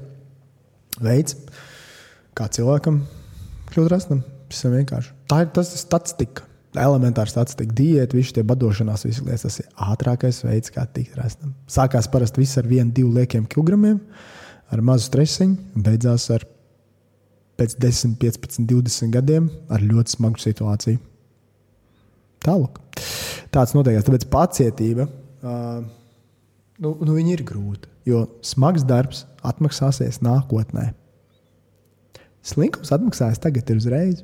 [1.04, 1.38] veids,
[2.34, 3.04] kā cilvēkam
[3.70, 4.24] kļūt rasnam.
[4.50, 5.14] Visam vienkārši.
[5.30, 6.44] Tā ir tas statistika
[6.82, 9.44] elementāra statistika, diēta, visas tie badošanās, visas lietas.
[9.46, 11.54] Tas ir ātrākais veids, kā tikt rastam.
[11.70, 14.00] Sākās parasti viss ar vienu, divu liekiem kilogramiem,
[14.74, 16.46] ar mazu stresiņu, un beidzās ar
[17.58, 21.00] pēc 10, 15, 20 gadiem ar ļoti smagu situāciju.
[22.44, 22.80] Tālāk.
[23.54, 24.04] Tāds noteikti.
[24.08, 25.84] Tāpēc pacietība uh,
[26.82, 30.90] nu, nu, ir grūta, jo smags darbs atmaksāsies nākotnē.
[32.44, 34.20] Slinkums atmaksājas tagad, ir uzreiz.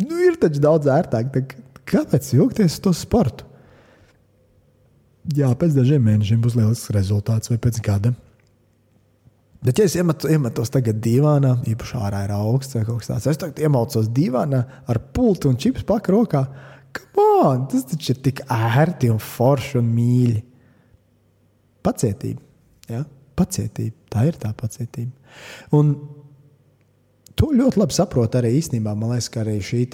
[0.00, 1.28] Nu, ir taču daudz ērtāk.
[1.34, 1.42] Tā,
[1.88, 3.44] kāpēc jūgties uz to sportu?
[5.36, 8.14] Jā, pēc dažiem mēnešiem būs lielisks rezultāts, vai pēc gada.
[9.64, 13.26] Bet, ja es iemetu, iemetos tagad divānā, īpaši ārā ir augsts vai kaut kas tāds,
[13.32, 16.44] es tagad iemaucos divānā ar pultu un čips pakaļ rokā.
[17.18, 20.38] On, tas taču ir tik ērti un forši un mīļi.
[21.86, 22.40] Pacietība.
[22.90, 23.02] Ja?
[23.38, 23.96] Pacietība.
[24.14, 25.12] Tā ir tā pacietība.
[25.76, 25.92] Un
[27.38, 28.96] To ļoti labi saprot arī īstenībā.
[28.98, 29.84] Man liekas, ka arī šī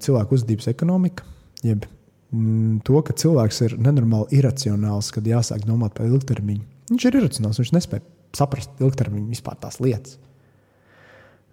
[0.00, 1.26] cilvēku uzvedības ekonomika,
[1.60, 6.64] jeb mm, to, ka cilvēks ir nenormāli iracionāls, kad jāsāk domāt par ilgtermiņu.
[6.88, 10.18] Viņš ir iracionāls, viņš nespēja saprast ilgtermiņu vispār tās lietas.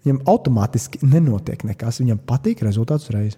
[0.04, 3.38] Viņam automātiski nenotiek nekas, viņam patīk rezultāts uzreiz.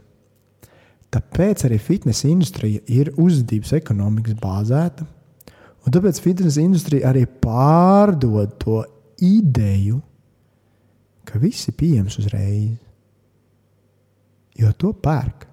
[1.13, 5.05] Tāpēc arī fitnesa industrija ir uzvedības ekonomikas bāzēta.
[5.85, 8.81] Un tāpēc fitnesa industrija arī pārdod to
[9.21, 10.01] ideju,
[11.25, 12.73] ka viss ir pieejams uzreiz.
[14.57, 15.45] Jo to pērk.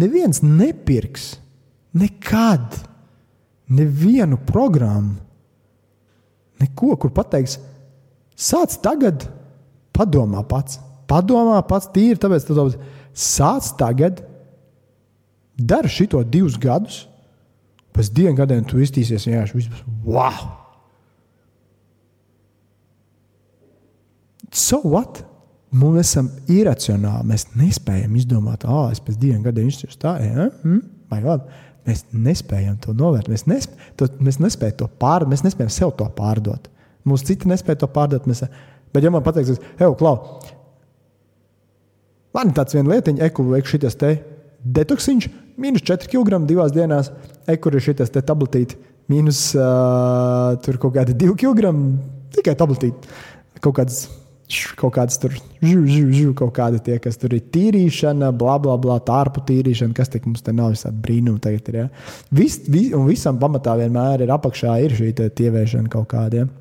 [0.00, 1.34] Neviens nepirks
[1.94, 2.78] nekad
[3.70, 5.18] nevienu programmu,
[6.60, 7.58] neko, kur pateiks,
[8.36, 9.26] sāc tagad,
[9.96, 10.80] padomā pats.
[11.10, 12.66] Padomā pats, tīri tāpēc, ka
[13.16, 14.22] sāc tagad,
[15.58, 17.02] dari šito divus gadus,
[17.96, 19.84] pēc diviem gadiem tu iztīsies vienkārši vispār.
[20.06, 20.60] Wow!
[24.52, 25.24] so what?
[25.70, 27.28] Mēs esam iracionāli.
[27.30, 30.48] Mēs nespējam izdomāt, ah, es pēc diviem gadiem izturēšu tā, ja?
[30.64, 30.80] mm?
[31.10, 31.60] vai labi.
[31.90, 33.32] Mēs nespējam to novērtēt.
[33.32, 36.68] Mēs, nesp to, mēs nespējam to pārdot, mēs nespējam sev to pārdot.
[37.08, 38.28] Mūsu citi nespēja to pārdot.
[38.30, 38.44] Mēs,
[38.94, 40.14] bet, ja man pateiks, hei, klau,
[42.36, 44.12] man ir tāds viena lietiņa, eku veikšu šitas te
[44.78, 45.28] detoksiņš,
[45.60, 47.10] mīnus 4 kg divās dienās,
[47.50, 48.78] eku ir šitas te tabletīti,
[49.10, 51.74] mīnus uh, kaut kādi 2 kg,
[52.36, 53.18] tikai tabletīti.
[53.60, 54.04] Kaut kādas
[54.78, 58.76] kaut kādas tur žu, žu, žu, kaut kādi tie, kas tur ir tīrīšana, bla, bla,
[58.80, 61.78] bla, tārpu tīrīšana, kas tik mums te nav visādi brīnumi tagad ir.
[61.82, 61.88] Ja?
[62.34, 66.50] Vis, vis, un visam pamatā vienmēr ir apakšā ir šī tievēšana kaut kādiem.
[66.50, 66.56] Ja?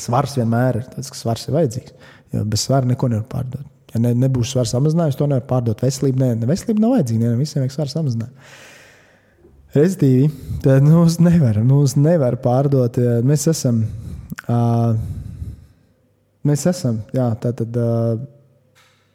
[0.00, 1.94] Svars vienmēr ir tas, ka svars ir vajadzīgs.
[2.32, 3.64] Jo bez svara neko nevar pārdot.
[3.92, 5.82] Ja ne, nebūs svars samazinājums, to nevar pārdot.
[5.84, 8.46] Veselība, ne, ne veselība nav vajadzīga, ne, visiem vajag svaru samazinājumu.
[9.72, 10.30] Respektīvi,
[10.64, 12.96] tad mums nevar, mums nevar pārdot.
[13.28, 13.84] Mēs esam.
[14.48, 14.96] Uh,
[16.48, 18.16] Mēs esam jā, tā tad, uh,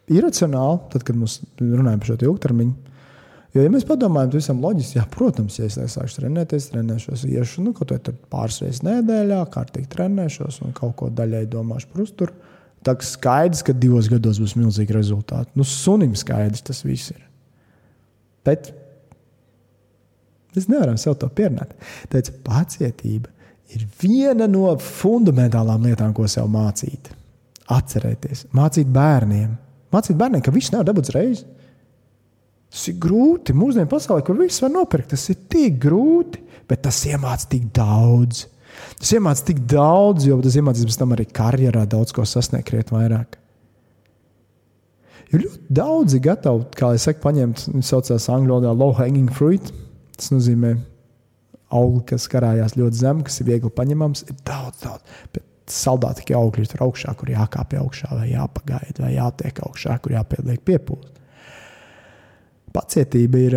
[0.08, 2.94] iracionāli, tad, kad mēs runājam par šo ilgtermiņu.
[3.56, 7.64] Jo, ja mēs padomājam, tad visam loģiski, jā, protams, ja es sākšu trenēties, trenēšos, iešu
[7.64, 12.36] nu, kaut kādā pāris reizes nedēļā, kārtīgi trenēšos un kaut ko daļai domāšu par uzturu.
[12.84, 15.50] Tā kā skaidrs, ka divos gados būs milzīgi rezultāti.
[15.58, 17.24] Nu, sunim skaidrs tas viss ir.
[18.46, 18.70] Bet
[20.54, 21.72] mēs nevaram sev to pierunāt.
[22.12, 23.32] Tāpēc pacietība
[23.74, 27.10] ir viena no fundamentālām lietām, ko sev mācīt
[27.74, 29.56] atcerēties, mācīt bērniem.
[29.92, 31.46] Mācīt bērniem, ka viss nav dabūts reizes.
[32.68, 33.54] Tas ir grūti.
[33.56, 38.44] Mūsdienu pasaulē, kur viss var nopirkt, tas ir tik grūti, bet tas iemācīja tik daudz.
[39.00, 42.98] Tas iemācīja tik daudz, jo tas iemācīja pēc tam arī karjerā daudz ko sasniegt, krietni
[42.98, 43.38] vairāk.
[45.32, 49.72] Jo ļoti daudzi gatavi, kā jau teicu, paņemt, viņu saucās angļu valodā low hanging fruit.
[50.16, 50.76] Tas nozīmē
[51.74, 54.24] augli, kas karājās ļoti zem, kas ir viegli paņemams.
[54.28, 55.18] Ir daudz, daudz.
[55.34, 60.62] Bet saldāti augļi tur augšā, kur jākāpj augšā, vai jāpagaida, vai jātiek augšā, kur jāpieliek
[60.66, 61.14] piepūst.
[62.74, 63.56] Pacietība ir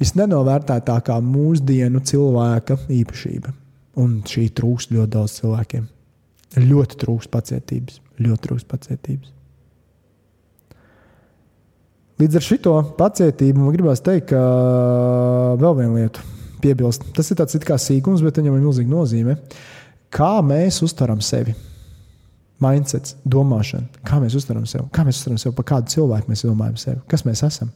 [0.00, 3.52] visnenovērtētākā mūsdienu cilvēka īpašība.
[4.02, 5.88] Un šī trūkst ļoti daudz cilvēkiem.
[6.62, 8.00] Ļoti trūkst pacietības.
[8.22, 9.32] Ļoti trūkst pacietības.
[12.22, 14.40] Līdz ar šo pacietību man gribās teikt, ka
[15.58, 16.22] vēl viena lieta
[16.62, 17.08] piebilst.
[17.16, 19.34] Tas ir tāds kā sīkums, bet viņam ir milzīga nozīme.
[19.34, 19.70] Uh,
[20.12, 21.54] kā mēs uztveram sevi.
[22.62, 26.76] Mindsets, domāšana, kā mēs uztveram sevi, kā mēs uztveram sevi, par kādu cilvēku mēs domājam
[26.78, 27.72] sevi, kas mēs esam.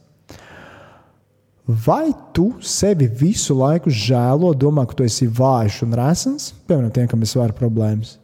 [1.67, 7.09] Vai tu sevi visu laiku žēlo, domā, ka tu esi vājš un resns, piemēram, tiem,
[7.11, 8.15] kam ir svara problēmas?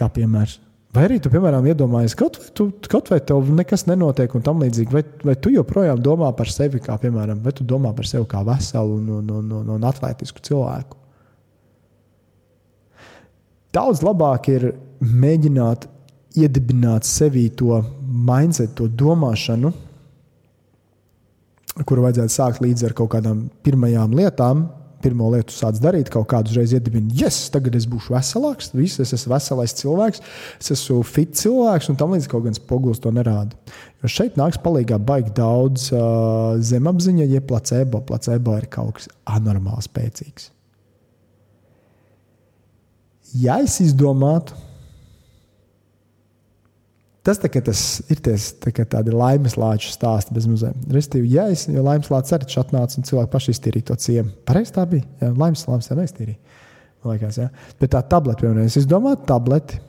[0.00, 0.56] Kā piemērs.
[0.94, 4.94] Vai arī tu, piemēram, iedomājies, vai, tu, kaut vai tev nekas nenotiek un tam līdzīgi,
[4.94, 8.44] vai, vai tu joprojām domā par sevi, kā, piemēram, vai tu domā par sevi kā
[8.46, 11.00] veselu un, un, un, un, un atletisku cilvēku?
[13.74, 14.68] Daudz labāk ir
[15.02, 15.88] mēģināt
[16.38, 19.72] iedibināt sevī to mindset, to domāšanu,
[21.82, 24.68] kuru vajadzētu sākt līdz ar kaut kādām pirmajām lietām,
[25.04, 29.12] pirmo lietu sāc darīt, kaut kādu uzreiz iedibini, yes, tagad es būšu veselāks, viss, es
[29.18, 30.24] esmu veselais cilvēks,
[30.62, 33.52] es esmu fit cilvēks, un tam līdz kaut kāds poguls to nerāda.
[34.02, 38.02] Jo šeit nāks palīdzīgā baigi daudz uh, zemapziņa, jeb placebo.
[38.04, 40.50] Placebo ir kaut kas anormāli spēcīgs.
[43.40, 44.54] Ja es izdomātu,
[47.24, 47.82] Tas, tā, tas
[48.12, 50.82] ir ties, tā, tādi laimes lāču stāsti bez muzejiem.
[50.92, 54.32] Restīvi, ja es jau laimes lāču arī atnācu un cilvēki paši iztīrīja to ciemu.
[54.44, 55.06] Pareizi tā bija.
[55.22, 56.60] Jā, laimes lāču jau neiztīrīja.
[57.08, 57.48] Liekas, ja?
[57.80, 59.80] Bet tā tablete, piemēram, es domāju, tableti,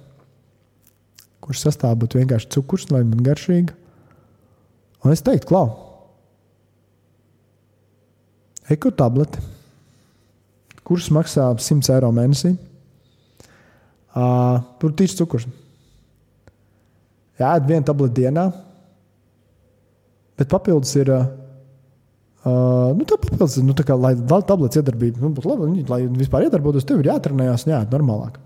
[1.44, 3.76] kuras sastāv būtu vienkārši cukurs, lai man garšīga.
[5.04, 5.68] Un es teiktu, klau,
[8.72, 9.44] eko tableti,
[10.88, 12.56] kuras maksā 100 eiro mēnesī.
[14.16, 15.48] Uh, tur tīrs cukurs.
[17.40, 18.46] Jā, ēd vienu tableti dienā,
[20.40, 21.12] bet papildus ir.
[22.46, 24.14] Uh, nu, tā papildus, nu, tā kā, lai
[24.48, 28.38] tabletes iedarbība nu, būtu laba, lai vispār iedarbotos, tev ir jātrenējās un jāiet normālāk.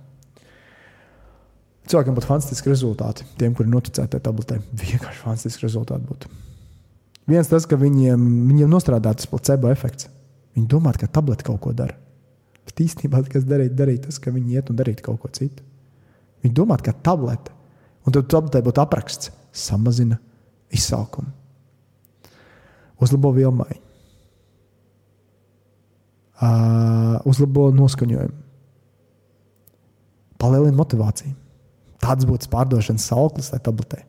[1.90, 3.26] Cilvēkiem būtu fantastiski rezultāti.
[3.38, 6.32] Tiem, kuri noticētu tai tabletē, vienkārši fantastiski rezultāti būtu.
[7.30, 10.08] Viens tas, ka viņiem, viņiem nostrādātas placebo efekts.
[10.56, 11.98] Viņi domā, ka tablete kaut ko dara.
[12.66, 15.66] Bet īstenībā tas, darīja, darīja tas, ka viņi iet un darīja kaut ko citu.
[16.46, 17.54] Viņi domā, ka tablete
[18.10, 20.16] Un tad tabletē būtu apraksts, samazina
[20.74, 21.30] izsalkumu,
[22.98, 23.82] uzlabo vielmaiņu,
[26.42, 28.40] uh, uzlabo noskaņojumu,
[30.42, 31.36] palielina motivāciju.
[32.00, 34.06] Tāds būtu pārdošanas sauklis tai tabletē.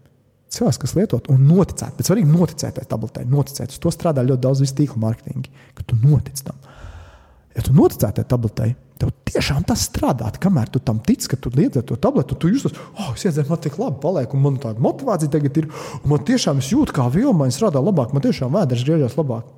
[0.51, 3.75] Cilvēks, kas lietot un noticēt, bet svarīgi noticēt tai tabletē, noticēt.
[3.75, 6.57] Uz to strādā ļoti daudz tīkla mārketinga, ka tu notic tam.
[7.57, 10.29] Ja tu noticētu tai tabletei, Tev tiešām tas strādā.
[10.43, 13.63] Kamēr tu tam tici, ka tu lieti to tabletu, tu jūties, oh, es iedzēru, man
[13.65, 15.71] tik labi paliek, un man tāda motivācija tagad ir.
[16.05, 19.49] Man tiešām jūtas, kā vilna strādā labāk, man tiešām vēders griežas labāk.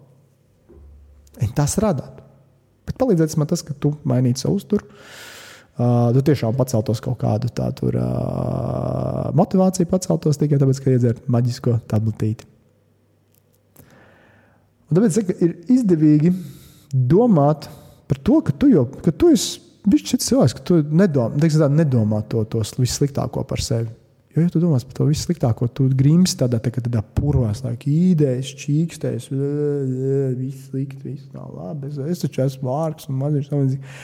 [1.43, 2.07] Un tas strādā.
[2.87, 4.87] Bet palīdzēs man tas, ka tu mainītu savu uzturu.
[5.73, 11.81] Uh, tu tiešām paceltos kaut kādu tādu uh, motivāciju, paceltos tikai tāpēc, ka iedzēri maģisko
[11.91, 12.47] tabletīti.
[14.87, 16.37] Un tāpēc ir izdevīgi
[16.93, 17.73] domāt
[18.13, 21.69] par to, ka tu jau ka tu esi bijis šis cilvēks, ka tu nedomā, tā,
[21.73, 23.89] nedomā to, to vissliktāko par sevi.
[24.33, 28.53] Jo, ja tu domā par to vissliktāko, tu grimsti tādā, tā, tādā purvā, kā īdēs,
[28.63, 29.29] čīkstēs,
[30.39, 31.91] viss slikti, viss nav labi.
[31.91, 33.99] Es, es taču esmu vārks un mazliet samazināts.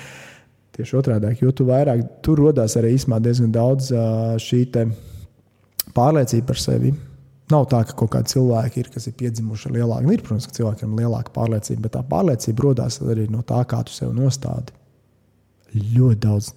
[0.78, 3.88] Tieši otrādi, jo tu vairāk, tur radās arī īstenībā diezgan daudz
[4.44, 4.60] šī
[5.96, 6.92] pārliecība par sevi.
[7.48, 10.46] Nav tā, ka kaut kādi cilvēki ir, kas ir piedzimuši ar lielāku, nu, ir, protams,
[10.48, 14.12] ka cilvēkiem ir lielāka pārliecība, bet tā pārliecība rodas arī no tā, kā tu sev
[14.16, 14.74] nostādi.
[15.72, 16.50] Ļoti daudz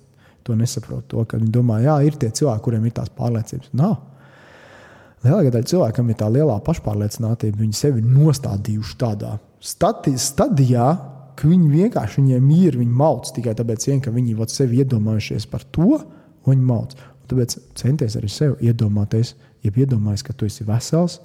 [0.43, 1.05] to nesaprot.
[1.11, 3.71] To, viņi domā, jā, ir tie cilvēki, kuriem ir tās pārliecības.
[3.77, 3.99] Nav.
[5.21, 7.61] Lielākā daļa cilvēkam ir tā lielā pašpārliecinātība.
[7.61, 10.87] Viņi sevi nostādījuši tādā stati, stadijā,
[11.37, 16.01] ka viņi vienkārši viņiem ir, viņi mauc tikai tāpēc, ka viņi sevi iedomājušies par to,
[16.01, 16.97] un viņi mauc.
[16.97, 21.19] Un tāpēc centies arī sev iedomāties, ja iedomājies, ka tu esi vesels,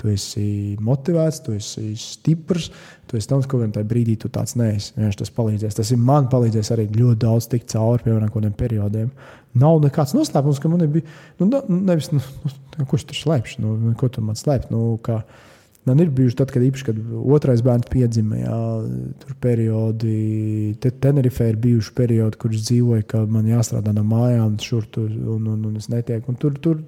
[0.00, 2.70] tu esi motivēts, tu esi stiprs,
[3.10, 4.94] tu esi tam, ka vienā brīdī tu tāds neesi.
[4.96, 5.76] Vienkārši tas palīdzēs.
[5.76, 9.12] Tas ir man palīdzēs arī ļoti daudz tikt cauri, piemēram, kādiem periodiem.
[9.60, 11.04] Nav nekāds noslēpums, ka man bija.
[11.40, 12.22] Nu, nevis, nu,
[12.78, 13.60] nu, kurš tur slēpjas?
[13.60, 14.72] Nu, ko tur man slēpt?
[14.72, 15.20] Nu, kā,
[15.88, 16.96] Man ir bijuši tad, kad īpaši, kad
[17.34, 18.56] otrais bērns piedzima, jā,
[19.22, 24.84] tur periodi, te Tenerifē ir bijuši periodi, kurš dzīvoja, ka man jāstrādā no mājām, šur
[24.92, 26.34] tur, un, un, un es netieku.
[26.34, 26.82] Un tur, tur,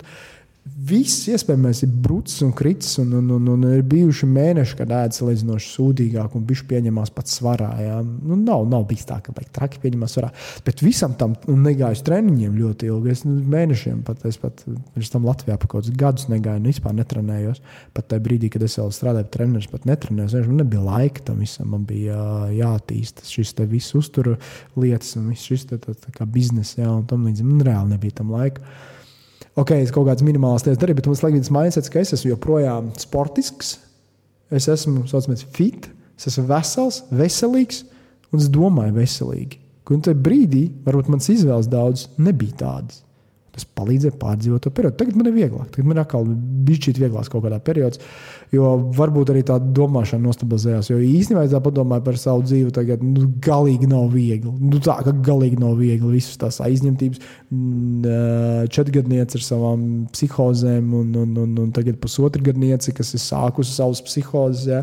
[0.62, 5.18] Viss iespējamais ir brucis un kritis, un, un, un, un ir bijuši mēneši, kad ēdas
[5.18, 7.70] salīdzinoši sūdīgāk, un viņš pieņemās pats svarā.
[7.82, 7.96] Jā.
[8.02, 10.30] Nu, nav, nav bijis tā, ka traki pieņemās svarā.
[10.62, 13.10] Bet visam tam negāju uz treniņiem ļoti ilgi.
[13.10, 16.70] Es nu, mēnešiem pat, es pat pirms tam Latvijā pa kaut kādus gadus negāju, un
[16.70, 17.58] vispār netrenējos.
[17.98, 20.38] Pat tajā brīdī, kad es vēl strādāju treneris, pat netrenējos.
[20.46, 22.22] Man nebija laika tam visam, man bija
[22.54, 24.38] jātīst šis te viss uzturu
[24.78, 27.50] lietas un viss šis te, tā, tā kā biznesa, jā, un tam līdzīgi.
[27.50, 28.62] Man reāli nebija tam laika
[29.58, 32.92] ok, es kaut kādas minimālas lietas darīju, bet man liekas, mindsets, ka es esmu joprojām
[33.00, 33.76] sportisks,
[34.52, 35.88] es esmu saucamais, fit,
[36.18, 37.84] es esmu vesels, veselīgs
[38.32, 39.60] un es domāju veselīgi.
[39.92, 43.02] Un tajā brīdī, varbūt mans izvēles daudz nebija tādas.
[43.52, 44.96] Tas palīdzēja pārdzīvot to periodu.
[45.02, 46.24] Tagad man ir vieglāk, tagad man atkal
[46.64, 48.00] bijis vieglāk kaut kādā periodā.
[48.52, 50.90] Jo varbūt arī tā domāšana nostabilizējās.
[50.90, 54.52] Jo īstenībā, ja padomāju par savu dzīvi, tagad nu, galīgi nav viegli.
[54.60, 57.22] Nu, tā kā galīgi nav viegli visas tās aizņemtības.
[58.76, 64.04] Četrgadniece ar savām psihozēm, un, un, un, un tagad pusotra gadniece, kas ir sākusi savas
[64.04, 64.68] psihozes.
[64.68, 64.82] Ja.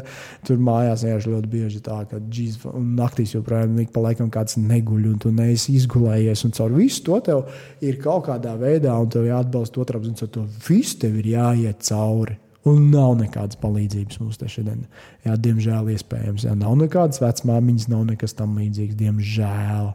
[0.50, 5.08] Tur mājās vienkārši ļoti bieži tā, ka džīs, naktīs joprojām ik pa laikam kāds neguļ,
[5.14, 6.48] un tu neesi izgulējies.
[6.50, 7.46] Un caur visu to tev
[7.86, 12.42] ir kaut kādā veidā, un tev jāatbalsta otram, un to visu tev ir jāiet cauri.
[12.70, 14.84] Un nav nekādas palīdzības mums te šodien.
[15.26, 18.98] Jā, diemžēl, iespējams, jā, nav nekādas vecmāmiņas, nav nekas tam līdzīgs.
[19.00, 19.94] Diemžēl.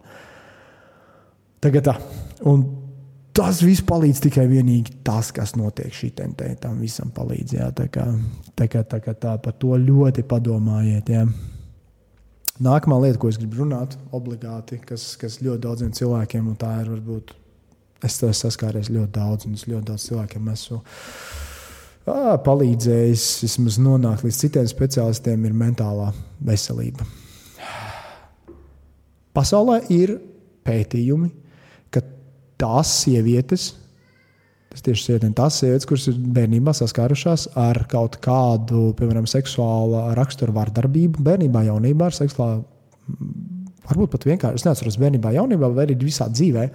[1.64, 1.94] Tagad tā.
[2.50, 2.64] Un
[3.36, 6.50] tas viss palīdz tikai vienīgi tas, kas notiek šī tentē.
[6.60, 7.56] Tam visam palīdz.
[7.60, 8.08] Jā, tā kā,
[8.58, 11.14] tā kā, tā kā tā par to ļoti padomājiet.
[11.14, 11.28] Jā.
[12.64, 16.92] Nākamā lieta, ko es gribu runāt, obligāti, kas, kas ļoti daudziem cilvēkiem, un tā ir
[16.92, 17.34] varbūt
[18.04, 20.80] Es to saskāries ļoti daudz, un es ļoti daudz cilvēkiem esmu
[22.04, 26.10] palīdzējis vismaz nonākt līdz citiem specialistiem, ir mentālā
[26.44, 27.06] veselība.
[29.34, 30.18] Pasaulē ir
[30.64, 31.30] pētījumi,
[31.90, 32.04] ka
[32.60, 33.72] tās sievietes,
[34.70, 40.54] tas tieši sievietēm, tās sievietes, kuras ir bērnībā saskārušās ar kaut kādu, piemēram, seksuālu raksturu
[40.54, 42.62] vardarbību, bērnībā, jaunībā ar seksuālu
[43.84, 46.68] Varbūt pat vienkārši, es neatceros bērnībā, jaunībā, vai arī visā dzīvē,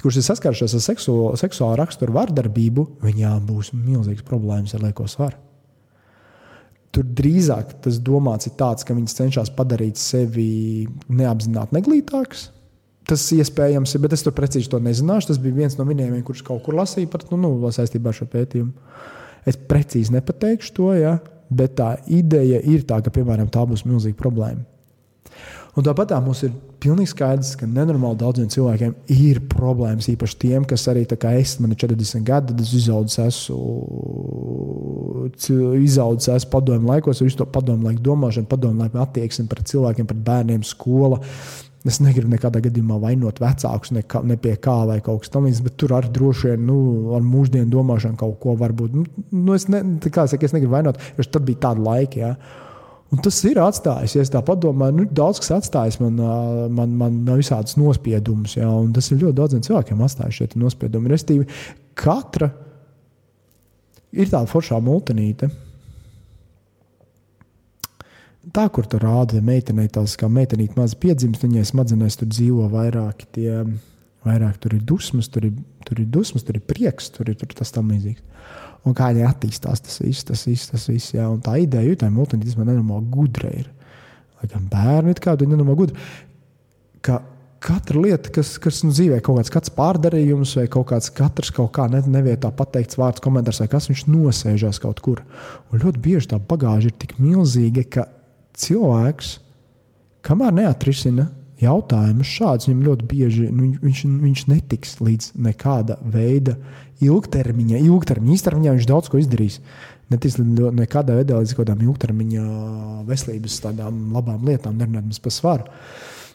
[0.00, 5.38] kurš ir saskārušies ar seksuālo, seksuālo raksturu vardarbību, viņām būs milzīgas problēmas ar lieko svaru.
[6.96, 12.48] Tur drīzāk tas domāts ir tāds, ka viņas cenšas padarīt sevi neapzināti neglītāks.
[13.06, 15.30] Tas iespējams ir, bet es tur precīzi to nezināšu.
[15.30, 18.26] Tas bija viens no minējumiem, kurš kaut kur lasīja par nu, nu, saistībā ar šo
[18.32, 18.72] pētījumu.
[19.46, 24.18] Es precīzi nepateikšu to, ja, bet tā ideja ir tā, ka, piemēram, tā būs milzīga
[24.18, 24.64] problēma.
[25.76, 30.08] Un tāpat tā mums ir pilnīgi skaidrs, ka nenormāli daudziem cilvēkiem ir problēmas.
[30.08, 33.58] Īpaši tiem, kas arī kā es, man ir 40 gadi, tad es izaudzis esmu,
[35.76, 40.26] izaudzis esmu padomu laikos, visu to padomu laiku domāšanu, padomu laiku attieksmi pret cilvēkiem, pret
[40.30, 41.20] bērniem, skola.
[41.86, 45.64] Es negribu nekādā gadījumā vainot vecākus, ne, kā, ne pie kā vai kaut kas tamlīdzīgs,
[45.68, 46.78] bet tur arī droši vien nu,
[47.14, 48.96] ar mūsdienu domāšanu kaut ko varbūt.
[48.96, 49.04] Nu,
[49.44, 52.22] nu es, ne, kā, es, negribu vainot, jo tad bija tāda laika.
[52.24, 52.64] Ja.
[53.14, 56.16] Un tas ir atstājis, ja tā padomā, nu, daudz kas atstājis man,
[56.74, 58.56] man, man visādus nospiedumus.
[58.58, 61.12] Ja, tas ir ļoti daudziem cilvēkiem atstājis šie nospiedumi.
[61.12, 61.46] Restīvi,
[61.98, 62.50] katra
[64.10, 65.52] ir tāda foršā multinīte.
[68.54, 72.66] Tā, kur tur rāda, ja meitenei tās kā meitenīte maz piedzimst, viņai smadzenēs tur dzīvo
[72.70, 73.50] vairāki tie,
[74.26, 75.56] vairāk tur ir dusmas, tur ir,
[75.86, 78.22] tur ir dusmas, tur ir prieks, tur ir tur tas tam līdzīgs
[78.86, 79.82] un kā viņi attīstās.
[79.84, 81.14] Tas viss, tas viss, tas viss.
[81.16, 81.28] Jā.
[81.32, 83.70] Un tā ideja, ka tā multinisma nenormāli gudra ir.
[84.40, 86.06] Lai gan bērni ir kādi nenormāli gudri.
[87.04, 87.20] Ka
[87.66, 91.72] katra lieta, kas, kas nu, dzīvē kaut kāds, kāds pārdarījums, vai kaut kāds katrs kaut
[91.76, 95.22] kā ne, nevietā pateikts vārds, komentārs, vai kas viņš nosēžās kaut kur.
[95.72, 98.06] Un ļoti bieži tā bagāža ir tik milzīga, ka
[98.60, 99.36] cilvēks,
[100.26, 101.30] kamēr neatrisina
[101.62, 106.56] jautājumus šādus, viņam ļoti bieži nu, viņš, viņš netiks līdz nekāda veida
[107.04, 109.60] ilgtermiņa, ilgtermiņa, īstermiņā viņš daudz ko izdarīs.
[110.12, 112.44] Netiks nekādā veidā līdz kaut kādām ilgtermiņa
[113.08, 115.72] veselības tādām labām lietām, nerunājot par svaru.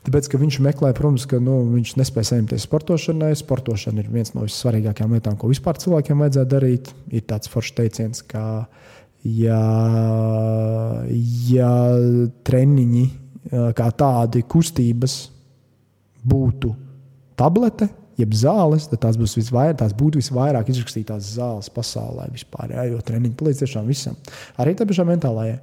[0.01, 3.35] Tāpēc, ka viņš meklē, protams, ka nu, viņš nespēja saņemties sportošanai.
[3.37, 6.89] Sportošana ir viens no vissvarīgākajām lietām, ko vispār cilvēkiem vajadzētu darīt.
[7.13, 8.65] Ir tāds foršs teiciens, ka,
[9.21, 9.61] ja,
[11.53, 11.73] ja
[12.49, 13.05] treniņi
[13.49, 15.15] kā tādi kustības
[16.27, 16.73] būtu
[17.39, 17.87] tablete,
[18.19, 22.75] jeb zāles, tad tās, visvairāk, tās būtu visvairāk izrakstītās zāles pasaulē vispār.
[22.75, 24.17] Jā, jo treniņi palīdz tiešām visam.
[24.61, 25.57] Arī tā pašā mentālajā.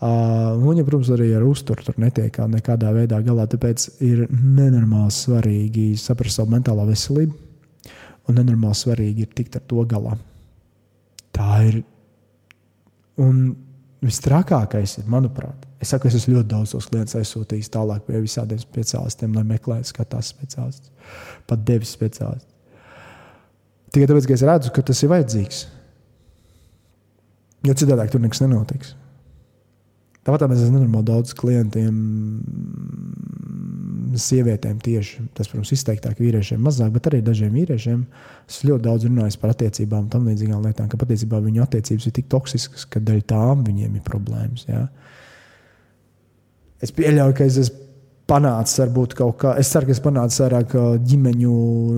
[0.00, 3.44] Uh, un, ja, protams, arī ar uzturu tur netiek nekādā veidā galā.
[3.50, 7.34] Tāpēc ir nenormāli svarīgi saprast savu mentālo veselību,
[8.30, 10.14] un nenormāli svarīgi ir tikt ar to galā.
[11.36, 11.82] Tā ir.
[13.20, 13.42] Un
[14.00, 18.60] Visstrakākais ir, manuprāt, es saku, es esmu ļoti daudz tos klientus aizsūtījis tālāk pie visādiem
[18.60, 20.92] speciālistiem, lai meklētu, skatās speciālistus,
[21.48, 22.48] pat devis speciālistus.
[23.90, 25.60] Tikai tāpēc, ka es redzu, ka tas ir vajadzīgs.
[27.66, 28.94] Jo citādi tur nekas nenotiks.
[30.20, 31.94] Tāpat mēs esam nenormāli daudz klientiem,
[34.20, 35.24] sievietēm tieši.
[35.36, 38.02] Tas, protams, izteiktāk vīriešiem mazāk, bet arī dažiem vīriešiem.
[38.48, 42.28] Es ļoti daudz runāju par attiecībām tam līdzīgām lietām, ka patiesībā viņu attiecības ir tik
[42.32, 44.66] toksiskas, ka dēļ tām viņiem ir problēmas.
[44.68, 44.86] Ja?
[46.80, 47.88] Es pieļauju, ka es esmu
[48.30, 49.54] panācis varbūt kaut kā.
[49.60, 50.74] Es ceru, ka es panācu vairāk
[51.10, 51.54] ģimeņu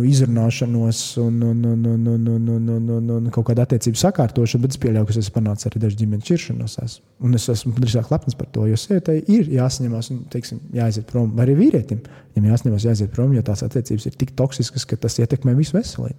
[0.08, 4.64] izrunāšanos un, un, un, un, un, un, un, un, un, un kaut kāda attiecība sakārtošana,
[4.64, 6.78] bet es pieļauju, ka es esmu panācis arī dažu ģimenes šķiršanos.
[6.86, 7.04] Esmu.
[7.28, 11.30] Un es esmu drīzāk lepns par to, jo sievietei ir jāsaņemās un teiksim, jāaiziet prom.
[11.36, 12.00] Vai arī vīrietim,
[12.36, 16.18] ja jāsaņemās, jāaiziet prom, jo tās attiecības ir tik toksiskas, ka tas ietekmē visu veselību.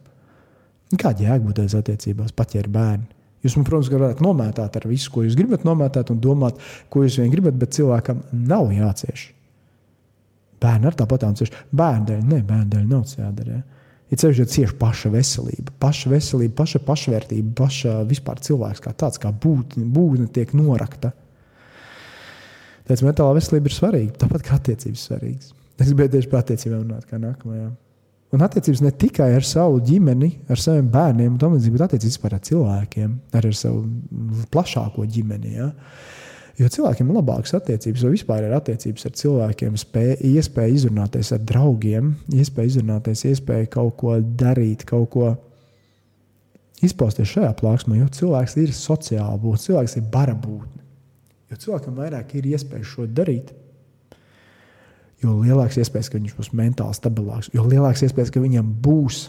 [0.94, 3.10] Kāda jēga būt tādās attiecībās, pat ja ir bērni?
[3.44, 6.62] Jūs, man, protams, varat nomētāt ar visu, ko jūs gribat nomētāt, un domāt,
[6.92, 9.28] ko jūs vien gribat, bet cilvēkam nav jācieš.
[10.64, 11.52] Bērni ar tāpatām cieš.
[11.76, 13.58] Bērnu dēļ, ne bērnu dēļ nav jādara.
[13.58, 13.84] Ja?
[14.14, 19.20] Ir ceļš, ja cieši paša veselība, paša veselība, paša pašvērtība, paša vispār cilvēks kā tāds,
[19.20, 21.12] kā būtne, būtne tiek norakta.
[22.84, 25.54] Tāpēc mentālā veselība ir svarīga, tāpat kā attiecības svarīgas.
[25.82, 27.72] Es gribēju tieši par attiecībām runāt, kā nākamajā.
[28.34, 33.52] Un attiecības ne tikai ar savu ģimeni, ar saviem bērniem, bet attiecības par cilvēkiem, arī
[33.52, 33.84] ar savu
[34.54, 35.54] plašāko ģimeni.
[35.54, 35.70] Ja?
[36.58, 41.42] Jo cilvēkiem ir labākas attiecības, vai vispār ir attiecības ar cilvēkiem, spēja, iespēja izrunāties ar
[41.50, 45.32] draugiem, iespēja izrunāties, iespēja kaut ko darīt, kaut ko
[46.86, 50.82] izpausties šajā plāksnē, jo cilvēks ir sociāli būtne, cilvēks ir bara būtne.
[51.54, 53.54] Jo cilvēkam vairāk ir iespēja šo darīt,
[55.24, 59.24] jo lielāks iespējas, ka viņš būs mentāli stabilāks, jo lielāks iespējas, ka viņam būs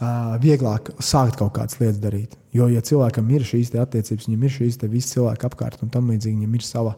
[0.00, 2.36] uh, vieglāk sākt kaut kādas lietas darīt.
[2.54, 6.40] Jo, ja cilvēkam ir šīs attiecības, viņam ir šīs visi cilvēki apkārt un tam līdzīgi,
[6.40, 6.96] viņam ir sava,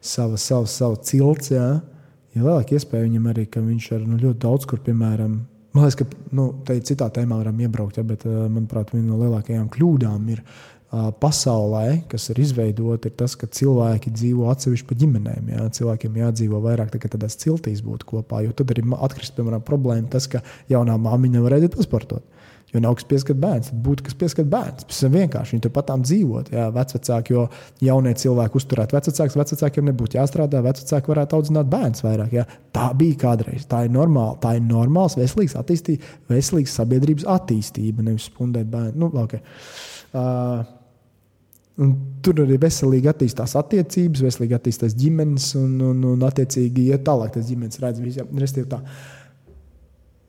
[0.00, 1.66] sava, sava, sava cilts, jā,
[2.34, 5.36] ja lielāka iespēja viņam arī, ka viņš ar nu, ļoti daudz kur, piemēram,
[5.74, 9.68] man liekas, ka nu, te citā tēmā varam iebraukt, ja, bet, manuprāt, viena no lielākajām
[9.74, 10.44] kļūdām ir
[11.20, 15.48] pasaulē, kas ir izveidota, ir tas, ka cilvēki dzīvo atsevišķi pa ģimenēm.
[15.54, 15.64] Jā.
[15.78, 18.44] Cilvēkiem jādzīvo vairāk tā, tādās ciltīs būt kopā.
[18.44, 22.22] Jo tad arī atkrist, piemēram, problēma tas, ka jaunā māmiņa nevar aiziet pasportot.
[22.74, 24.86] Jo nav kas pieskat bērns, tad būtu kas pieskat bērns.
[24.90, 25.54] Tas ir vienkārši.
[25.54, 26.50] Viņi turpat dzīvot.
[26.50, 27.44] Jā, vecāki, jo
[27.86, 32.34] jaunie cilvēki uzturētu vecākus, vecākiem nebūtu jāstrādā, vecāki varētu audzināt bērnus vairāk.
[32.34, 32.46] Jā.
[32.74, 33.68] Tā bija kādreiz.
[33.70, 34.34] Tā ir normāla.
[34.42, 39.04] Tā ir normāls, veselīgs, attīstība, veselīgs sabiedrības attīstība, nevis spundēt bērnu.
[39.04, 39.44] Nu, okay.
[40.18, 40.66] uh,
[41.82, 41.90] Un
[42.22, 47.32] tur arī veselīgi attīstās attiecības, veselīgi attīstās ģimenes, un, un, un attiecīgi iet tālāk.
[47.34, 48.30] Tas ģimenes redz visiem.
[48.70, 48.78] Tā.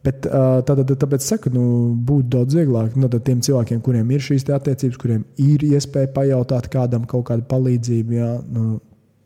[0.05, 1.65] Bet tā, tā, tāpēc es saku, nu,
[2.05, 7.05] būtu daudz vieglāk nu, tiem cilvēkiem, kuriem ir šīs attiecības, kuriem ir iespēja pajautāt kādam
[7.09, 8.79] kaut kādu palīdzību, jā, nu,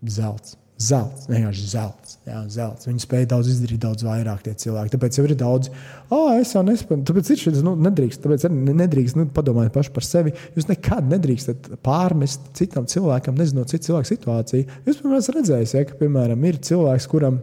[0.04, 0.59] zelts.
[0.80, 2.14] Zelts, vienkārši zelts.
[2.24, 2.88] Jā, zelts.
[2.88, 4.94] Viņi spēja daudz izdarīt, daudz vairāk tie cilvēki.
[4.94, 5.68] Tāpēc jau ir daudz,
[6.08, 7.02] ah, es jau nespēju.
[7.10, 10.32] Tāpēc ir šis, nu, nedrīkst, tāpēc nedrīkst nu, padomāt paši par sevi.
[10.56, 14.78] Jūs nekad nedrīkstat pārmest citam cilvēkam, nezinot citu cilvēku situāciju.
[14.86, 17.42] Jūs, piemēram, redzējis, ja, ka, piemēram, ir cilvēks, kuram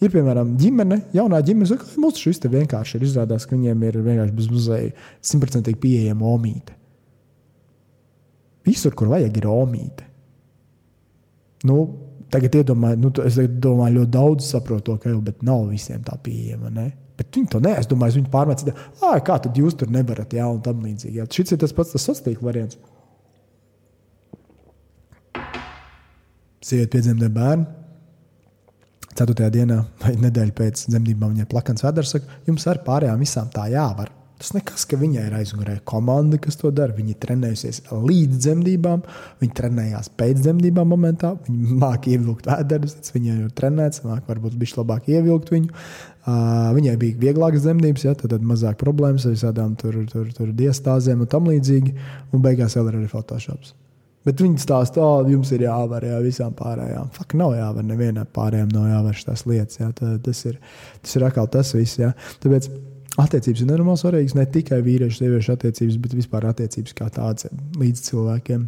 [0.00, 3.98] ir, piemēram, ģimene, jaunā ģimene, saka, mums šis te vienkārši ir izrādās, ka viņiem ir
[4.04, 4.92] vienkārši bez muzeja
[5.32, 6.76] simtprocentīgi pieejama omīte.
[8.68, 10.04] Visur, kur vajag, ir omīte.
[11.64, 11.80] Nu,
[12.30, 16.70] Tagad iedomāju, nu, es domāju, ļoti daudz saprotu to, ka jau nav visiem tā pieejama.
[16.74, 16.90] Ne?
[17.18, 18.62] Bet viņi to domāju, viņi pārmet,
[19.26, 21.18] kā tad jūs tur nevarat, jā, un tam līdzīgi.
[21.18, 21.26] Jā.
[21.26, 22.78] Šis ir tas pats sociālais variants.
[26.64, 27.66] Sieviete piedzemdē bērnu.
[29.10, 33.66] Ceturtajā dienā vai nedēļa pēc dzemdībām viņai plakans vēders saka, jums ar pārējām visām tā
[33.72, 34.12] jāvar.
[34.40, 36.94] Tas nekas, ka viņai ir aizmugurē komanda, kas to dara.
[36.96, 39.02] Viņa trenējusies līdz dzemdībām,
[39.42, 41.34] viņa trenējās pēc dzemdībām momentā.
[41.44, 45.68] Viņa māca ievilkt vēderus, viņai jau trenēts, māca varbūt bija labāk ievilkt viņu.
[46.20, 50.56] Uh, viņai bija vieglākas dzemdības, ja, tad, tad mazāk problēmas ar visādām tur, tur, tur
[50.56, 51.94] diastāzēm un tam līdzīgi.
[52.32, 53.74] Un beigās vēl ir arī Photoshops.
[54.24, 57.08] Bet viņi stāsta, ka oh, jums ir jāvar jā, visām pārējām.
[57.14, 59.80] Fakt, nav jāvar, nevienai pārējām nav jāvar šīs lietas.
[59.80, 59.88] Jā.
[59.96, 60.58] Tā, tas ir,
[61.00, 61.96] tas ir atkal tas viss.
[62.00, 62.10] Jā.
[62.44, 62.68] Tāpēc
[63.20, 64.36] attiecības ir nenormāli svarīgas.
[64.38, 67.48] Ne tikai vīriešu, sieviešu attiecības, bet vispār attiecības kā tādas
[67.80, 68.66] līdz cilvēkiem.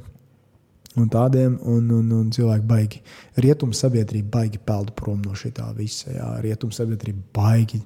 [1.00, 2.98] Un tādiem un, un, un cilvēki baigi.
[3.40, 6.10] Rietumu sabiedrība baigi peldu prom no šī visa.
[6.12, 6.28] Jā.
[6.44, 7.80] Rietumu sabiedrība baigi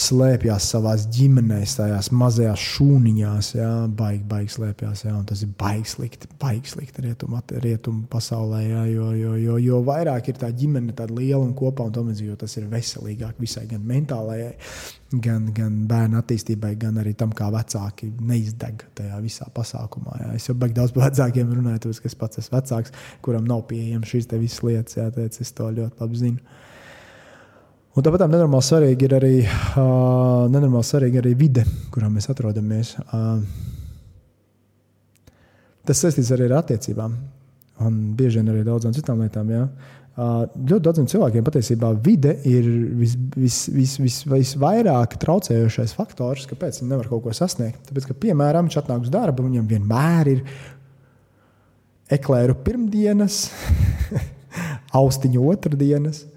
[0.00, 5.04] slēpjas savā ģimenēs, tajās mazajās šūniņās, jā, baigi, baigi slēpjas.
[5.06, 8.62] Jā, tas ir baigi slikti, baigi slikti rietumu, rietumu pasaulē.
[8.64, 12.22] Jā, jo, jo, jo, jo vairāk ir tā ģimene, tāda liela un kopā, un tomēr,
[12.30, 14.54] jo tas ir veselīgāk visai gan mentālajai,
[15.26, 20.16] gan, gan bērnu attīstībai, gan arī tam, kā vecāki neizdeg tajā visā pasākumā.
[20.24, 20.32] Jā.
[20.38, 22.96] Es jau baigi daudz par vecākiem runāju, tāpēc, ka es pats esmu vecāks,
[23.26, 26.58] kuram nav pieejamas šīs visas lietas, jā, tāpēc es to ļoti labi zinu.
[27.90, 32.92] Un tāpat nenormāli svarīgi ir arī, uh, nenormāli svarīgi arī vide, kurā mēs atrodamies.
[33.10, 33.40] Uh,
[35.88, 37.16] tas saistīts arī ar attiecībām.
[37.82, 39.50] Un bieži vien arī daudzām citām lietām.
[39.50, 39.64] Ja?
[40.14, 42.70] Uh, ļoti daudziem cilvēkiem patiesībā vide ir
[43.02, 47.82] vis, vis, vis, vis, visvairāk traucējošais faktors, kāpēc viņi nevar kaut ko sasniegt.
[47.90, 50.44] Tāpēc, ka, piemēram, viņš atnāk uz darbu, viņam vienmēr ir
[52.14, 53.48] eklēru pirmdienas,
[55.00, 56.28] austiņu otrdienas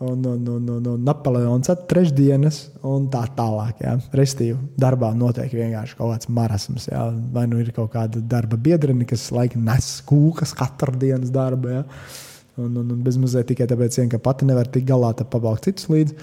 [0.00, 3.82] un, un, un, un, un Napoleons trešdienas un tā tālāk.
[3.82, 3.96] Jā.
[4.14, 6.88] Restīvi darbā notiek vienkārši kaut kāds marasms.
[6.92, 7.08] Jā.
[7.34, 11.72] Vai nu ir kaut kāda darba biedrene, kas laikam nes kūkas katru dienas darbu.
[11.78, 11.84] Jā.
[12.58, 15.68] Un, un, un bez mazliet tikai tāpēc, vien, ka pati nevar tikt galā, tad pabalst
[15.68, 16.18] citus līdzi.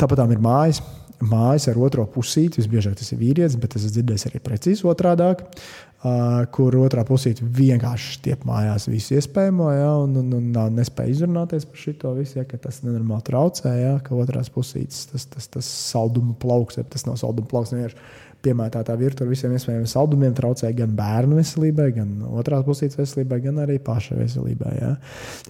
[0.00, 0.82] Tāpat ir mājas
[1.20, 2.60] mājas ar otro pusīti.
[2.62, 5.26] Visbiežāk tas ir vīrietis, bet es dzirdēju arī precīzi otrādi,
[6.04, 11.16] uh, kur otrā pusīte vienkārši stiep mājās visu iespējamo, ja, un, un, un, un nespēja
[11.16, 15.50] izrunāties par šo visu, ja, ka tas nenormāli traucē, ja, ka otrās pusītes tas, tas,
[15.58, 17.74] tas salduma plauks, ja tas nav salduma plauks.
[17.74, 23.40] Vienkārši piemētātā virtuve ar visiem iespējamiem saldumiem traucē gan bērnu veselībai, gan otrās puses veselībai,
[23.44, 24.72] gan arī paša veselībai.
[24.78, 24.94] Ja.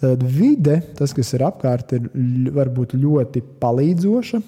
[0.01, 2.11] Tad vide, tas, kas ir apkārt, ir
[2.57, 4.43] varbūt ļoti palīdzoša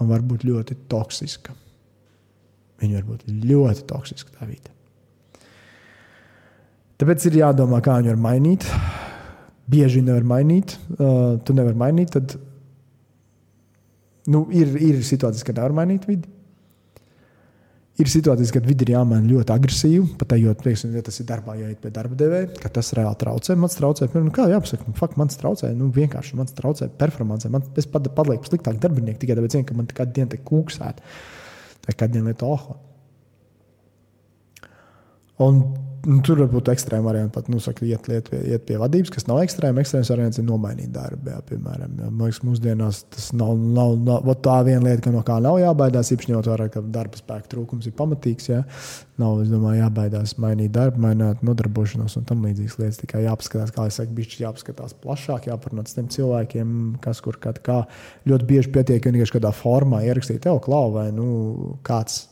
[0.00, 1.56] un var būt ļoti toksiska.
[2.82, 4.75] Viņa var būt ļoti toksiska, tā vide.
[6.96, 8.64] Tāpēc ir jādomā, kā viņu var mainīt.
[9.68, 10.78] Bieži nevar mainīt.
[10.96, 12.14] Uh, tu nevari mainīt.
[12.14, 12.38] Tad
[14.32, 16.30] nu, ir, ir situācijas, kad nevar mainīt vidi.
[17.96, 21.54] Ir situācijas, kad vidi ir jāmaina ļoti agresīvi, pat ejot, teiksim, ja tas ir darbā,
[21.56, 23.56] jāiet pie darba devēja, ka tas reāli traucē.
[23.56, 27.48] Man traucē, nu, kā jāpasaka, fakt, man traucē, nu, vienkārši man traucē performance.
[27.52, 31.00] Man, es pat palieku sliktāk darbinieki tikai tāpēc, ka man kādu dienu te kūksēt,
[31.88, 32.76] vai kādu dienu lietu oho.
[35.46, 35.64] Un
[36.06, 39.26] nu, tur var būt ekstrēma variants, pat nu, saka, iet, iet, iet pie vadības, kas
[39.28, 39.82] nav ekstrēma.
[39.82, 41.32] Ekstrēms variants ir nomainīt darbu.
[41.32, 42.10] Jā, piemēram, jā.
[42.10, 46.12] man liekas, mūsdienās tas nav, nav, nav tā viena lieta, no kā nav jābaidās.
[46.14, 48.50] Īpaši ņemot vērā, ka darba spēka trūkums ir pamatīgs.
[48.52, 48.62] Jā.
[49.20, 53.00] Nav, domāju, jābaidās mainīt darbu, mainīt nodarbošanos un tam līdzīgas lietas.
[53.02, 57.60] Tikai jāpaskatās, kā es saku, bišķi jāpaskatās plašāk, jāparunā ar tiem cilvēkiem, kas kur kad
[57.66, 57.82] kā.
[58.28, 62.26] Ļoti bieži pietiek vienkārši kādā formā ierakstīt, tev klau vai nu, kāds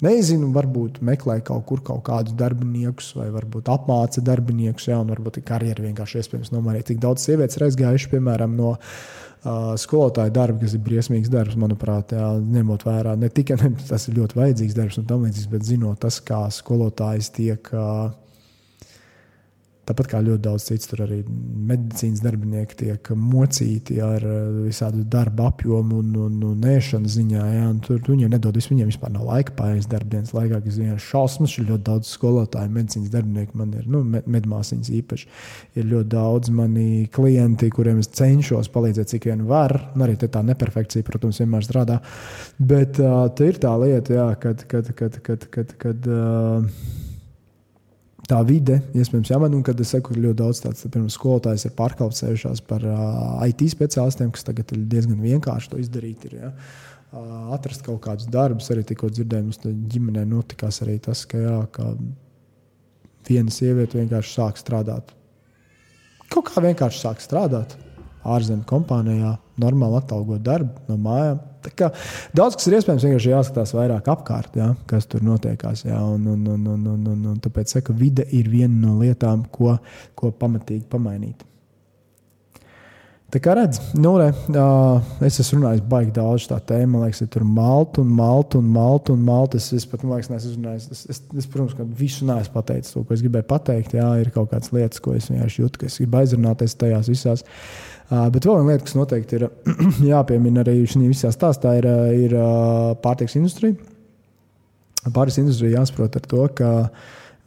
[0.00, 5.42] Nezinu, varbūt meklē kaut kur kaut kādus darbiniekus, vai varbūt apmāca darbiniekus, jā, un varbūt
[5.44, 6.86] karjeru vienkārši iespējams nomainīt.
[6.88, 12.14] Tik daudz sievietes ir aizgājuši, piemēram, no uh, skolotāja darba, kas ir briesmīgs darbs, manuprāt,
[12.16, 15.68] jā, ņemot vērā ne tikai ne, tas ir ļoti vajadzīgs darbs un tam līdzīgs, bet
[15.68, 17.72] zinot tas, kā skolotājs tiek.
[17.76, 18.08] Uh,
[19.90, 21.16] Tāpat kā ļoti daudz citu, tur arī
[21.66, 24.36] medicīnas darbinieki tiek mocīti ar eh,
[24.68, 27.46] visādu darba apjomu un, un, un ēšanas ziņā.
[27.56, 31.56] Ja, un tur viņiem nedod, viņiem vispār nav laika pārējais darbdienas laikā, kas ir šausmas.
[31.58, 35.28] Ir ļoti daudz skolotāju, medicīnas darbinieku, man ir nu, medmāsīņas īpaši.
[35.80, 39.74] Ir ļoti daudz mani klienti, kuriem es cenšos palīdzēt, cik vien var.
[39.96, 41.98] Un arī tā neperfekcija, protams, vienmēr strādā.
[42.62, 44.62] Bet uh, tā ir tā lieta, jā, kad.
[44.70, 47.08] kad, kad, kad, kad, kad uh,
[48.30, 49.58] tā vide, iespējams, jāmaina.
[49.58, 53.66] Un kad es saku, ka ļoti daudz tādu pirms skolotājas ir pārkvalificējušās par uh, IT
[53.74, 56.26] speciālistiem, kas tagad ir diezgan vienkārši to izdarīt.
[56.30, 56.52] Ir, ja?
[57.12, 61.58] uh, atrast kaut kādus darbus, arī tikko dzirdējām, mums ģimenē notikās arī tas, ka, jā,
[61.74, 61.92] ka
[63.28, 65.14] viena sieviete vienkārši sāk strādāt.
[66.30, 67.74] Kaut kā vienkārši sāk strādāt
[68.28, 71.40] ārzemju kompānijā, normāli atalgot darbu no mājām.
[72.36, 75.84] Daudz kas ir iespējams, vienkārši jāskatās vairāk apkārt, jā, kas tur notiekās.
[75.88, 79.44] Jā, un, un, un, un, un, un, un tāpēc saka, vide ir viena no lietām,
[79.52, 79.76] ko,
[80.18, 81.46] ko pamatīgi pamainīt.
[83.30, 87.20] Tā kā redz, nu, re, uh, es esmu runājis baigi daudz tā tēma, man liekas,
[87.22, 89.60] ja tur maltu un maltu un maltu un maltu.
[89.60, 90.88] Es, es pat, man liekas, neesmu runājis.
[90.90, 93.94] Es, es, es, protams, ka visu neesmu pateicis to, ko es gribēju pateikt.
[94.00, 97.46] Jā, ir kaut kādas lietas, ko es vienkārši jūtu, ka es gribu aizrunāties tajās visās.
[97.46, 99.46] Uh, bet vēl viena lieta, kas noteikti ir
[100.12, 101.86] jāpiemina arī šajā visā stāstā, ir,
[102.26, 102.36] ir
[103.04, 103.78] pārtiks industrija.
[105.14, 106.70] Pārtiks industrija jāsaprot ar to, ka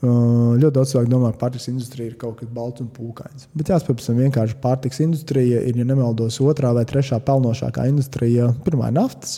[0.03, 3.47] ļoti daudz cilvēku domā, ka pārtiks industrija ir kaut kas balts un pūkains.
[3.55, 8.49] Bet jāsaprot, ka vienkārši pārtiks industrija ir, ja nemaldos, otrā vai trešā pelnošākā industrija.
[8.65, 9.37] Pirmā ir naftas,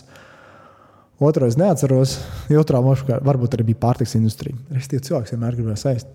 [1.21, 2.17] otrā es neatceros,
[2.53, 4.57] otrā varbūt arī bija pārtiks industrija.
[4.77, 6.09] Es tie cilvēki vienmēr gribēju saist.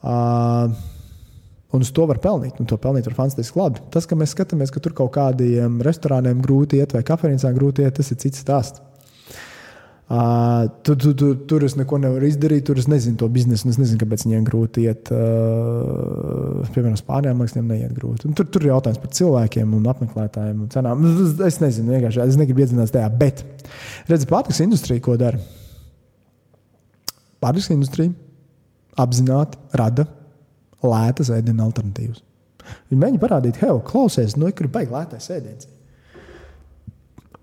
[0.00, 0.72] Uh,
[1.70, 3.82] Un uz to var pelnīt, un to pelnīt var fantastiski labi.
[3.94, 7.94] Tas, ka mēs skatāmies, ka tur kaut kādiem restorāniem grūti iet vai kafejnīcām grūti iet,
[8.00, 8.82] tas ir cits stāsts.
[10.10, 13.68] Uh, tur, tur, tur, tur es neko nevaru izdarīt, tur es nezinu to biznesu.
[13.70, 15.12] Es nezinu, kāpēc viņiem grūti iet.
[15.14, 18.26] Uh, piemēram, Spānijā man liekas, viņiem neiet grūti.
[18.26, 21.06] Un tur, tur ir jautājums par cilvēkiem un apmeklētājiem un cenām.
[21.46, 23.12] Es nezinu, vienkārši es negribu iedzināties tajā.
[23.22, 23.44] Bet,
[24.10, 25.38] redziet, pārtiks industrija, ko dara?
[27.38, 28.10] Pārtiks industrija
[28.98, 30.10] apzināti rada
[30.86, 32.24] lētas ēdienu alternatīvas.
[32.90, 35.68] Viņi mēģina parādīt, hei, klausies, no nu, kur ir baigts lētais ēdiens.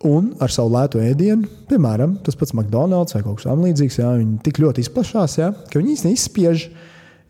[0.05, 4.59] Un ar savu lētu ēdienu, piemēram, tas pats McDonald's vai kaut kas tamlīdzīgs, viņi tik
[4.61, 6.67] ļoti izplatās, ka viņi īstenībā izspiež,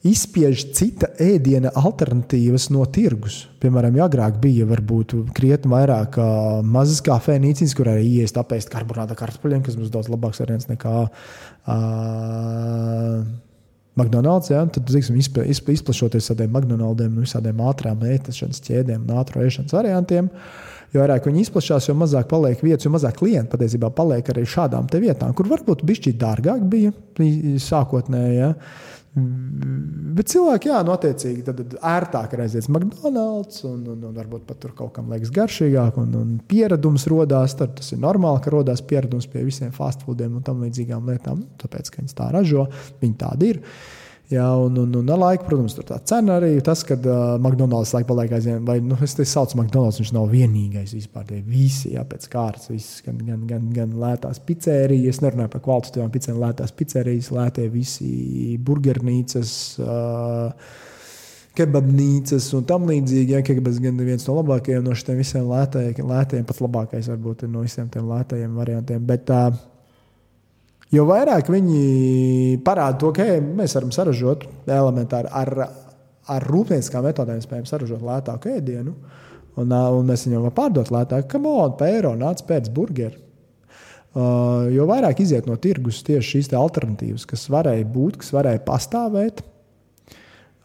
[0.08, 3.46] izspiež cita ēdiena alternatīvas no tirgus.
[3.64, 9.64] Piemēram, agrāk bija varbūt krietni vairāk uh, mazas kafejnīcas, kur arī ienākt apēst karbonāta kartupeļiem,
[9.64, 11.08] kas mums daudz labāks variants nekā.
[11.72, 13.24] Uh,
[13.98, 19.74] McDonald's, ja, tad tiksim, izplašoties tādiem McDonald'iem, nu, visādiem ātrām ēšanas ķēdēm un ātrā ēšanas
[19.74, 20.30] variantiem.
[20.94, 24.88] Jo vairāk viņi izplatās, jo mazāk paliek vietas, jo mazāk klienti patiesībā paliek arī šādām
[24.94, 26.94] vietām, kur varbūt bija dārgāk bija
[27.60, 28.38] sākotnēji.
[28.38, 28.54] Ja.
[29.18, 34.60] Bet cilvēki, jā, nu, tad ērtāk ir aiziet uz McDonald's, un, un, un varbūt pat
[34.62, 37.56] tur kaut kam liekas garšīgāk, un, un pieredums radās.
[37.58, 41.42] Tad tas ir normāli, ka radās pieredums pie visiem fast foodiem un tam līdzīgām lietām,
[41.42, 42.68] nu, tāpēc, ka viņas tā ražo,
[43.02, 43.64] viņi tādi ir.
[44.28, 47.94] Jā, un, un, un ar laiku, protams, tur tā cena arī tas, ka uh, McDonald's
[47.96, 51.24] laika paliek aizvien, vai nu, es te saucu McDonald's, viņš nav vienīgais vispār.
[51.30, 56.12] Tie visi, jā, pēc kārtas, visas, gan, gan, gan, gan lētās pizzerijas, nerunāju par kvalitatīvām
[56.12, 58.12] pizzerijas, lētās pizzerijas, lētie visi
[58.68, 59.56] burgernīcas.
[59.80, 60.84] Uh,
[61.58, 63.34] kebabnīcas un tam līdzīgi.
[63.34, 67.64] Ja, kebabs gan viens no labākajiem no šiem visiem lētajiem, lētajiem pat labākais varbūt no
[67.64, 69.08] visiem tiem lētajiem variantiem.
[69.08, 69.56] Bet, uh,
[70.94, 75.52] Jo vairāk viņi parāda to, ka hey, mēs varam saražot elementāri ar,
[76.32, 78.94] ar rūpnieciskām metodēm, spējam saražot lētāku ēdienu,
[79.60, 83.20] un, un mēs viņam varam pārdot lētāk, kā monētu, pa eiro nāc pēc burgeru.
[84.18, 89.44] Uh, jo vairāk iziet no tirgus tieši šīs alternatīvas, kas varēja būt, kas varēja pastāvēt.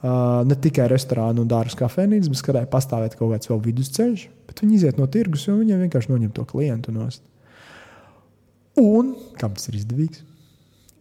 [0.02, 4.62] Uh, ne tikai restorānu un dārza kafejnīcas, bet varēja pastāvēt kaut kāds vēl vidusceļš, bet
[4.64, 7.20] viņi iziet no tirgus, jo viņiem vienkārši noņem to klientu nost.
[8.80, 10.22] Un kam tas ir izdevīgs?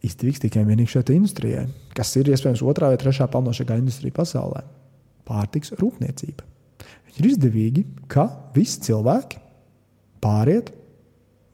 [0.04, 4.64] Izdevīgs tikai un vienīgi šai industrijai, kas ir iespējams otrā vai trešā pelnošākā industrija pasaulē-
[5.30, 6.44] pārtiks rūpniecība.
[7.08, 9.40] Viņi ir izdevīgi, ka visi cilvēki
[10.22, 10.72] pāriet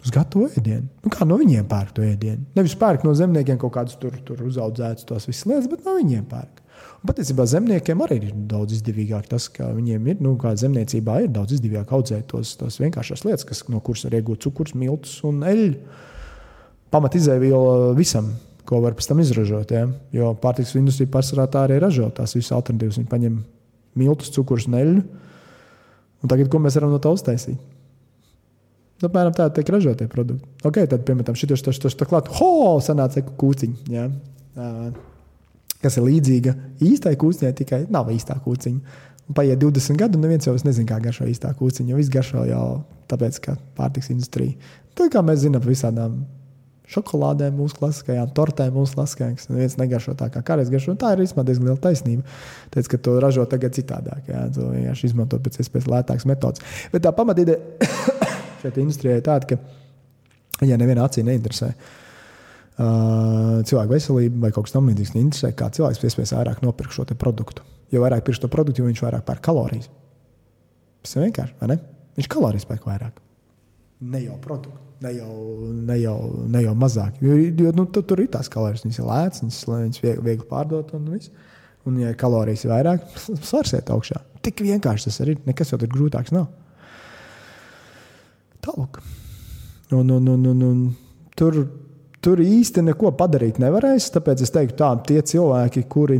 [0.04, 0.88] uz gatavo ēdienu.
[1.04, 2.46] Nu, kā no viņiem pērk to ēdienu?
[2.56, 6.26] Nevis pērk no zemniekiem kaut kādus tur, tur uzaudzētus tos visas lietas, bet no viņiem
[6.30, 6.62] pērk.
[6.98, 11.32] Un patiesībā zemniekiem arī ir daudz izdevīgāk tas, ka viņiem ir, nu, kā zemniecībā ir
[11.36, 15.44] daudz izdevīgāk audzēt tos, tos vienkāršas lietas, kas, no kuras var iegūt cukurs, miltus un
[15.46, 15.76] eļļu
[16.94, 18.32] pamat izēvielu visam,
[18.68, 19.72] ko var pēc tam izražot.
[19.76, 19.86] Ja?
[20.16, 23.00] Jo pārtiks industrija pārsvarā tā arī ražo tās visas alternatīvas.
[23.00, 23.40] Viņi paņem
[23.98, 25.02] miltus, cukurus, neļu.
[26.24, 27.60] Un tagad, ko mēs varam no tā uztaisīt?
[29.06, 30.48] Apmēram tā tiek ražotie produkti.
[30.66, 33.92] Ok, tad, piemēram, šitos tas tas tā klāt, ho, sanāca kūciņa.
[33.94, 34.08] Ja?
[35.84, 39.04] Kas ir līdzīga īstai kūciņai, tikai nav īstā kūciņa.
[39.28, 41.92] Un paiet 20 gadi, un neviens jau nezina, kā garšo īstā kūciņa.
[41.92, 42.64] Jo viss garšo jau
[43.12, 44.56] tāpēc, ka pārtiks industrija.
[44.98, 46.22] Tā kā mēs zinām par visādām
[46.88, 50.96] šokolādēm, mūsu klasiskajām tortēm, mūsu klasiskajām, kas neviens negaršo tā kā kādreiz garšo.
[51.00, 52.38] Tā ir īstenībā diezgan liela taisnība.
[52.72, 56.64] Teic, ka to ražo tagad citādāk, jā, to vienkārši izmantot pēc iespējas lētākas metodas.
[56.94, 57.60] Bet tā pamatīde
[58.64, 61.74] šeit industrijai ir tāda, ka viņa nevienā acī neinteresē.
[61.76, 62.07] Uh,
[62.78, 67.66] cilvēku veselība vai kaut kas tamlīdzīgs neinteresē, kā cilvēks iespējas vairāk nopirkt šo produktu.
[67.94, 69.88] Jo vairāk pirks to produktu, jo viņš vairāk pērk kalorijas.
[71.02, 71.80] Tas ir vienkārši, vai ne?
[72.20, 73.24] Viņš kalorijas pērk vairāk.
[74.08, 75.34] Ne jau produktu ne jau,
[75.88, 76.18] ne jau,
[76.50, 77.20] ne jau mazāk.
[77.22, 80.48] Jo, jo nu, tu, tur ir tās kalorijas, viņas ir lētas, viņas, viņas viegli, viegli
[80.50, 80.94] pārdot.
[80.98, 81.32] Un, viss.
[81.88, 83.06] un, ja kalorijas ir vairāk,
[83.50, 84.22] svars iet augšā.
[84.46, 85.44] Tik vienkārši tas arī ir.
[85.50, 86.50] Nekas jau tur grūtāks nav.
[88.66, 89.02] Tālāk.
[89.96, 90.80] Un, un, un, un, un,
[91.40, 91.62] tur,
[92.28, 94.12] tur īsti neko padarīt nevarēs.
[94.12, 96.20] Tāpēc es teiktu, tā tie cilvēki, kuri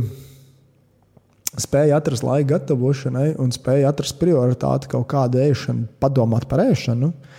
[1.58, 7.10] spēja atrast laiku gatavošanai un spēja atrast prioritāti kaut kādu ēšanu, padomāt par ēšanu.
[7.10, 7.36] Nu,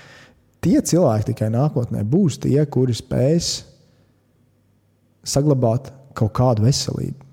[0.59, 3.61] Tie cilvēki tikai nākotnē būs tie, kuri spēs
[5.23, 5.87] saglabāt
[6.17, 7.27] kaut kādu veselību.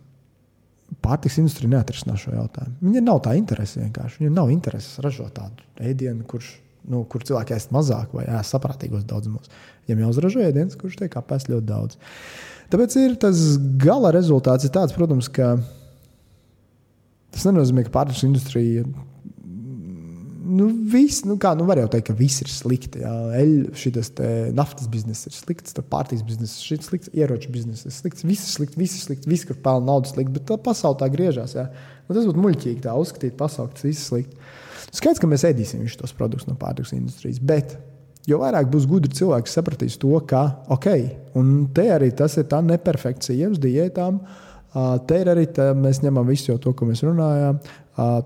[1.02, 2.76] Pārtiks industrija neatrisinās šo jautājumu.
[2.84, 4.20] Viņai nav tā interese vienkārši.
[4.20, 6.52] Viņai nav interese ražot tādu ēdienu, kurš,
[6.90, 9.50] nu, kur cilvēki ēst mazāk vai ēst saprātīgos daudzumos.
[9.86, 11.98] Viņam jau uzražo ēdienas, kurš tiek apēsts ļoti daudz.
[12.72, 13.42] Tāpēc ir tas
[13.82, 15.54] gala rezultāts ir tāds, protams, ka
[17.34, 18.86] tas nenozīmē, ka pārtiks industrija
[20.46, 23.02] nu, viss, nu, kā, nu, var jau teikt, ka viss ir slikti.
[23.78, 24.12] Šis
[24.56, 28.78] naftas bizness ir slikts, pārtiks bizness ir slikts, ieroču bizness ir slikts, viss ir slikts,
[28.78, 31.56] viss ir slikts, viss, kur pelna naudu slikti, bet tā pasaule tā griežās.
[31.58, 31.66] Jā.
[32.06, 34.40] Nu, tas būtu muļķīgi tā uzskatīt, pasauli, ka tas viss ir slikti.
[34.94, 37.76] Skaidrs, ka mēs ēdīsim visus tos produktus no pārtiks industrijas, bet
[38.26, 40.42] jo vairāk būs gudri cilvēki, sapratīs to, ka,
[40.74, 40.88] ok,
[41.38, 44.20] un te arī tas ir tā neperfekcija uz diētām.
[45.08, 47.60] Te ir arī tā, mēs ņemam visu to, ko mēs runājām,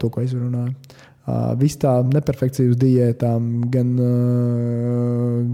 [0.00, 0.74] to, ko es runāju.
[1.60, 3.90] Viss tā neperfekcija uz diētām, gan,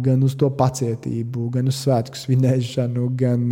[0.06, 3.42] gan uz to pacietību, gan uz svētku svinēšanu, gan,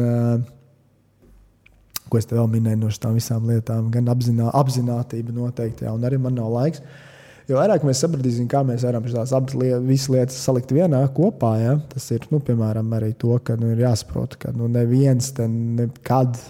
[2.09, 5.85] ko es te vēl minēju no šīm visām lietām, gan apzinā, apzinātība noteikti.
[5.85, 6.81] Jā, un arī man nav laiks.
[7.49, 11.75] Jo vairāk mēs sapratīsim, kā mēs varam šīs abas lietas, lietas salikt vienā kopā, ja?
[11.93, 16.41] tas ir nu, piemēram arī to, ka nu, ir jāsaprot, ka nu, neviens nekad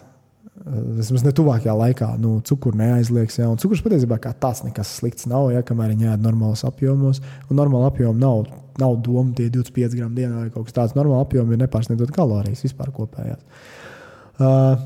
[0.65, 3.37] vismaz ne tuvākajā laikā, nu, cukuru neaizliegs.
[3.41, 7.21] Ja, cukurs patiesībā kā tāds nekas slikts nav, ja kamēr viņi ēd normālos apjomos.
[7.51, 8.47] Un normāla apjoma nav,
[8.81, 10.97] nav doma tie 25 gramu dienā vai kaut kas tāds.
[10.97, 13.43] Normāla apjoma ir nepārsniedzot kalorijas vispār kopējās.
[14.35, 14.79] Uh,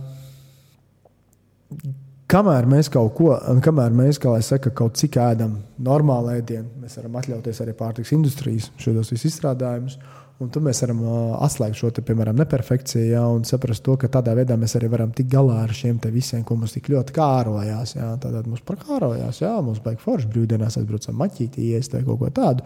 [2.28, 3.32] kamēr mēs kaut ko,
[3.64, 8.70] kamēr mēs, kā saka, kaut cik ēdam normālu ēdienu, mēs varam atļauties arī pārtiks industrijas
[8.80, 9.98] šos visus izstrādājumus.
[10.38, 11.00] Un tad mēs varam
[11.42, 15.10] atslēgt šo, te, piemēram, neperfekciju ja, un saprast to, ka tādā veidā mēs arī varam
[15.10, 17.96] tikt galā ar šiem visiem, ko mums tik ļoti kārojās.
[17.96, 18.12] Ja.
[18.22, 22.30] Tad mums par kārojās, ja mums vajag forši brīvdienās aizbraucam maķītī, iest vai kaut ko
[22.38, 22.62] tādu.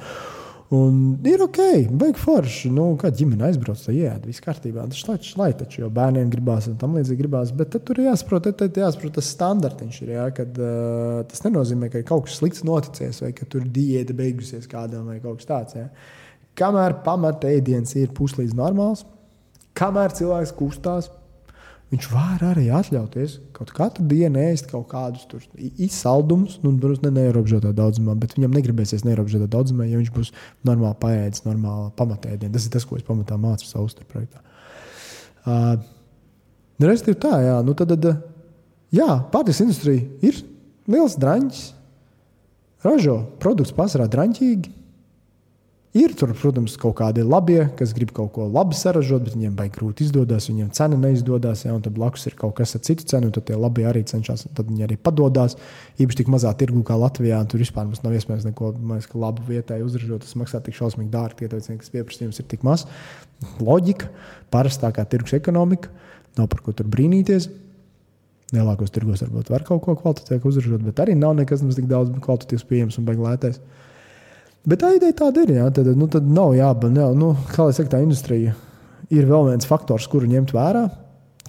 [0.73, 1.59] Un ir ok,
[2.01, 2.71] vajag forši.
[2.73, 4.87] Nu, kā ģimene aizbrauc, tad iet, viss kārtībā.
[4.89, 7.53] Tas taču lai taču, jo bērniem gribās un tam līdzīgi gribās.
[7.57, 9.99] Bet tur ir jāsaprot, tad jāsaprot tas standartiņš.
[10.07, 14.17] Ir, jā, kad, uh, tas nenozīmē, ka kaut kas slikts noticis vai ka tur diēta
[14.17, 15.77] beigusies kādam vai kaut kas tāds.
[15.77, 15.91] Jā.
[16.57, 19.05] Kamēr pamata ēdiens ir puslīdz normāls,
[19.77, 21.13] kamēr cilvēks kustās,
[21.93, 25.27] Viņš var arī atļauties kaut katru dienu ēst kaut kādus
[25.77, 30.31] izsaldumus, nu, protams, ne neierobežotā daudzumā, bet viņam negribēsies neierobežotā daudzumā, ja viņš būs
[30.65, 32.55] normāli paēdis, normāli pamatēdienu.
[32.55, 34.41] Tas ir tas, ko es pamatā mācu savā uzturprojektā.
[35.45, 35.75] Uh,
[36.81, 38.09] nu, Respektīvi, tā, jā, nu tad, tad
[38.97, 40.41] jā, pārtiks industrija ir
[40.89, 41.65] liels drāņķis,
[42.89, 44.79] ražo produktus pārsvarā drāņķīgi
[45.93, 49.75] Ir tur, protams, kaut kādi labie, kas grib kaut ko labi saražot, bet viņiem baigi
[49.75, 53.45] grūti izdodas, viņiem cena neizdodas, ja, tad blakus ir kaut kas ar citu cenu, tad
[53.51, 55.59] tie labie arī cenšas, tad viņi arī padodas.
[56.01, 59.83] Īpaši tik mazā tirgu kā Latvijā, tur vispār mums nav iespējams neko mēs, labu vietai
[59.85, 60.25] uzražot.
[60.25, 62.87] Tas maksā tik šausmīgi dārgi, tie tas pieprasījums ir tik maz.
[63.61, 64.09] Loģika,
[64.55, 65.93] parastākā tirgus ekonomika,
[66.41, 67.51] nav par ko tur brīnīties.
[68.57, 72.69] Lielākos tirgos varbūt var kaut ko kvalitatīvu uzražot, bet arī nav nekas tik daudz kvalitatīvs
[72.69, 73.65] pieejams un beigas lētais.
[74.69, 75.55] Bet tā ideja tāda ir.
[75.57, 76.95] Jā, tad, nu, tad nav jābūt.
[77.19, 78.55] Nu, kā jau teicu, tā industrija
[79.13, 80.87] ir vēl viens faktors, kuru ņemt vērā,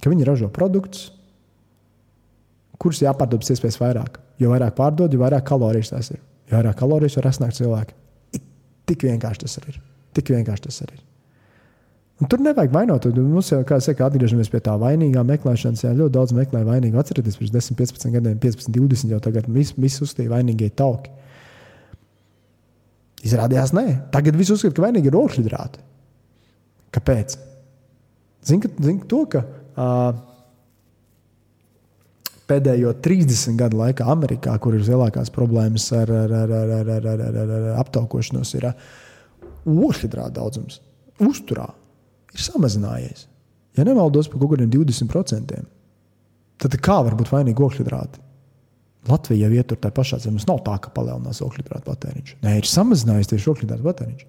[0.02, 1.08] ka viņi ražo produktus,
[2.82, 4.18] kurus jāpārdod pēc iespējas vairāk.
[4.42, 6.20] Jo vairāk pārdod, jo vairāk kalorijas tas ir.
[6.50, 7.94] Jo vairāk kalorijas var sasniegt cilvēki.
[8.90, 9.80] Tik vienkārši tas ir.
[10.14, 10.94] Tik vienkārši tas ir.
[12.22, 13.06] Un tur nevajag vainot.
[13.16, 15.86] Mums jau, kā saka, atgriežamies pie tā vainīgā meklēšanas.
[15.86, 16.98] Jā, ļoti daudz meklēja vainīgu.
[17.00, 21.10] Atcerieties, pirms 10, 15 gadiem, 15, 20 jau tagad viss vis uzstīja vainīgie tauki.
[23.24, 25.82] Izrādījās, nē, tagad viss uzskata, ka vainīgi ir ogļhidrāti.
[26.94, 27.36] Kāpēc?
[28.44, 30.10] Zinu zin to, ka uh,
[32.50, 37.06] pēdējo 30 gadu laikā Amerikā, kur ir lielākās problēmas ar, ar, ar, ar, ar, ar,
[37.14, 38.68] ar, ar, ar aptaukošanos, ir
[39.64, 40.82] ogļhidrāta daudzums
[41.22, 41.68] uzturā
[42.34, 43.28] ir samazinājies.
[43.78, 45.62] Ja nemaldos par kaut kādiem 20%,
[46.62, 48.23] tad kā var būt vainīgi ogļhidrāti?
[49.08, 50.38] Latvija jau ietur tajā pašā zemē.
[50.38, 52.36] Mums nav tā, ka palielinās okļitrāta patēriņš.
[52.44, 54.24] Nē, ir samazinājies tieši okļitrāta patēriņš.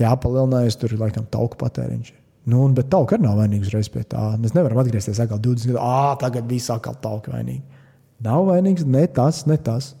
[0.00, 2.10] Jā, palielinājies tur laikam tauku patēriņš.
[2.50, 4.22] Nu, bet tauka arī nav vainīga uzreiz pie tā.
[4.40, 5.82] Mēs nevaram atgriezties atkal 20 gadu.
[5.84, 7.62] Ah, tagad viss atkal tauka vainīga.
[8.24, 9.92] Nav vainīgs ne tas, ne tas.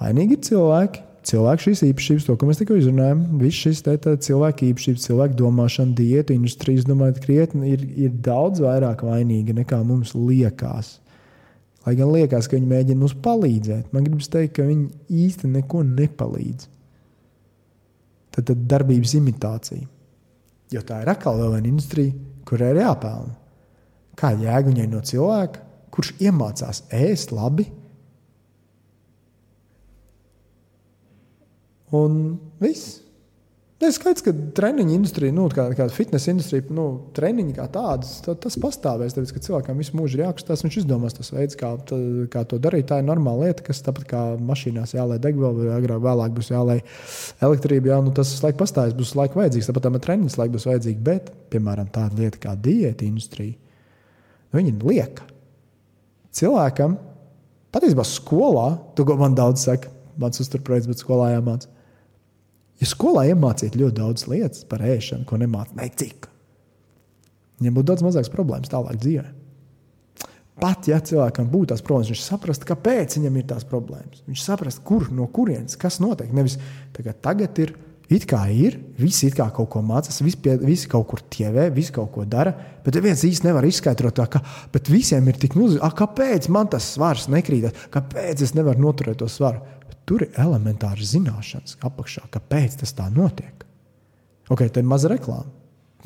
[0.00, 1.08] Vainīgi ir cilvēki.
[1.22, 3.82] Cilvēku šīs īpašības, to, mēs tikko izrunājām, visas šīs
[4.26, 10.16] cilvēku īpašības, cilvēku domāšana, diētu, industrijas, domāju, krietni ir, ir daudz vairāk vainīga nekā mums
[10.18, 10.96] liekas.
[11.82, 14.86] Lai gan liekas, ka viņi mēģina mums palīdzēt, man gribas teikt, ka viņi
[15.24, 16.68] īsti neko nepalīdz.
[18.32, 19.88] Tad, tad darbības imitācija.
[20.72, 22.14] Jo tā ir atkal viena industrija,
[22.48, 23.34] kurai ir jāpelnā.
[24.16, 27.66] Kā jēga viņai no cilvēka, kurš iemācās ēst labi,
[31.92, 33.00] un viss.
[33.82, 36.84] Nu, skaidrs, ka treniņa industrija, nu, kā, kā fitnesa industrija, nu,
[37.16, 39.16] treniņi kā tādas, tā, tas pastāvēs.
[39.16, 41.98] Tāpēc, ka cilvēkam visu mūžu ir jākustās, viņš izdomās tos veidus, kā, tā,
[42.30, 42.86] kā to darīt.
[42.92, 46.78] Tā ir normāla lieta, kas tāpat kā mašīnās jālai degviela, vai agrāk vēlāk būs jālai
[47.42, 47.90] elektrība.
[47.90, 49.72] Jā, nu, tas laika pastāvēs, būs laika vajadzīgs.
[49.72, 51.02] Tāpat tam treniņš laika būs vajadzīgs.
[51.10, 53.58] Bet, piemēram, tāda lieta kā diēta industrija,
[54.52, 55.26] nu, viņi liek
[56.38, 57.00] cilvēkam
[57.74, 59.90] patiesībā skolā, to, man daudz saka,
[60.22, 61.71] mans uzturprojekts, bet skolā jāmācās
[62.82, 66.26] Ja skolā iemācītu ļoti daudz lietas par ēšanu, ko nemācītu necik,
[67.60, 69.28] viņam būtu daudz mazākas problēmas tālāk dzīvē.
[70.62, 74.20] Pat ja cilvēkam būtu tās problēmas, viņš saprastu, kāpēc viņam ir tās problēmas.
[74.28, 76.28] Viņš saprastu, kur no kurienes, kas notiek.
[76.34, 76.58] Nevis
[76.94, 77.72] tagad, tagad ir
[78.12, 81.68] it kā ir, visi it kā kaut ko mācās, visi, pie, visi kaut kur tievē,
[81.72, 82.52] visi kaut ko dara,
[82.84, 84.42] bet viens īsti nevar izskaidrot, tā, ka
[84.90, 89.64] visiem ir tik milzīgi, kāpēc man tas svars nekrīt, kāpēc es nevaru noturēt to svaru.
[90.08, 93.66] Tur ir elementāras zināšanas apakšā, kāpēc tas tā notiek.
[94.50, 95.50] Ok, tā ir maza reklāma.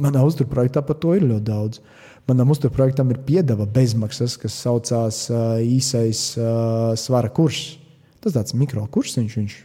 [0.02, 1.80] Manā uzturprojektā par to ir ļoti daudz.
[2.28, 7.78] Manam uzturprojektam ir piedeva bezmaksas, kas saucās uh, īsais uh, svara kurs.
[8.20, 9.56] Tas tāds mikro kursiņš, viņš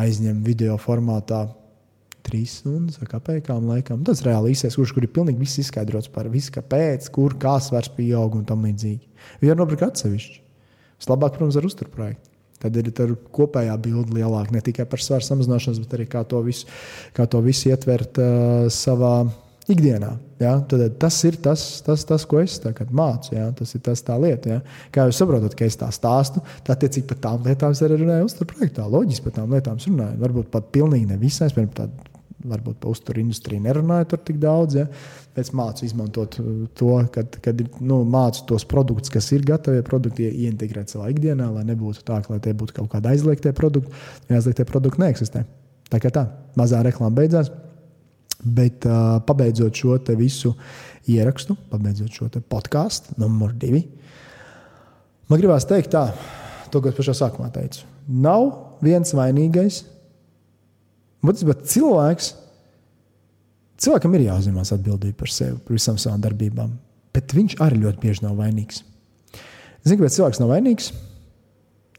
[0.00, 1.46] aizņem video formātā
[2.26, 4.02] trīs stundas, kāpēkām laikam.
[4.04, 7.88] Tas reāli īsais kurs, kur ir pilnīgi viss izskaidrots par visu, kāpēc, kur, kā svars
[7.96, 9.06] pieaug un tam līdzīgi.
[9.40, 10.42] Vienu nopirkt atsevišķi.
[11.00, 12.29] Vislabāk, protams, ar uzturprojektu.
[12.60, 16.42] Tad ir tā kopējā bilde lielāka ne tikai par svaru samazināšanos, bet arī kā to
[16.44, 16.68] visu,
[17.16, 19.14] kā to visu ietvert uh, savā
[19.70, 20.10] ikdienā.
[20.40, 20.56] Ja?
[20.68, 22.58] Tad tas ir tas, tas, tas ko es
[22.90, 23.34] mācu.
[23.36, 23.50] Ja?
[23.56, 24.58] Tas ir tas tā lieta.
[24.58, 24.60] Ja?
[24.92, 28.28] Kā jūs saprotat, ka es tā stāstu, tad attiecīgi par tām lietām es arī runāju
[28.28, 28.86] uzturu projektā.
[28.90, 30.20] Loģiski par tām lietām runāju.
[30.24, 31.50] Varbūt pat pilnīgi ne visai.
[32.40, 34.78] Varbūt par uzturu industriju nerunāju tur tik daudz.
[34.80, 34.86] Ja?
[35.36, 40.28] Pēc mācu izmantot uh, to, kad, kad nu, mācu tos produktus, kas ir gatavi produkti,
[40.46, 43.92] ieintegrēt savā ikdienā, lai nebūtu tā, ka tie būtu kaut kādi aizliegtie produkti.
[44.32, 45.44] Aizliegtie produkti neeksistē.
[45.90, 46.24] Tā kā tā,
[46.58, 47.52] mazā reklāma beidzās.
[48.40, 50.54] Bet uh, pabeidzot šo visu
[51.10, 53.82] ierakstu, pabeidzot šo podkāstu, numur divi,
[55.28, 56.06] man gribās teikt, tā,
[56.72, 57.84] to, ko es pašā sākumā teicu.
[58.08, 58.48] Nav
[58.84, 59.84] viens vainīgais.
[61.20, 62.30] Būtībā cilvēks,
[63.80, 66.72] cilvēkam ir jāuzņemas atbildība par sevi, par visām savām darbībām,
[67.14, 68.82] bet viņš arī ļoti bieži nav vainīgs.
[69.84, 70.90] Zinu, kāpēc cilvēks nav vainīgs?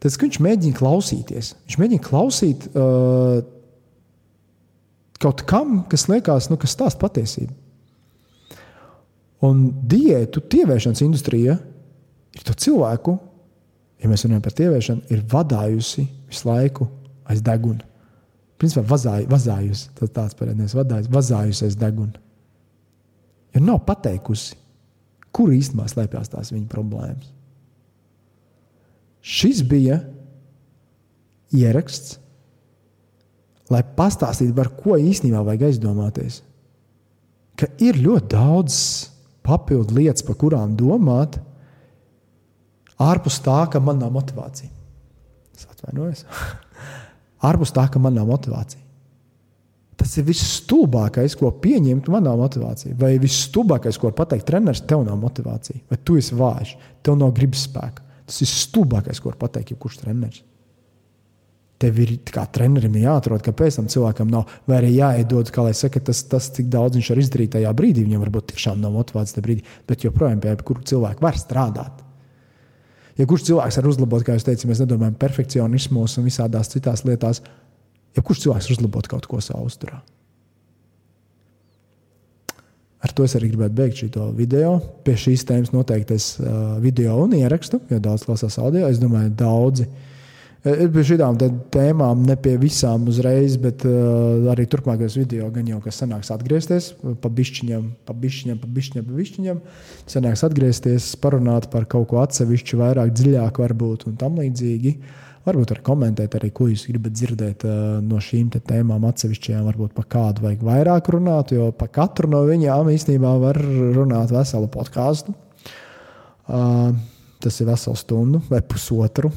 [0.02, 1.52] Tas, ka viņš mēģina klausīties.
[1.66, 3.42] Viņš mēģina klausīt uh,
[5.22, 7.54] kaut kam, kas liekas, nu, kas stāsta patiesību.
[9.46, 11.56] Un diētu tievēršanas industrija
[12.34, 13.16] ir to cilvēku,
[14.02, 16.88] ja mēs runājam par tieviešanu, ir vadījusi visu laiku
[17.30, 17.86] aiz deguna.
[18.62, 22.20] Principā vazāj, vazājusi, tas tāds pareizais vadājis, vazājusi aiz deguna.
[23.56, 24.54] Jo nav pateikusi,
[25.34, 27.32] kur īstenībā slēpjas tās viņa problēmas.
[29.22, 29.98] Šis bija
[31.58, 32.20] ieraksts,
[33.72, 36.40] lai pastāstītu, par ko īstenībā vajag aizdomāties.
[37.58, 38.76] Ka ir ļoti daudz
[39.42, 41.40] papildu lietas, par kurām domāt,
[43.02, 44.70] ārpus tā, ka man nav motivācija.
[45.58, 46.28] Es atvainojos.
[47.44, 48.80] ārpus tā, ka man nav motivācija.
[50.02, 52.96] Tas ir viss stulbākais, ko pieņemt, man nav motivācija.
[52.98, 56.72] Vai viss stulbākais, ko pateikt treneris, tev nav motivācija, vai tu esi vājš,
[57.04, 58.02] tev nav gribas spēka.
[58.26, 60.42] Tas ir stulbākais, ko var pateikt jebkurš treneris
[61.82, 66.02] tev ir kā trenerim jāatrod, kāpēc tam cilvēkam nav, vai arī jāiedod, kā lai saka,
[66.06, 68.06] tas, tas, cik daudz viņš var izdarīt tajā brīdī.
[68.06, 72.04] Viņam varbūt tiešām nav motivācijas tajā brīdī, bet joprojām pie kura cilvēka var strādāt.
[73.22, 77.38] Ja kurš cilvēks var uzlabot, kā jūs teicāt, mēs nedomājam perfekcionismos un visādās citās lietās,
[78.16, 80.00] ja kurš cilvēks var uzlabot kaut ko savā uzturā.
[83.02, 84.76] Ar to es arī gribētu beigt šo video.
[85.06, 88.86] Pie šīs tēmas noteikti es uh, video un ierakstu, jo daudz klausās audio.
[88.90, 90.11] Es domāju, daudzi uh,
[90.62, 95.98] Pie šīm tēmām, ne pie visām uzreiz, bet uh, arī turpmākajos video gan jau kas
[95.98, 99.58] sanāks atgriezties, pa bišķiņam, pa bišķiņam, pa bišķiņam, pa bišķiņam.
[100.14, 104.94] Sanāks atgriezties, parunāt par kaut ko atsevišķu, vairāk dziļāk, varbūt un tam līdzīgi.
[105.42, 107.76] Varbūt arī komentēt, arī, ko jūs gribat dzirdēt uh,
[108.06, 112.94] no šīm tēmām, atsevišķajām, varbūt par kādu vajag vairāk runāt, jo par katru no viņām
[112.94, 113.58] īstenībā var
[113.98, 115.34] runāt veselu podkāstu.
[116.46, 116.92] Uh,
[117.42, 119.34] tas ir vesels stundu vai pusotru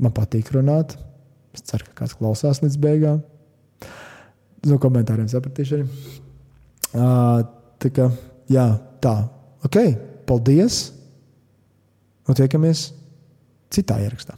[0.00, 0.96] Man patīk runāt.
[1.54, 3.20] Es ceru, ka kāds klausās līdz beigām.
[4.68, 5.86] No komentāriem sapratīšu arī.
[6.90, 7.42] Uh,
[7.80, 8.10] tā kā
[8.50, 8.66] jā,
[9.02, 9.14] tā.
[9.66, 9.78] Ok,
[10.28, 10.82] paldies.
[12.28, 12.90] Un tiekamies
[13.74, 14.36] citā ierakstā.